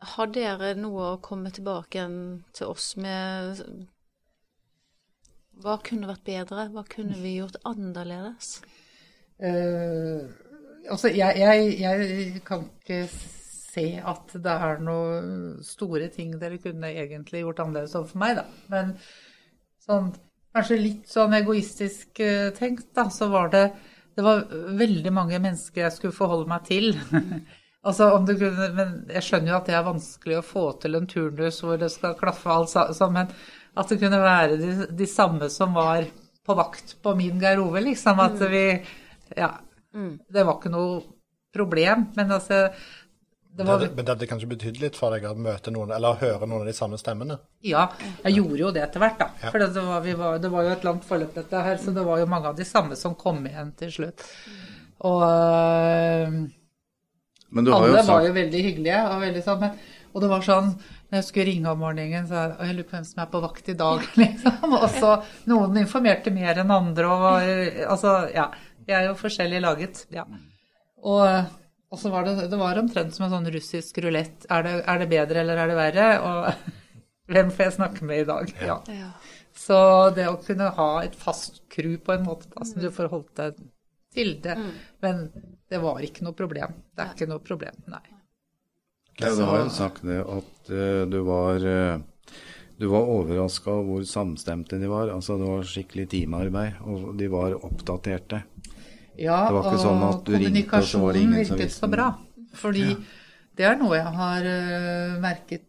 har 0.00 0.30
dere 0.32 0.74
noe 0.78 1.14
å 1.14 1.22
komme 1.22 1.52
tilbake 1.52 2.04
til 2.56 2.70
oss 2.70 2.94
med 3.00 3.60
Hva 5.60 5.76
kunne 5.84 6.08
vært 6.08 6.24
bedre? 6.24 6.68
Hva 6.72 6.84
kunne 6.88 7.18
vi 7.20 7.36
gjort 7.36 7.58
annerledes? 7.68 8.60
Eh, 9.40 10.24
altså, 10.88 11.10
jeg, 11.12 11.36
jeg, 11.40 11.68
jeg 11.82 12.40
kan 12.46 12.64
ikke 12.80 13.02
se 13.10 13.86
at 14.00 14.34
det 14.42 14.56
er 14.70 14.80
noen 14.82 15.60
store 15.64 16.08
ting 16.12 16.32
dere 16.40 16.58
kunne 16.62 16.90
egentlig 16.90 17.44
gjort 17.44 17.60
annerledes 17.62 17.96
overfor 18.00 18.24
meg, 18.24 18.40
da. 18.40 18.46
Men 18.72 18.96
sånn, 19.84 20.10
kanskje 20.56 20.80
litt 20.80 21.12
sånn 21.12 21.36
egoistisk 21.38 22.24
eh, 22.24 22.50
tenkt, 22.56 22.88
da, 22.96 23.10
så 23.12 23.30
var 23.32 23.52
det 23.52 23.68
Det 24.16 24.24
var 24.26 24.40
veldig 24.76 25.12
mange 25.14 25.38
mennesker 25.38 25.84
jeg 25.84 25.94
skulle 25.94 26.16
forholde 26.16 26.48
meg 26.50 26.64
til. 26.66 26.96
altså, 27.84 28.10
om 28.16 28.26
du, 28.28 28.34
men 28.76 28.94
jeg 29.12 29.22
skjønner 29.26 29.52
jo 29.52 29.58
at 29.60 29.70
det 29.70 29.76
er 29.78 29.86
vanskelig 29.86 30.38
å 30.40 30.46
få 30.46 30.64
til 30.82 30.98
en 30.98 31.06
turnus 31.10 31.60
hvor 31.64 31.80
det 31.80 31.90
skal 31.94 32.16
klaffe 32.18 32.50
alt 32.52 32.72
sa- 32.72 32.90
sammen. 32.96 33.30
At 33.78 33.88
det 33.92 34.00
kunne 34.02 34.18
være 34.22 34.56
de, 34.60 34.70
de 34.98 35.06
samme 35.06 35.48
som 35.52 35.74
var 35.78 36.08
på 36.46 36.56
vakt 36.58 36.96
på 37.02 37.12
min 37.18 37.38
garderobe, 37.42 37.82
liksom. 37.84 38.20
At 38.20 38.40
vi 38.50 38.64
Ja. 39.36 39.52
Det 39.92 40.42
var 40.46 40.56
ikke 40.58 40.70
noe 40.70 41.00
problem, 41.54 42.08
men 42.14 42.30
altså 42.30 42.68
det 43.50 43.64
var, 43.66 43.80
men 43.82 44.04
det 44.04 44.12
hadde 44.12 44.26
kanskje 44.30 44.46
betydd 44.52 44.76
litt 44.78 44.94
for 44.94 45.10
deg 45.10 45.24
å 45.26 45.32
møte 45.34 45.72
noen, 45.74 45.90
eller 45.90 46.14
høre 46.20 46.46
noen 46.46 46.62
av 46.62 46.68
de 46.70 46.74
samme 46.76 46.94
stemmene? 47.00 47.34
Ja, 47.66 47.88
jeg 48.22 48.36
gjorde 48.36 48.60
jo 48.60 48.70
det 48.76 48.84
etter 48.84 49.02
hvert, 49.02 49.16
da. 49.18 49.26
Ja. 49.42 49.50
For 49.50 49.58
det 49.58 49.72
var, 49.74 50.04
vi 50.04 50.14
var, 50.14 50.38
det 50.38 50.50
var 50.52 50.62
jo 50.68 50.70
et 50.76 50.86
langt 50.86 51.02
forløp, 51.08 51.32
dette 51.34 51.62
her, 51.66 51.80
så 51.82 51.90
det 51.96 52.04
var 52.06 52.22
jo 52.22 52.28
mange 52.30 52.52
av 52.52 52.54
de 52.60 52.66
samme 52.68 52.94
som 52.96 53.16
kom 53.18 53.42
igjen 53.50 53.72
til 53.82 53.90
slutt. 53.96 54.22
Og 55.10 55.24
øh, 55.26 56.38
Men 56.38 56.46
du 56.46 56.46
har 56.46 56.46
jo 56.46 57.39
alle 57.58 57.92
var 57.96 58.06
sagt 58.06 58.28
jo 58.28 58.34
veldig 58.36 58.62
hyggelige. 58.66 59.02
Og, 59.10 59.22
veldig 59.24 59.44
sånn, 59.46 59.62
men, 59.64 60.02
og 60.10 60.24
det 60.24 60.32
var 60.32 60.46
sånn 60.46 60.72
når 61.10 61.18
jeg 61.18 61.26
skulle 61.26 61.46
ringe 61.48 61.70
om 61.72 61.80
morgenen, 61.82 62.26
så 62.30 62.36
jeg, 62.36 62.50
jeg 62.62 62.74
lurer 62.76 62.86
på 62.86 62.94
hvem 62.94 63.06
som 63.08 63.22
er 63.24 63.30
på 63.32 63.40
vakt 63.42 63.70
i 63.72 63.78
dag, 63.78 64.04
liksom. 64.22 64.74
Og 64.78 64.84
så 64.94 65.14
noen 65.50 65.80
informerte 65.82 66.34
mer 66.34 66.60
enn 66.62 66.74
andre, 66.74 67.08
og 67.10 67.88
altså, 67.90 68.18
ja. 68.34 68.50
Vi 68.86 68.94
er 68.96 69.04
jo 69.06 69.16
forskjellig 69.18 69.58
laget. 69.62 70.04
Ja. 70.14 70.24
Og, 71.06 71.50
og 71.92 71.98
så 72.00 72.10
var 72.10 72.24
det, 72.26 72.48
det 72.50 72.58
var 72.58 72.78
omtrent 72.80 73.14
som 73.14 73.26
en 73.26 73.34
sånn 73.34 73.50
russisk 73.54 74.00
rulett. 74.02 74.46
Er 74.50 74.64
det, 74.66 74.72
er 74.88 75.02
det 75.02 75.10
bedre, 75.12 75.42
eller 75.44 75.60
er 75.60 75.70
det 75.70 75.76
verre? 75.78 76.06
Og 76.26 76.78
Hvem 77.30 77.52
får 77.54 77.62
jeg 77.68 77.74
snakke 77.76 78.06
med 78.08 78.24
i 78.24 78.26
dag? 78.26 78.54
Ja. 78.58 78.78
Ja. 78.90 79.10
Så 79.54 79.76
det 80.16 80.26
å 80.26 80.40
kunne 80.42 80.72
ha 80.74 80.88
et 81.04 81.14
fast 81.18 81.60
crew 81.70 81.94
på 82.02 82.16
en 82.16 82.24
måte, 82.26 82.48
da, 82.50 82.66
som 82.66 82.82
du 82.82 82.88
forholdt 82.94 83.30
deg 83.38 83.60
til 84.14 84.32
det. 84.42 84.56
Men 85.04 85.28
det 85.70 85.78
var 85.78 86.00
ikke 86.02 86.24
noe 86.26 86.36
problem. 86.36 86.74
Det 86.96 87.04
er 87.04 87.12
ikke 87.14 87.28
noe 87.30 87.42
problem, 87.44 87.76
nei. 87.90 88.02
Ja, 89.20 89.34
du 89.36 89.42
har 89.44 89.60
jo 89.60 89.68
sagt 89.72 90.06
det 90.08 90.20
at 90.22 90.70
uh, 90.72 91.02
du 91.10 91.18
var 91.26 91.60
uh, 91.62 92.00
du 92.80 92.86
var 92.88 93.10
overraska 93.12 93.70
over 93.74 93.86
hvor 93.90 94.06
samstemte 94.08 94.78
de 94.80 94.88
var. 94.88 95.12
Altså 95.12 95.36
Det 95.38 95.48
var 95.50 95.66
skikkelig 95.68 96.06
teamarbeid, 96.14 96.80
og 96.88 97.12
de 97.20 97.28
var 97.28 97.58
oppdaterte. 97.60 98.42
Ja, 99.20 99.44
Det 99.46 99.56
var 99.56 99.66
ikke 99.68 99.76
og 99.76 99.82
sånn 99.84 100.04
at 100.06 100.22
du 100.24 100.32
ringte, 100.32 100.80
så 100.80 101.02
kommunikasjonen 101.02 101.20
ingen 101.20 101.48
som 101.50 101.60
virket 101.60 101.76
så 101.76 101.90
bra. 101.92 102.10
Fordi 102.56 102.86
det 103.58 103.66
er 103.68 103.76
noe 103.78 104.00
jeg 104.00 104.14
har 104.22 104.48
uh, 104.48 105.18
merket 105.22 105.66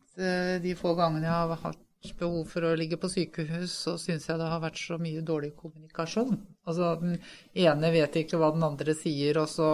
de 0.61 0.73
få 0.75 0.91
gangene 0.93 1.23
jeg 1.23 1.33
har 1.33 1.61
hatt 1.63 1.79
behov 2.17 2.47
for 2.49 2.65
å 2.65 2.75
ligge 2.77 2.97
på 2.97 3.09
sykehus, 3.11 3.73
så 3.85 3.93
syns 4.01 4.27
jeg 4.29 4.39
det 4.41 4.47
har 4.49 4.61
vært 4.63 4.79
så 4.81 4.97
mye 5.01 5.21
dårlig 5.25 5.51
kommunikasjon. 5.59 6.39
Altså 6.65 6.95
den 7.01 7.19
ene 7.53 7.91
vet 7.93 8.17
ikke 8.23 8.39
hva 8.41 8.51
den 8.55 8.65
andre 8.65 8.95
sier, 8.97 9.41
og 9.43 9.49
så 9.51 9.69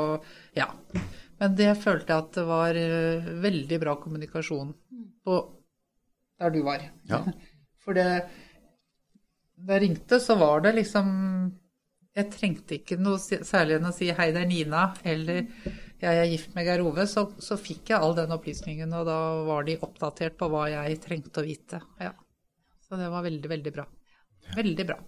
Ja. 0.57 0.71
Men 1.37 1.53
det 1.55 1.69
følte 1.77 2.09
jeg 2.13 2.25
at 2.25 2.33
det 2.33 2.43
var 2.49 2.75
eh, 2.75 3.27
veldig 3.45 3.79
bra 3.79 3.93
kommunikasjon 4.01 4.73
på 5.23 5.37
der 6.41 6.53
du 6.53 6.61
var. 6.65 6.83
Ja. 7.09 7.23
For 7.83 7.97
det 7.97 8.09
Da 9.57 9.73
jeg 9.73 9.87
ringte, 9.87 10.19
så 10.21 10.35
var 10.37 10.61
det 10.61 10.75
liksom 10.77 11.07
Jeg 12.17 12.31
trengte 12.33 12.77
ikke 12.77 12.97
noe 12.97 13.17
særlig 13.21 13.77
enn 13.77 13.89
å 13.89 13.93
si 13.93 14.09
'hei, 14.09 14.31
det 14.33 14.41
er 14.41 14.49
Nina', 14.49 14.87
eller 15.05 15.45
'jeg 15.97 16.21
er 16.21 16.29
gift 16.29 16.55
med 16.55 16.67
Geir 16.67 16.83
Ove', 16.85 17.07
så, 17.09 17.23
så 17.41 17.57
fikk 17.57 17.89
jeg 17.89 17.99
all 17.99 18.15
den 18.17 18.33
opplysningen, 18.35 18.91
og 18.93 19.07
da 19.09 19.17
var 19.47 19.65
de 19.65 19.79
oppdatert 19.81 20.37
på 20.37 20.49
hva 20.53 20.67
jeg 20.69 20.99
trengte 21.01 21.41
å 21.41 21.45
vite. 21.47 21.81
Ja. 21.99 22.13
Så 22.85 22.99
det 22.99 23.09
var 23.11 23.25
veldig, 23.25 23.49
veldig 23.49 23.73
bra. 23.73 23.87
Veldig 24.55 24.85
bra. 24.87 24.99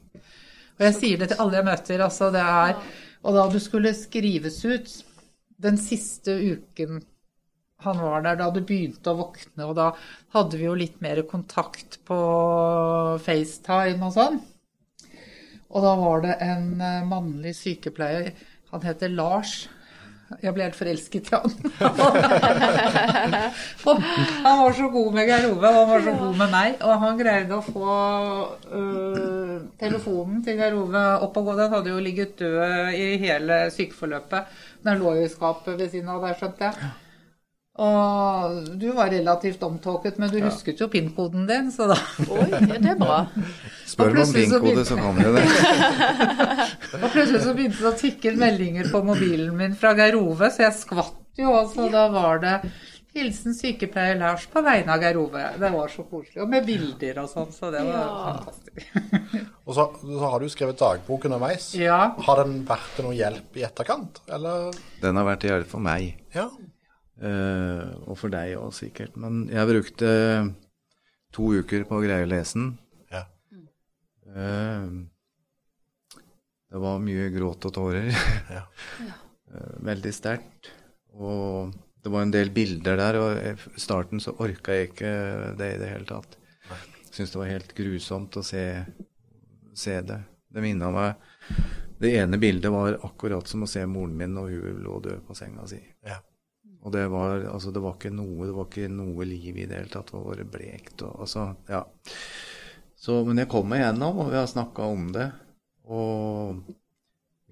Og 0.80 0.86
jeg 0.88 0.96
sier 0.98 1.22
det 1.22 1.30
til 1.32 1.44
alle 1.44 1.60
jeg 1.60 1.68
møter, 1.68 2.02
altså 2.04 2.32
det 2.34 2.42
er 2.42 2.76
Og 3.20 3.36
da 3.36 3.46
du 3.52 3.58
skulle 3.60 3.92
skrives 3.92 4.62
ut 4.64 4.92
den 5.60 5.76
siste 5.76 6.32
uken 6.40 7.02
han 7.84 8.00
var 8.00 8.24
der, 8.24 8.36
da 8.40 8.50
du 8.52 8.60
begynte 8.64 9.12
å 9.12 9.18
våkne, 9.22 9.66
og 9.66 9.76
da 9.78 9.90
hadde 10.36 10.58
vi 10.60 10.66
jo 10.66 10.76
litt 10.76 10.98
mer 11.04 11.22
kontakt 11.28 12.00
på 12.08 12.18
FaceTime 13.24 14.04
og 14.04 14.16
sånn. 14.16 14.40
Og 15.70 15.86
da 15.86 15.94
var 16.00 16.24
det 16.26 16.36
en 16.44 16.82
eh, 16.82 17.06
mannlig 17.08 17.54
sykepleier, 17.56 18.34
han 18.72 18.84
heter 18.84 19.14
Lars. 19.14 19.70
Jeg 20.44 20.54
ble 20.54 20.64
helt 20.68 20.78
forelsket 20.78 21.30
i 21.30 21.32
han. 21.34 21.52
Han 24.46 24.60
var 24.62 24.74
så 24.78 24.88
god 24.94 25.10
med 25.16 25.26
Geir 25.30 25.46
Ove, 25.50 25.68
og 25.68 25.76
han 25.80 25.90
var 25.90 26.02
så 26.06 26.12
god 26.20 26.36
med 26.38 26.50
meg. 26.54 26.76
Og 26.86 26.94
han 27.04 27.20
greide 27.20 27.58
å 27.58 27.66
få 27.66 27.88
øh, 28.78 29.56
telefonen 29.82 30.44
til 30.46 30.58
Geir 30.62 30.76
Ove 30.78 31.04
opp 31.26 31.36
og 31.42 31.46
gå. 31.50 31.54
Den 31.58 31.74
hadde 31.74 31.94
jo 31.94 32.06
ligget 32.06 32.32
død 32.40 32.60
i 32.94 32.96
hele 33.24 33.56
sykeforløpet. 33.74 34.42
Den 34.86 35.02
lå 35.02 35.08
jo 35.18 35.24
i 35.26 35.34
skapet 35.34 35.74
ved 35.80 35.88
siden 35.90 36.10
av 36.14 36.22
der, 36.28 36.38
skjønte 36.38 36.64
jeg. 36.70 36.74
Og 37.80 38.66
du 38.82 38.90
var 38.98 39.08
relativt 39.14 39.62
omtåket, 39.64 40.18
men 40.20 40.32
du 40.34 40.40
husket 40.44 40.82
jo 40.84 40.90
PIN-koden 40.92 41.46
din, 41.48 41.70
så 41.72 41.88
da 41.88 41.96
Oi, 42.28 42.44
ja, 42.52 42.60
det 42.76 42.92
er 42.92 43.00
bra. 43.00 43.22
Spør 43.92 44.12
Og 44.12 44.18
meg 44.18 44.26
om 44.26 44.34
PIN-kode, 44.36 44.84
så 44.90 44.98
kan 45.00 45.22
jeg 45.24 45.34
det. 45.38 45.46
Og 47.04 47.08
plutselig 47.14 47.42
så 47.46 47.56
begynte 47.56 47.80
det 47.86 47.92
å 47.94 47.98
tikke 48.04 48.36
meldinger 48.40 48.92
på 48.92 49.02
mobilen 49.08 49.56
min 49.58 49.76
fra 49.80 49.94
Geir 49.98 50.20
Ove, 50.20 50.52
så 50.52 50.66
jeg 50.68 50.76
skvatt 50.84 51.16
jo, 51.40 51.54
og 51.56 51.70
så 51.72 51.86
da 51.94 52.10
var 52.12 52.42
det 52.44 52.54
Hilsen 53.16 53.56
sykepleier 53.56 54.18
Lars 54.20 54.44
på 54.52 54.62
vegne 54.62 54.92
av 54.94 55.02
Geir 55.02 55.18
Ove. 55.18 55.42
Det 55.58 55.70
var 55.74 55.90
så 55.90 56.04
koselig. 56.06 56.42
Og 56.44 56.50
med 56.52 56.68
bilder 56.68 57.22
og 57.24 57.30
sånn, 57.32 57.48
så 57.56 57.72
det 57.74 57.80
var 57.88 57.96
Ja. 57.96 58.34
fantastisk. 58.36 58.84
Og 59.70 59.74
så, 59.78 59.86
så 60.04 60.20
har 60.34 60.42
du 60.44 60.50
skrevet 60.50 60.78
dagbok 60.82 61.26
underveis. 61.30 61.72
Ja. 61.78 61.98
Har 62.26 62.40
den 62.44 62.60
vært 62.70 62.92
til 62.98 63.06
noe 63.08 63.16
hjelp 63.18 63.58
i 63.60 63.64
etterkant, 63.66 64.20
eller? 64.34 64.70
Den 65.02 65.18
har 65.20 65.26
vært 65.28 65.42
til 65.46 65.52
hjelp 65.56 65.72
for 65.72 65.84
meg. 65.86 66.16
Ja. 66.36 66.48
Eh, 67.20 67.86
og 68.08 68.16
for 68.20 68.32
deg 68.32 68.56
òg, 68.60 68.72
sikkert. 68.76 69.18
Men 69.20 69.46
jeg 69.52 69.70
brukte 69.70 70.12
to 71.36 71.52
uker 71.60 71.84
på 71.90 72.00
å 72.00 72.04
greie 72.04 72.26
å 72.26 72.30
lese 72.32 72.60
den. 72.60 72.70
Ja. 73.12 73.24
Eh, 74.30 74.86
det 76.70 76.82
var 76.84 77.02
mye 77.04 77.30
gråt 77.34 77.66
og 77.70 77.76
tårer. 77.80 78.12
Ja. 78.54 78.66
Eh, 79.50 79.78
Veldig 79.82 80.12
sterkt. 80.14 80.68
Og 81.18 81.72
det 82.06 82.12
var 82.14 82.22
en 82.22 82.30
del 82.36 82.52
bilder 82.54 83.00
der, 83.00 83.16
og 83.18 83.40
i 83.42 83.82
starten 83.82 84.22
så 84.22 84.36
orka 84.46 84.76
jeg 84.78 84.92
ikke 84.92 85.14
det 85.58 85.70
i 85.74 85.80
det 85.82 85.88
hele 85.90 86.06
tatt. 86.06 86.36
Syns 87.10 87.34
det 87.34 87.40
var 87.42 87.50
helt 87.50 87.74
grusomt 87.74 88.38
å 88.38 88.44
se, 88.46 88.62
se 89.74 89.96
det. 90.06 90.20
Det 90.54 90.62
minna 90.62 90.92
meg 90.94 91.58
Det 91.98 92.12
ene 92.22 92.38
bildet 92.42 92.70
var 92.74 93.00
akkurat 93.06 93.50
som 93.50 93.66
å 93.66 93.70
se 93.70 93.82
moren 93.90 94.14
min 94.22 94.38
når 94.38 94.54
hun 94.54 94.80
lå 94.86 95.00
død 95.08 95.26
på 95.26 95.36
senga 95.38 95.66
si. 95.70 95.82
Og 96.90 96.94
det 96.96 97.06
var, 97.14 97.44
altså, 97.54 97.70
det 97.70 97.82
var 97.84 98.00
ikke 98.00 98.10
noe 98.10 98.48
det 98.48 98.54
var 98.58 98.66
ikke 98.66 98.90
noe 98.90 99.26
liv 99.30 99.58
i 99.62 99.68
det 99.70 99.78
hele 99.78 99.92
tatt. 99.94 100.10
Det 100.10 100.22
var 100.26 100.40
blekt. 100.50 101.04
Og, 101.06 101.20
altså, 101.22 101.44
ja. 101.70 101.84
Så, 102.98 103.20
men 103.28 103.38
jeg 103.38 103.50
kom 103.52 103.70
meg 103.70 103.84
gjennom, 103.84 104.24
og 104.24 104.32
vi 104.34 104.40
har 104.40 104.50
snakka 104.50 104.88
om 104.90 105.04
det. 105.14 105.28
Og 105.94 106.64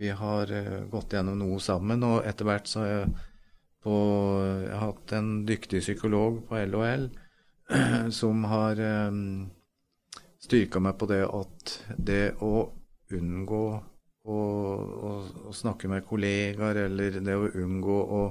vi 0.02 0.10
har 0.10 0.54
eh, 0.54 0.88
gått 0.90 1.14
gjennom 1.14 1.38
noe 1.38 1.60
sammen, 1.62 2.02
og 2.08 2.26
etter 2.26 2.50
hvert 2.50 2.72
så 2.72 2.82
har 2.82 2.90
jeg 2.90 3.12
på 3.86 4.00
Jeg 4.66 4.74
har 4.74 4.82
hatt 4.88 5.14
en 5.16 5.30
dyktig 5.48 5.84
psykolog 5.86 6.42
på 6.50 6.58
LHL 6.66 7.06
som 8.20 8.42
har 8.50 8.82
um, 8.82 9.46
styrka 10.42 10.82
meg 10.82 10.98
på 10.98 11.08
det 11.14 11.22
at 11.30 11.76
det 12.10 12.24
å 12.44 12.66
unngå 13.14 13.64
å, 13.78 14.42
å, 14.42 15.14
å 15.48 15.56
snakke 15.56 15.88
med 15.94 16.10
kollegaer, 16.10 16.82
eller 16.90 17.22
det 17.22 17.38
å 17.38 17.48
unngå 17.54 18.02
å 18.18 18.24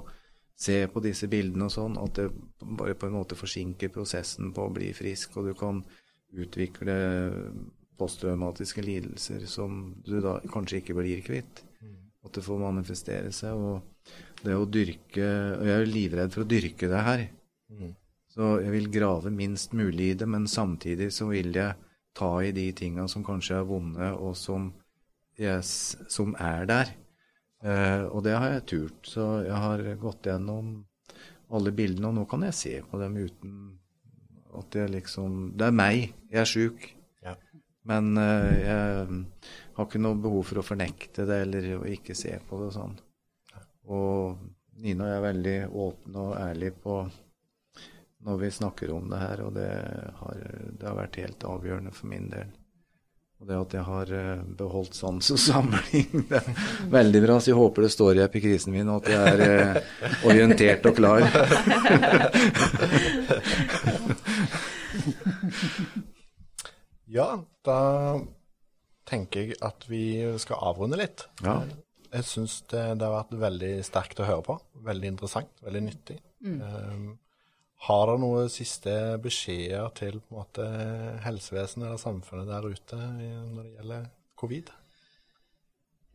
se 0.57 0.79
på 0.89 1.03
disse 1.05 1.29
bildene 1.29 1.69
og 1.69 1.75
sånn, 1.75 1.99
at 2.01 2.17
det 2.17 2.31
bare 2.79 2.97
på 2.97 3.11
en 3.11 3.19
måte 3.19 3.37
forsinker 3.39 3.93
prosessen 3.93 4.55
på 4.57 4.65
å 4.67 4.73
bli 4.73 4.89
frisk, 4.97 5.37
og 5.37 5.51
du 5.51 5.55
kan 5.59 5.83
utvikle 6.37 6.97
posttraumatiske 7.97 8.83
lidelser 8.85 9.47
som 9.49 9.95
du 10.05 10.19
da 10.25 10.39
kanskje 10.53 10.83
ikke 10.83 10.97
blir 10.99 11.23
kvitt. 11.25 11.63
At 12.27 12.35
det 12.35 12.43
får 12.43 12.59
manifestere 12.59 13.31
seg. 13.33 13.55
Og 13.55 14.43
det 14.43 14.57
å 14.59 14.67
dyrke 14.67 15.27
Og 15.61 15.69
jeg 15.69 15.77
er 15.77 15.87
livredd 15.87 16.33
for 16.35 16.43
å 16.43 16.51
dyrke 16.51 16.89
det 16.91 17.03
her. 17.07 17.23
Så 18.37 18.49
jeg 18.61 18.73
vil 18.75 18.91
grave 18.93 19.31
minst 19.33 19.73
mulig 19.73 20.11
i 20.11 20.17
det, 20.19 20.27
men 20.29 20.49
samtidig 20.51 21.13
så 21.15 21.31
vil 21.31 21.55
jeg 21.57 21.77
ta 22.17 22.31
i 22.45 22.53
de 22.53 22.67
tinga 22.77 23.07
som 23.09 23.25
kanskje 23.25 23.61
er 23.61 23.69
vonde, 23.69 24.11
og 24.13 24.37
som, 24.37 24.73
yes, 25.41 25.97
som 26.13 26.35
er 26.41 26.67
der. 26.69 26.93
Eh, 27.67 28.05
og 28.07 28.23
det 28.27 28.37
har 28.37 28.53
jeg 28.53 28.67
turt. 28.71 29.01
Så 29.11 29.25
jeg 29.47 29.63
har 29.63 29.83
gått 30.01 30.29
gjennom 30.31 30.79
alle 31.57 31.73
bildene, 31.75 32.11
og 32.11 32.19
nå 32.19 32.27
kan 32.31 32.47
jeg 32.47 32.59
se 32.59 32.75
på 32.87 33.01
dem 33.01 33.19
uten 33.23 33.57
at 34.57 34.73
jeg 34.75 34.89
liksom 34.95 35.53
Det 35.59 35.67
er 35.69 35.75
meg. 35.75 36.13
Jeg 36.33 36.41
er 36.43 36.51
sjuk. 36.51 36.87
Ja. 37.25 37.35
Men 37.87 38.17
eh, 38.21 38.53
jeg 38.63 39.19
har 39.77 39.89
ikke 39.89 40.03
noe 40.03 40.19
behov 40.21 40.47
for 40.49 40.63
å 40.63 40.67
fornekte 40.67 41.27
det 41.29 41.43
eller 41.47 41.71
å 41.81 41.85
ikke 41.91 42.17
se 42.19 42.35
på 42.49 42.61
det 42.61 42.71
og 42.71 42.77
sånn. 42.77 42.97
Og 43.87 44.45
Nina 44.83 45.07
og 45.07 45.09
jeg 45.09 45.17
er 45.17 45.25
veldig 45.25 45.59
åpne 45.87 46.23
og 46.23 46.35
ærlige 46.37 46.77
på 46.83 46.97
når 48.27 48.39
vi 48.43 48.49
snakker 48.51 48.91
om 48.91 49.07
det 49.09 49.19
her, 49.21 49.41
og 49.47 49.53
det 49.55 49.69
har, 50.19 50.41
det 50.75 50.89
har 50.89 50.97
vært 50.99 51.19
helt 51.23 51.45
avgjørende 51.47 51.93
for 51.95 52.11
min 52.11 52.27
del. 52.33 52.51
Og 53.47 53.53
det 53.53 53.59
at 53.63 53.75
jeg 53.77 53.85
har 53.87 54.11
eh, 54.11 54.41
beholdt 54.59 54.97
sans 54.99 55.31
og 55.31 55.39
samling, 55.49 56.25
det 56.27 56.41
er 56.41 56.47
veldig 56.91 57.21
bra. 57.23 57.37
Så 57.39 57.53
jeg 57.53 57.59
håper 57.61 57.87
det 57.87 57.93
står 57.95 58.19
i 58.19 58.25
epikrisen 58.25 58.75
min 58.75 58.91
og 58.91 59.07
at 59.07 59.13
jeg 59.13 59.23
er 59.37 59.41
eh, 59.47 59.77
orientert 60.27 60.83
og 60.91 60.99
klar. 60.99 61.23
Ja, 67.07 67.27
da 67.63 67.79
tenker 69.07 69.45
jeg 69.45 69.55
at 69.63 69.85
vi 69.87 70.19
skal 70.43 70.59
avrunde 70.73 70.99
litt. 70.99 71.23
Ja. 71.47 71.61
Jeg 72.11 72.27
syns 72.27 72.59
det, 72.73 72.83
det 72.99 73.07
har 73.07 73.15
vært 73.15 73.37
veldig 73.39 73.71
sterkt 73.87 74.19
å 74.21 74.27
høre 74.27 74.43
på. 74.49 74.57
Veldig 74.89 75.13
interessant, 75.15 75.53
veldig 75.63 75.83
nyttig. 75.87 76.19
Um, 76.43 77.15
har 77.85 78.07
dere 78.09 78.21
noen 78.23 78.49
siste 78.51 78.93
beskjeder 79.23 79.93
til 79.99 80.19
på 80.23 80.33
en 80.33 80.41
måte, 80.41 80.67
helsevesenet 81.27 81.91
eller 81.91 82.01
samfunnet 82.01 82.49
der 82.49 82.67
ute 82.73 82.99
når 82.99 83.63
det 83.63 83.73
gjelder 83.77 84.11
covid? 84.41 84.73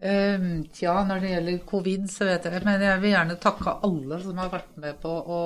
Um, 0.02 0.64
tja, 0.74 0.96
når 1.06 1.22
det 1.22 1.32
gjelder 1.36 1.58
covid, 1.70 2.08
så 2.10 2.26
vet 2.26 2.48
jeg 2.48 2.64
Men 2.66 2.82
jeg 2.82 3.02
vil 3.04 3.12
gjerne 3.14 3.36
takke 3.38 3.76
alle 3.86 4.18
som 4.24 4.40
har 4.42 4.50
vært 4.50 4.72
med 4.82 4.98
på 5.04 5.12
å 5.14 5.42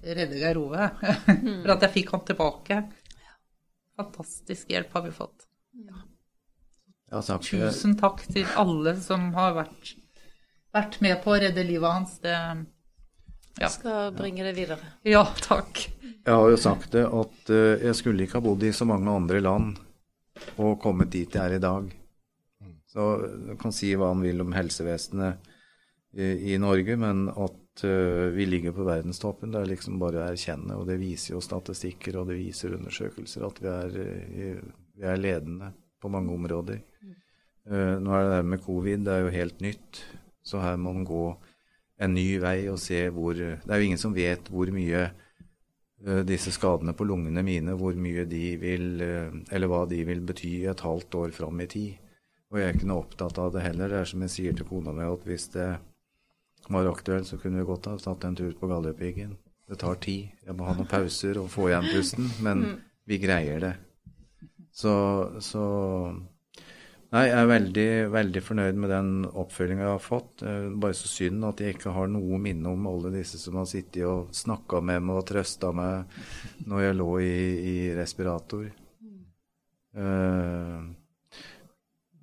redde 0.00 0.38
Geir 0.40 0.60
Ove. 0.62 0.88
For 1.60 1.74
at 1.74 1.84
jeg 1.84 1.94
fikk 1.98 2.14
han 2.16 2.24
tilbake. 2.30 2.78
Fantastisk 4.00 4.72
hjelp 4.72 4.96
har 4.96 5.04
vi 5.04 5.12
fått. 5.12 5.44
Ja. 5.76 6.00
Ja, 7.12 7.20
takk. 7.20 7.44
Tusen 7.44 7.98
takk 8.00 8.22
til 8.32 8.48
alle 8.56 8.94
som 9.04 9.28
har 9.36 9.52
vært, 9.58 9.90
vært 10.72 10.96
med 11.04 11.18
på 11.20 11.34
å 11.34 11.40
redde 11.44 11.64
livet 11.68 11.92
hans. 11.92 12.14
Det 12.24 12.32
Jeg 13.60 13.70
skal 13.74 14.12
bringe 14.16 14.44
det 14.46 14.54
videre. 14.56 14.92
Ja, 15.06 15.24
takk. 15.44 15.84
Jeg 16.02 16.34
har 16.34 16.50
jo 16.50 16.58
sagt 16.60 16.92
det 16.94 17.04
at 17.06 17.50
eh, 17.52 17.82
jeg 17.88 17.98
skulle 17.98 18.24
ikke 18.24 18.40
ha 18.40 18.46
bodd 18.46 18.62
i 18.64 18.72
så 18.74 18.86
mange 18.88 19.10
andre 19.10 19.42
land 19.42 19.74
og 20.56 20.78
kommet 20.82 21.12
dit 21.12 21.34
jeg 21.34 21.42
er 21.42 21.58
i 21.58 21.62
dag. 21.62 21.90
Så 22.92 23.08
du 23.48 23.54
kan 23.60 23.72
si 23.72 23.94
hva 23.96 24.10
han 24.12 24.22
vil 24.24 24.42
om 24.44 24.52
helsevesenet 24.52 25.52
i, 26.12 26.52
i 26.52 26.58
Norge, 26.60 26.96
men 27.00 27.24
at 27.30 27.84
eh, 27.88 28.28
vi 28.36 28.46
ligger 28.46 28.74
på 28.76 28.84
verdenstoppen, 28.84 29.52
det 29.52 29.62
er 29.62 29.70
liksom 29.70 30.00
bare 30.02 30.20
å 30.20 30.26
erkjenne. 30.28 30.76
Og 30.76 30.88
det 30.90 30.98
viser 31.00 31.36
jo 31.36 31.44
statistikker 31.44 32.20
og 32.20 32.28
det 32.28 32.38
viser 32.40 32.76
undersøkelser 32.76 33.46
at 33.48 33.62
vi 33.62 33.70
er, 33.72 33.96
eh, 34.02 34.66
vi 34.98 35.08
er 35.08 35.22
ledende 35.22 35.72
på 36.02 36.10
mange 36.12 36.34
områder. 36.34 36.82
Eh, 37.70 37.94
nå 38.02 38.12
er 38.12 38.26
det 38.26 38.36
der 38.36 38.50
med 38.52 38.64
covid, 38.64 39.06
det 39.06 39.14
er 39.14 39.24
jo 39.24 39.36
helt 39.38 39.64
nytt. 39.64 40.04
Så 40.44 40.60
her 40.60 40.76
må 40.76 40.92
man 40.92 41.08
gå 41.08 41.24
en 42.00 42.14
ny 42.14 42.38
vei 42.42 42.68
og 42.72 42.80
se 42.80 43.04
hvor 43.12 43.34
Det 43.36 43.68
er 43.68 43.80
jo 43.80 43.88
ingen 43.88 44.00
som 44.00 44.14
vet 44.14 44.48
hvor 44.50 44.70
mye 44.74 45.02
eh, 45.04 46.22
disse 46.26 46.52
skadene 46.54 46.94
på 46.96 47.06
lungene 47.06 47.44
mine, 47.46 47.76
hvor 47.78 47.94
mye 47.94 48.24
de 48.26 48.56
vil 48.60 49.02
eh, 49.04 49.34
Eller 49.52 49.70
hva 49.70 49.84
de 49.90 50.02
vil 50.08 50.24
bety 50.26 50.64
et 50.70 50.80
halvt 50.80 51.14
år 51.14 51.36
fram 51.36 51.60
i 51.60 51.68
tid. 51.70 52.00
Og 52.50 52.58
jeg 52.58 52.68
er 52.68 52.76
ikke 52.76 52.90
noe 52.90 53.04
opptatt 53.06 53.38
av 53.40 53.52
det 53.54 53.64
heller. 53.64 53.88
Det 53.88 54.00
er 54.00 54.10
som 54.10 54.24
jeg 54.26 54.34
sier 54.34 54.56
til 54.56 54.68
kona 54.68 54.92
mi, 54.92 55.06
at 55.08 55.24
hvis 55.24 55.48
det 55.54 55.70
var 56.68 56.90
aktuelt, 56.90 57.26
så 57.26 57.38
kunne 57.40 57.62
vi 57.62 57.68
godt 57.68 57.88
ha 57.88 57.96
tatt 57.98 58.26
en 58.28 58.36
tur 58.36 58.52
på 58.58 58.68
Galdhøpiggen. 58.68 59.38
Det 59.68 59.78
tar 59.80 59.96
tid. 60.04 60.34
Jeg 60.44 60.56
må 60.58 60.66
ha 60.68 60.74
noen 60.76 60.90
pauser 60.90 61.40
og 61.40 61.48
få 61.50 61.70
igjen 61.70 61.88
pusten, 61.94 62.28
men 62.44 62.64
vi 63.08 63.18
greier 63.22 63.62
det. 63.62 63.72
Så, 64.72 64.92
så 65.40 65.64
Nei, 67.12 67.26
jeg 67.28 67.36
er 67.42 67.48
veldig, 67.50 67.86
veldig 68.14 68.40
fornøyd 68.40 68.78
med 68.80 68.88
den 68.88 69.08
oppfølginga 69.28 69.84
jeg 69.84 69.92
har 69.92 70.00
fått. 70.00 70.44
Eh, 70.48 70.68
Bare 70.80 70.96
så 70.96 71.10
synd 71.10 71.44
at 71.44 71.60
jeg 71.60 71.76
ikke 71.76 71.92
har 71.92 72.08
noe 72.08 72.38
minne 72.40 72.72
om 72.72 72.86
alle 72.88 73.10
disse 73.12 73.40
som 73.40 73.58
har 73.60 73.66
sittet 73.68 74.06
og 74.08 74.30
snakka 74.36 74.80
med 74.80 75.04
meg 75.04 75.18
og 75.20 75.26
trøsta 75.28 75.74
meg 75.76 76.16
når 76.70 76.86
jeg 76.86 76.96
lå 76.96 77.10
i, 77.20 77.34
i 77.68 77.76
respirator. 77.98 78.64
Eh, 79.92 80.78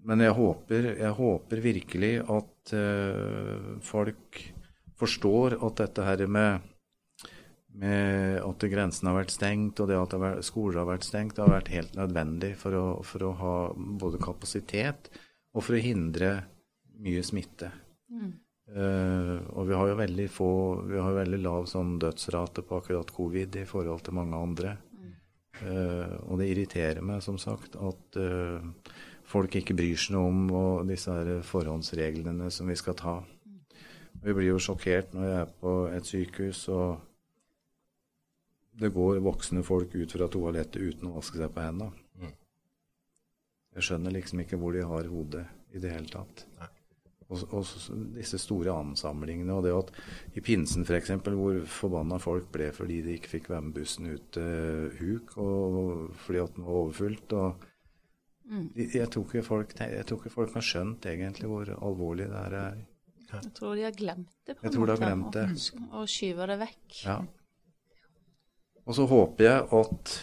men 0.09 0.25
jeg 0.25 0.37
håper, 0.39 0.89
jeg 1.03 1.13
håper 1.19 1.61
virkelig 1.67 2.13
at 2.39 2.73
eh, 2.73 3.69
folk 3.85 4.41
forstår 4.99 5.59
at 5.59 5.83
dette 5.83 6.07
her 6.07 6.25
med 6.25 6.65
med 7.77 8.39
at 8.41 8.65
grensen 8.71 9.09
har 9.09 9.17
vært 9.19 9.33
stengt, 9.35 9.79
og 9.79 9.89
det 9.91 9.99
at 9.99 10.45
skoler 10.45 10.81
har 10.81 10.89
vært 10.89 11.07
stengt, 11.07 11.35
det 11.37 11.45
har 11.45 11.53
vært 11.53 11.73
helt 11.73 11.95
nødvendig 11.97 12.55
for 12.59 12.75
å, 12.75 12.85
for 13.05 13.27
å 13.27 13.33
ha 13.39 13.55
både 13.75 14.21
kapasitet 14.23 15.11
og 15.53 15.63
for 15.65 15.77
å 15.77 15.83
hindre 15.83 16.33
mye 16.99 17.23
smitte. 17.25 17.71
Eh, 18.69 19.37
og 19.57 19.65
vi 19.69 19.73
har 19.73 19.87
jo 19.89 19.95
veldig 19.97 20.25
få 20.29 20.49
Vi 20.85 20.99
har 20.99 21.07
jo 21.09 21.17
veldig 21.17 21.39
lav 21.41 21.63
sånn 21.65 21.95
dødsrate 22.01 22.61
på 22.61 22.77
akkurat 22.77 23.09
covid 23.15 23.55
i 23.57 23.65
forhold 23.65 24.03
til 24.05 24.17
mange 24.19 24.37
andre. 24.37 24.75
Eh, 25.59 26.13
og 26.29 26.37
det 26.39 26.51
irriterer 26.51 27.01
meg 27.05 27.23
som 27.25 27.39
sagt 27.41 27.75
at 27.75 28.19
uh, 28.21 28.61
folk 29.27 29.57
ikke 29.59 29.75
bryr 29.75 29.97
seg 29.99 30.15
noe 30.15 30.29
om 30.29 30.45
og 30.55 30.87
disse 30.87 31.11
her 31.11 31.41
forhåndsreglene 31.43 32.47
som 32.53 32.69
vi 32.69 32.77
skal 32.79 32.95
ta. 32.99 33.17
Vi 34.23 34.35
blir 34.35 34.53
jo 34.53 34.61
sjokkert 34.61 35.11
når 35.15 35.27
jeg 35.27 35.41
er 35.41 35.51
på 35.59 35.73
et 35.91 36.07
sykehus 36.07 36.61
og 36.71 37.08
det 38.79 38.91
går 38.95 39.19
voksne 39.23 39.63
folk 39.67 39.95
ut 39.95 40.13
fra 40.15 40.27
toalettet 40.31 40.81
uten 40.81 41.09
å 41.09 41.17
vaske 41.17 41.39
seg 41.39 41.51
på 41.53 41.65
hendene. 41.65 42.33
Jeg 43.75 43.85
skjønner 43.85 44.15
liksom 44.15 44.41
ikke 44.43 44.57
hvor 44.59 44.75
de 44.75 44.83
har 44.87 45.07
hodet 45.11 45.45
i 45.75 45.81
det 45.81 45.93
hele 45.93 46.09
tatt. 46.11 46.45
Og, 47.29 47.43
og 47.53 47.67
disse 48.15 48.39
store 48.41 48.73
ansamlingene, 48.73 49.53
og 49.53 49.65
det 49.67 49.73
at 49.75 49.91
i 50.39 50.41
pinsen 50.41 50.87
f.eks., 50.87 51.11
hvor 51.27 51.59
forbanna 51.69 52.17
folk 52.21 52.47
ble 52.53 52.71
fordi 52.73 53.03
de 53.05 53.17
ikke 53.19 53.35
fikk 53.35 53.51
være 53.53 53.67
med 53.67 53.75
bussen 53.77 54.09
ut 54.09 54.31
til 54.33 54.95
Huk, 54.97 55.35
og 55.37 56.15
fordi 56.25 56.41
at 56.41 56.55
den 56.55 56.65
var 56.65 56.79
overfylt. 56.81 57.35
og 57.37 57.67
mm. 58.49 58.65
jeg 58.95 59.09
tror, 59.13 59.27
ikke 59.27 59.45
folk, 59.45 59.75
jeg 59.77 60.07
tror 60.09 60.23
ikke 60.23 60.33
folk 60.33 60.57
har 60.57 60.65
skjønt 60.71 61.05
egentlig 61.11 61.51
hvor 61.51 61.69
alvorlig 61.77 62.31
det 62.31 62.41
her 62.41 62.57
er. 62.63 62.85
Jeg 63.29 63.53
tror 63.53 63.75
de 63.77 63.85
har 63.85 63.93
glemt 63.93 64.33
det. 64.47 64.55
på 64.55 64.63
en 64.63 64.65
Jeg 64.65 64.73
tror 64.73 64.89
de 64.89 64.95
har 64.95 65.03
måte, 65.03 65.11
glemt 65.13 65.35
det. 65.37 65.83
Og, 65.85 65.99
og 66.01 66.09
skyver 66.09 66.49
det 66.49 66.61
vekk. 66.63 67.03
Ja. 67.03 67.19
Og 68.89 68.95
så 68.97 69.05
håper 69.05 69.45
jeg 69.45 69.65
at 69.77 70.13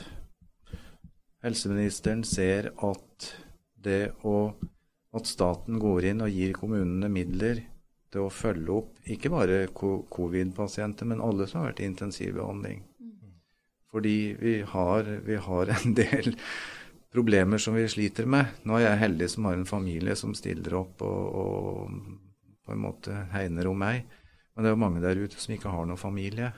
helseministeren 1.46 2.24
ser 2.26 2.72
at 2.82 3.28
det 3.86 4.10
å 4.26 4.50
at 5.16 5.28
staten 5.30 5.78
går 5.80 6.10
inn 6.10 6.24
og 6.24 6.34
gir 6.34 6.52
kommunene 6.56 7.08
midler 7.08 7.62
til 8.12 8.26
å 8.26 8.32
følge 8.32 8.74
opp 8.74 9.08
ikke 9.08 9.30
bare 9.32 9.62
covid-pasienter, 9.72 11.08
men 11.08 11.22
alle 11.24 11.46
som 11.48 11.62
har 11.62 11.70
vært 11.70 11.80
i 11.80 11.88
intensivbehandling. 11.88 12.82
Fordi 13.92 14.16
vi 14.36 14.58
har, 14.66 15.08
vi 15.24 15.38
har 15.40 15.72
en 15.72 15.94
del 15.96 16.34
problemer 17.14 17.62
som 17.62 17.78
vi 17.78 17.86
sliter 17.88 18.28
med. 18.28 18.58
Nå 18.68 18.76
er 18.76 18.90
jeg 18.90 19.02
heldig 19.06 19.30
som 19.32 19.48
har 19.48 19.56
en 19.56 19.68
familie 19.68 20.16
som 20.18 20.34
stiller 20.36 20.76
opp 20.76 21.00
og, 21.06 21.40
og 21.40 22.60
på 22.66 22.74
en 22.74 22.82
måte 22.82 23.14
hegner 23.32 23.70
om 23.70 23.80
meg. 23.80 24.04
Men 24.52 24.64
det 24.64 24.70
er 24.70 24.76
jo 24.76 24.82
mange 24.84 25.04
der 25.04 25.22
ute 25.22 25.40
som 25.40 25.54
ikke 25.56 25.72
har 25.72 25.88
noen 25.88 26.00
familie. 26.00 26.52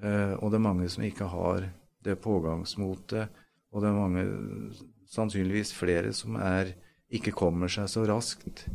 Eh, 0.00 0.34
og 0.40 0.50
det 0.50 0.60
er 0.60 0.66
mange 0.68 0.88
som 0.92 1.04
ikke 1.04 1.28
har 1.30 1.68
det 2.04 2.16
pågangsmotet. 2.24 3.28
Og 3.70 3.82
det 3.82 3.90
er 3.90 3.98
mange, 3.98 4.24
sannsynligvis 5.10 5.74
flere, 5.76 6.12
som 6.16 6.38
er, 6.40 6.74
ikke 7.10 7.34
kommer 7.36 7.70
seg 7.70 7.88
så 7.90 8.04
raskt. 8.08 8.66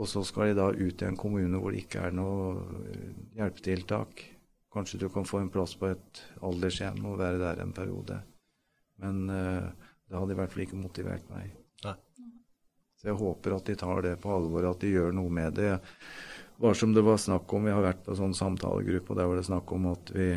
Og 0.00 0.08
så 0.08 0.22
skal 0.24 0.50
de 0.50 0.58
da 0.60 0.70
ut 0.72 1.02
i 1.02 1.08
en 1.08 1.18
kommune 1.18 1.60
hvor 1.60 1.74
det 1.74 1.84
ikke 1.84 2.06
er 2.08 2.16
noe 2.16 2.60
eh, 2.88 3.08
hjelpetiltak. 3.40 4.24
Kanskje 4.70 5.00
du 5.02 5.08
kan 5.10 5.26
få 5.26 5.42
en 5.42 5.50
plass 5.52 5.74
på 5.76 5.90
et 5.90 6.20
aldershjem 6.46 7.02
og 7.10 7.18
være 7.20 7.40
der 7.42 7.64
en 7.64 7.74
periode. 7.76 8.20
Men 9.02 9.24
eh, 9.32 9.66
det 10.08 10.18
hadde 10.18 10.36
i 10.36 10.38
hvert 10.38 10.54
fall 10.54 10.64
ikke 10.66 10.80
motivert 10.80 11.26
meg. 11.32 11.50
Nei. 11.84 11.96
Så 13.00 13.08
jeg 13.08 13.16
håper 13.16 13.56
at 13.56 13.68
de 13.68 13.76
tar 13.80 14.02
det 14.04 14.16
på 14.20 14.32
alvor, 14.34 14.66
at 14.68 14.82
de 14.84 14.92
gjør 14.92 15.14
noe 15.16 15.32
med 15.32 15.56
det. 15.56 15.72
Bare 16.60 16.76
som 16.76 16.92
det 16.92 17.04
var 17.04 17.16
snakk 17.16 17.52
om, 17.56 17.64
Vi 17.64 17.72
har 17.72 17.84
vært 17.84 18.02
på 18.04 18.16
sånn 18.16 18.36
samtalegruppe, 18.36 19.14
og 19.14 19.16
der 19.16 19.28
var 19.30 19.38
det 19.40 19.46
snakk 19.48 19.72
om 19.72 19.86
at 19.94 20.12
vi 20.12 20.34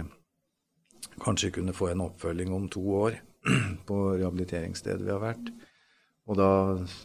kanskje 1.22 1.52
kunne 1.58 1.76
få 1.76 1.92
en 1.92 2.06
oppfølging 2.06 2.54
om 2.56 2.70
to 2.72 2.84
år 2.98 3.20
på 3.88 4.00
rehabiliteringsstedet 4.16 5.04
vi 5.06 5.14
har 5.14 5.22
vært. 5.24 5.52
Og 6.30 6.40
da, 6.40 6.50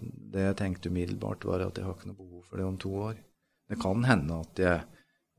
Det 0.02 0.44
jeg 0.44 0.58
tenkte 0.60 0.92
umiddelbart, 0.92 1.44
var 1.44 1.66
at 1.66 1.78
jeg 1.78 1.86
har 1.86 1.96
ikke 1.96 2.12
noe 2.12 2.20
behov 2.20 2.44
for 2.46 2.60
det 2.60 2.66
om 2.68 2.78
to 2.78 2.92
år. 3.10 3.16
Det 3.68 3.78
kan 3.82 4.04
hende 4.06 4.40
at 4.40 4.62
jeg 4.62 4.80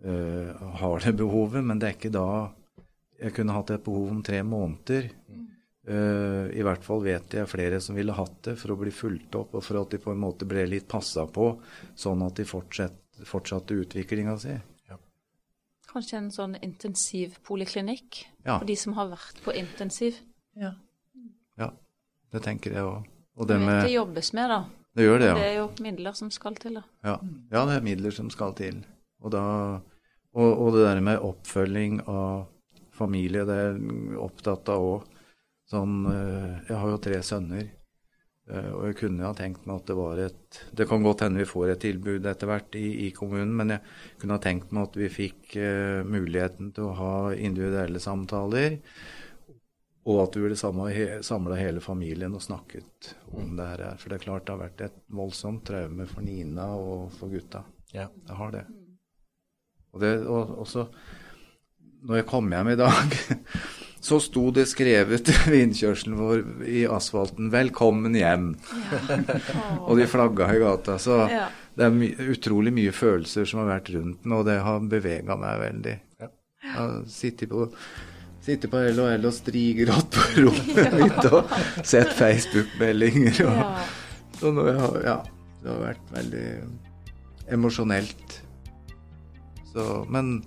øh, 0.05 0.51
har 0.81 1.05
det 1.05 1.15
behovet, 1.17 1.63
men 1.63 1.79
det 1.79 1.87
er 1.87 1.97
ikke 1.97 2.13
da 2.13 2.27
Jeg 3.19 3.33
kunne 3.35 3.51
hatt 3.51 3.71
et 3.71 3.83
behov 3.83 4.11
om 4.13 4.21
tre 4.23 4.43
måneder. 4.47 5.09
Uh, 5.89 6.47
I 6.55 6.61
hvert 6.63 6.85
fall 6.85 7.01
vet 7.03 7.33
jeg 7.35 7.49
flere 7.49 7.81
som 7.83 7.97
ville 7.97 8.13
hatt 8.15 8.37
det 8.45 8.53
for 8.61 8.71
å 8.71 8.77
bli 8.79 8.93
fulgt 8.95 9.35
opp, 9.35 9.57
og 9.57 9.63
for 9.65 9.81
at 9.81 9.91
de 9.91 9.99
på 9.99 10.13
en 10.13 10.21
måte 10.21 10.47
ble 10.47 10.63
litt 10.69 10.85
passa 10.87 11.25
på, 11.27 11.49
sånn 11.99 12.23
at 12.23 12.37
de 12.39 12.45
fortsett, 12.47 12.95
fortsatte 13.27 13.75
utviklinga 13.75 14.37
si. 14.39 14.53
Kanskje 15.89 16.17
en 16.19 16.29
sånn 16.31 16.55
intensivpoliklinikk 16.61 18.25
Ja. 18.45 18.59
for 18.59 18.65
de 18.65 18.75
som 18.75 18.93
har 18.93 19.09
vært 19.09 19.41
på 19.43 19.55
intensiv. 19.57 20.19
Ja. 20.55 20.73
Ja, 21.57 21.71
det 22.31 22.43
tenker 22.43 22.71
jeg 22.73 22.83
òg. 22.83 23.07
Og 23.39 23.47
det 23.47 23.57
vet 23.57 23.65
det 23.65 23.83
med 23.83 23.91
jobbes 23.91 24.33
med, 24.33 24.49
da. 24.49 24.65
Det 24.95 25.05
gjør 25.05 25.19
det, 25.19 25.27
ja. 25.27 25.35
Det 25.35 25.45
er 25.47 25.57
jo 25.57 25.67
midler 25.83 26.15
som 26.17 26.31
skal 26.31 26.55
til, 26.55 26.73
da. 26.79 26.83
Ja, 27.03 27.19
ja 27.51 27.65
det 27.65 27.75
er 27.77 27.85
midler 27.85 28.11
som 28.11 28.29
skal 28.29 28.53
til. 28.53 28.83
Og, 29.21 29.31
da, 29.31 29.43
og, 30.33 30.49
og 30.59 30.73
det 30.75 30.85
der 30.85 31.01
med 31.01 31.19
oppfølging 31.19 32.01
av 32.07 32.47
familie, 32.91 33.45
det 33.47 33.55
er 33.55 33.77
jeg 33.77 34.17
opptatt 34.19 34.69
av 34.69 34.83
òg. 34.83 35.07
Sånn, 35.69 35.99
eh, 36.09 36.55
jeg 36.67 36.77
har 36.81 36.89
jo 36.89 36.97
tre 36.97 37.19
sønner, 37.23 37.67
og 38.49 38.87
jeg 38.87 38.97
kunne 39.03 39.27
ha 39.27 39.35
tenkt 39.37 39.67
meg 39.69 39.77
at 39.77 39.89
det 39.91 39.95
var 39.97 40.19
et 40.23 40.59
Det 40.73 40.87
kan 40.89 41.03
godt 41.05 41.21
hende 41.21 41.43
vi 41.43 41.49
får 41.49 41.73
et 41.73 41.83
tilbud 41.83 42.25
etter 42.25 42.49
hvert 42.49 42.77
i, 42.79 42.87
i 43.05 43.09
kommunen, 43.13 43.53
men 43.55 43.75
jeg 43.75 43.83
kunne 44.21 44.37
ha 44.39 44.43
tenkt 44.43 44.73
meg 44.73 44.89
at 44.89 44.97
vi 44.97 45.09
fikk 45.13 45.55
uh, 45.61 46.01
muligheten 46.07 46.71
til 46.73 46.89
å 46.89 46.95
ha 46.97 47.13
individuelle 47.35 48.01
samtaler. 48.01 48.79
Og 50.09 50.23
at 50.23 50.37
vi 50.37 50.41
ville 50.47 50.57
samla 50.57 51.59
hele 51.59 51.83
familien 51.83 52.33
og 52.33 52.41
snakket 52.41 53.11
om 53.37 53.53
det 53.59 53.67
her. 53.67 53.83
For 53.99 54.09
det 54.09 54.17
er 54.17 54.25
klart 54.25 54.47
det 54.47 54.55
har 54.55 54.63
vært 54.63 54.85
et 54.87 55.01
voldsomt 55.13 55.61
traume 55.69 56.07
for 56.09 56.25
Nina 56.25 56.71
og 56.79 57.11
for 57.13 57.29
gutta. 57.29 57.61
Ja. 57.93 58.07
Det 58.25 58.37
har 58.39 58.55
det. 58.55 58.63
Og, 59.91 59.99
det, 60.01 60.13
og 60.25 60.55
også 60.63 60.87
når 62.07 62.21
jeg 62.21 62.27
kom 62.29 62.49
hjem 62.53 62.71
i 62.73 62.79
dag, 62.79 63.15
så 64.01 64.19
sto 64.23 64.49
det 64.55 64.65
skrevet 64.71 65.27
ved 65.49 65.59
innkjørselen 65.65 66.15
vår 66.19 66.43
i 66.67 66.83
asfalten 66.87 67.49
'Velkommen 67.51 68.15
hjem'. 68.15 68.53
og 69.87 69.97
de 69.99 70.07
flagga 70.07 70.47
i 70.55 70.59
gata. 70.63 70.97
Så 70.97 71.17
Ja. 71.29 71.47
det 71.75 71.85
er 71.85 71.89
my 71.95 72.09
utrolig 72.31 72.73
mye 72.73 72.91
følelser 72.95 73.45
som 73.47 73.59
har 73.63 73.79
vært 73.79 73.91
rundt 73.95 74.23
den, 74.23 74.31
og 74.35 74.45
det 74.47 74.59
har 74.63 74.79
bevega 74.79 75.35
meg 75.39 75.59
veldig. 75.63 75.95
Ja. 76.21 76.27
Jeg 76.63 76.71
har 76.75 77.03
sittet 77.07 77.49
på, 77.49 77.69
sittet 78.43 78.71
på 78.71 78.77
LHL 78.91 79.25
og 79.25 79.33
strigrått 79.33 80.09
på 80.15 80.25
rommet 80.43 80.93
mitt 80.99 81.25
og 81.31 81.51
sett 81.83 82.11
Facebook-meldinger. 82.15 83.41
Og, 83.47 83.57
Ja. 83.57 83.85
så 84.39 84.51
nå, 84.55 84.67
ja, 85.03 85.17
det 85.63 85.71
har 85.73 85.81
vært 85.83 86.13
veldig 86.15 86.45
emosjonelt. 87.51 88.39
Så, 89.73 90.05
men 90.09 90.43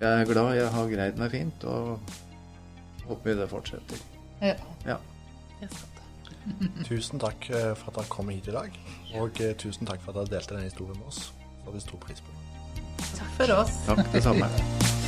jeg 0.00 0.10
er 0.20 0.24
glad 0.28 0.56
jeg 0.58 0.68
har 0.74 0.88
greid 0.90 1.18
meg 1.20 1.30
fint. 1.30 1.64
Og 1.70 1.98
Håper 3.08 3.30
vi 3.30 3.34
det 3.40 3.48
fortsetter. 3.50 3.98
Ja, 4.40 4.54
Ja. 4.86 4.96
det 5.60 5.68
det. 5.70 6.84
Tusen 6.84 7.18
takk 7.20 7.50
eh, 7.50 7.70
for 7.74 7.88
at 7.88 7.94
dere 7.96 8.08
kom 8.12 8.28
hit 8.28 8.48
i 8.48 8.52
dag, 8.52 8.74
og 9.14 9.40
eh, 9.40 9.54
tusen 9.56 9.86
takk 9.88 10.02
for 10.04 10.12
at 10.12 10.20
dere 10.28 10.38
delte 10.38 10.54
denne 10.54 10.68
historien 10.68 10.98
med 10.98 11.06
oss. 11.08 11.32
Det 11.40 11.64
har 11.64 11.72
vi 11.72 11.80
stor 11.80 11.98
pris 12.04 12.20
på. 12.20 12.30
Takk 13.16 13.32
for 13.38 13.56
oss. 13.62 13.72
Takk, 13.86 14.12
det 14.12 14.22
samme. 14.22 14.50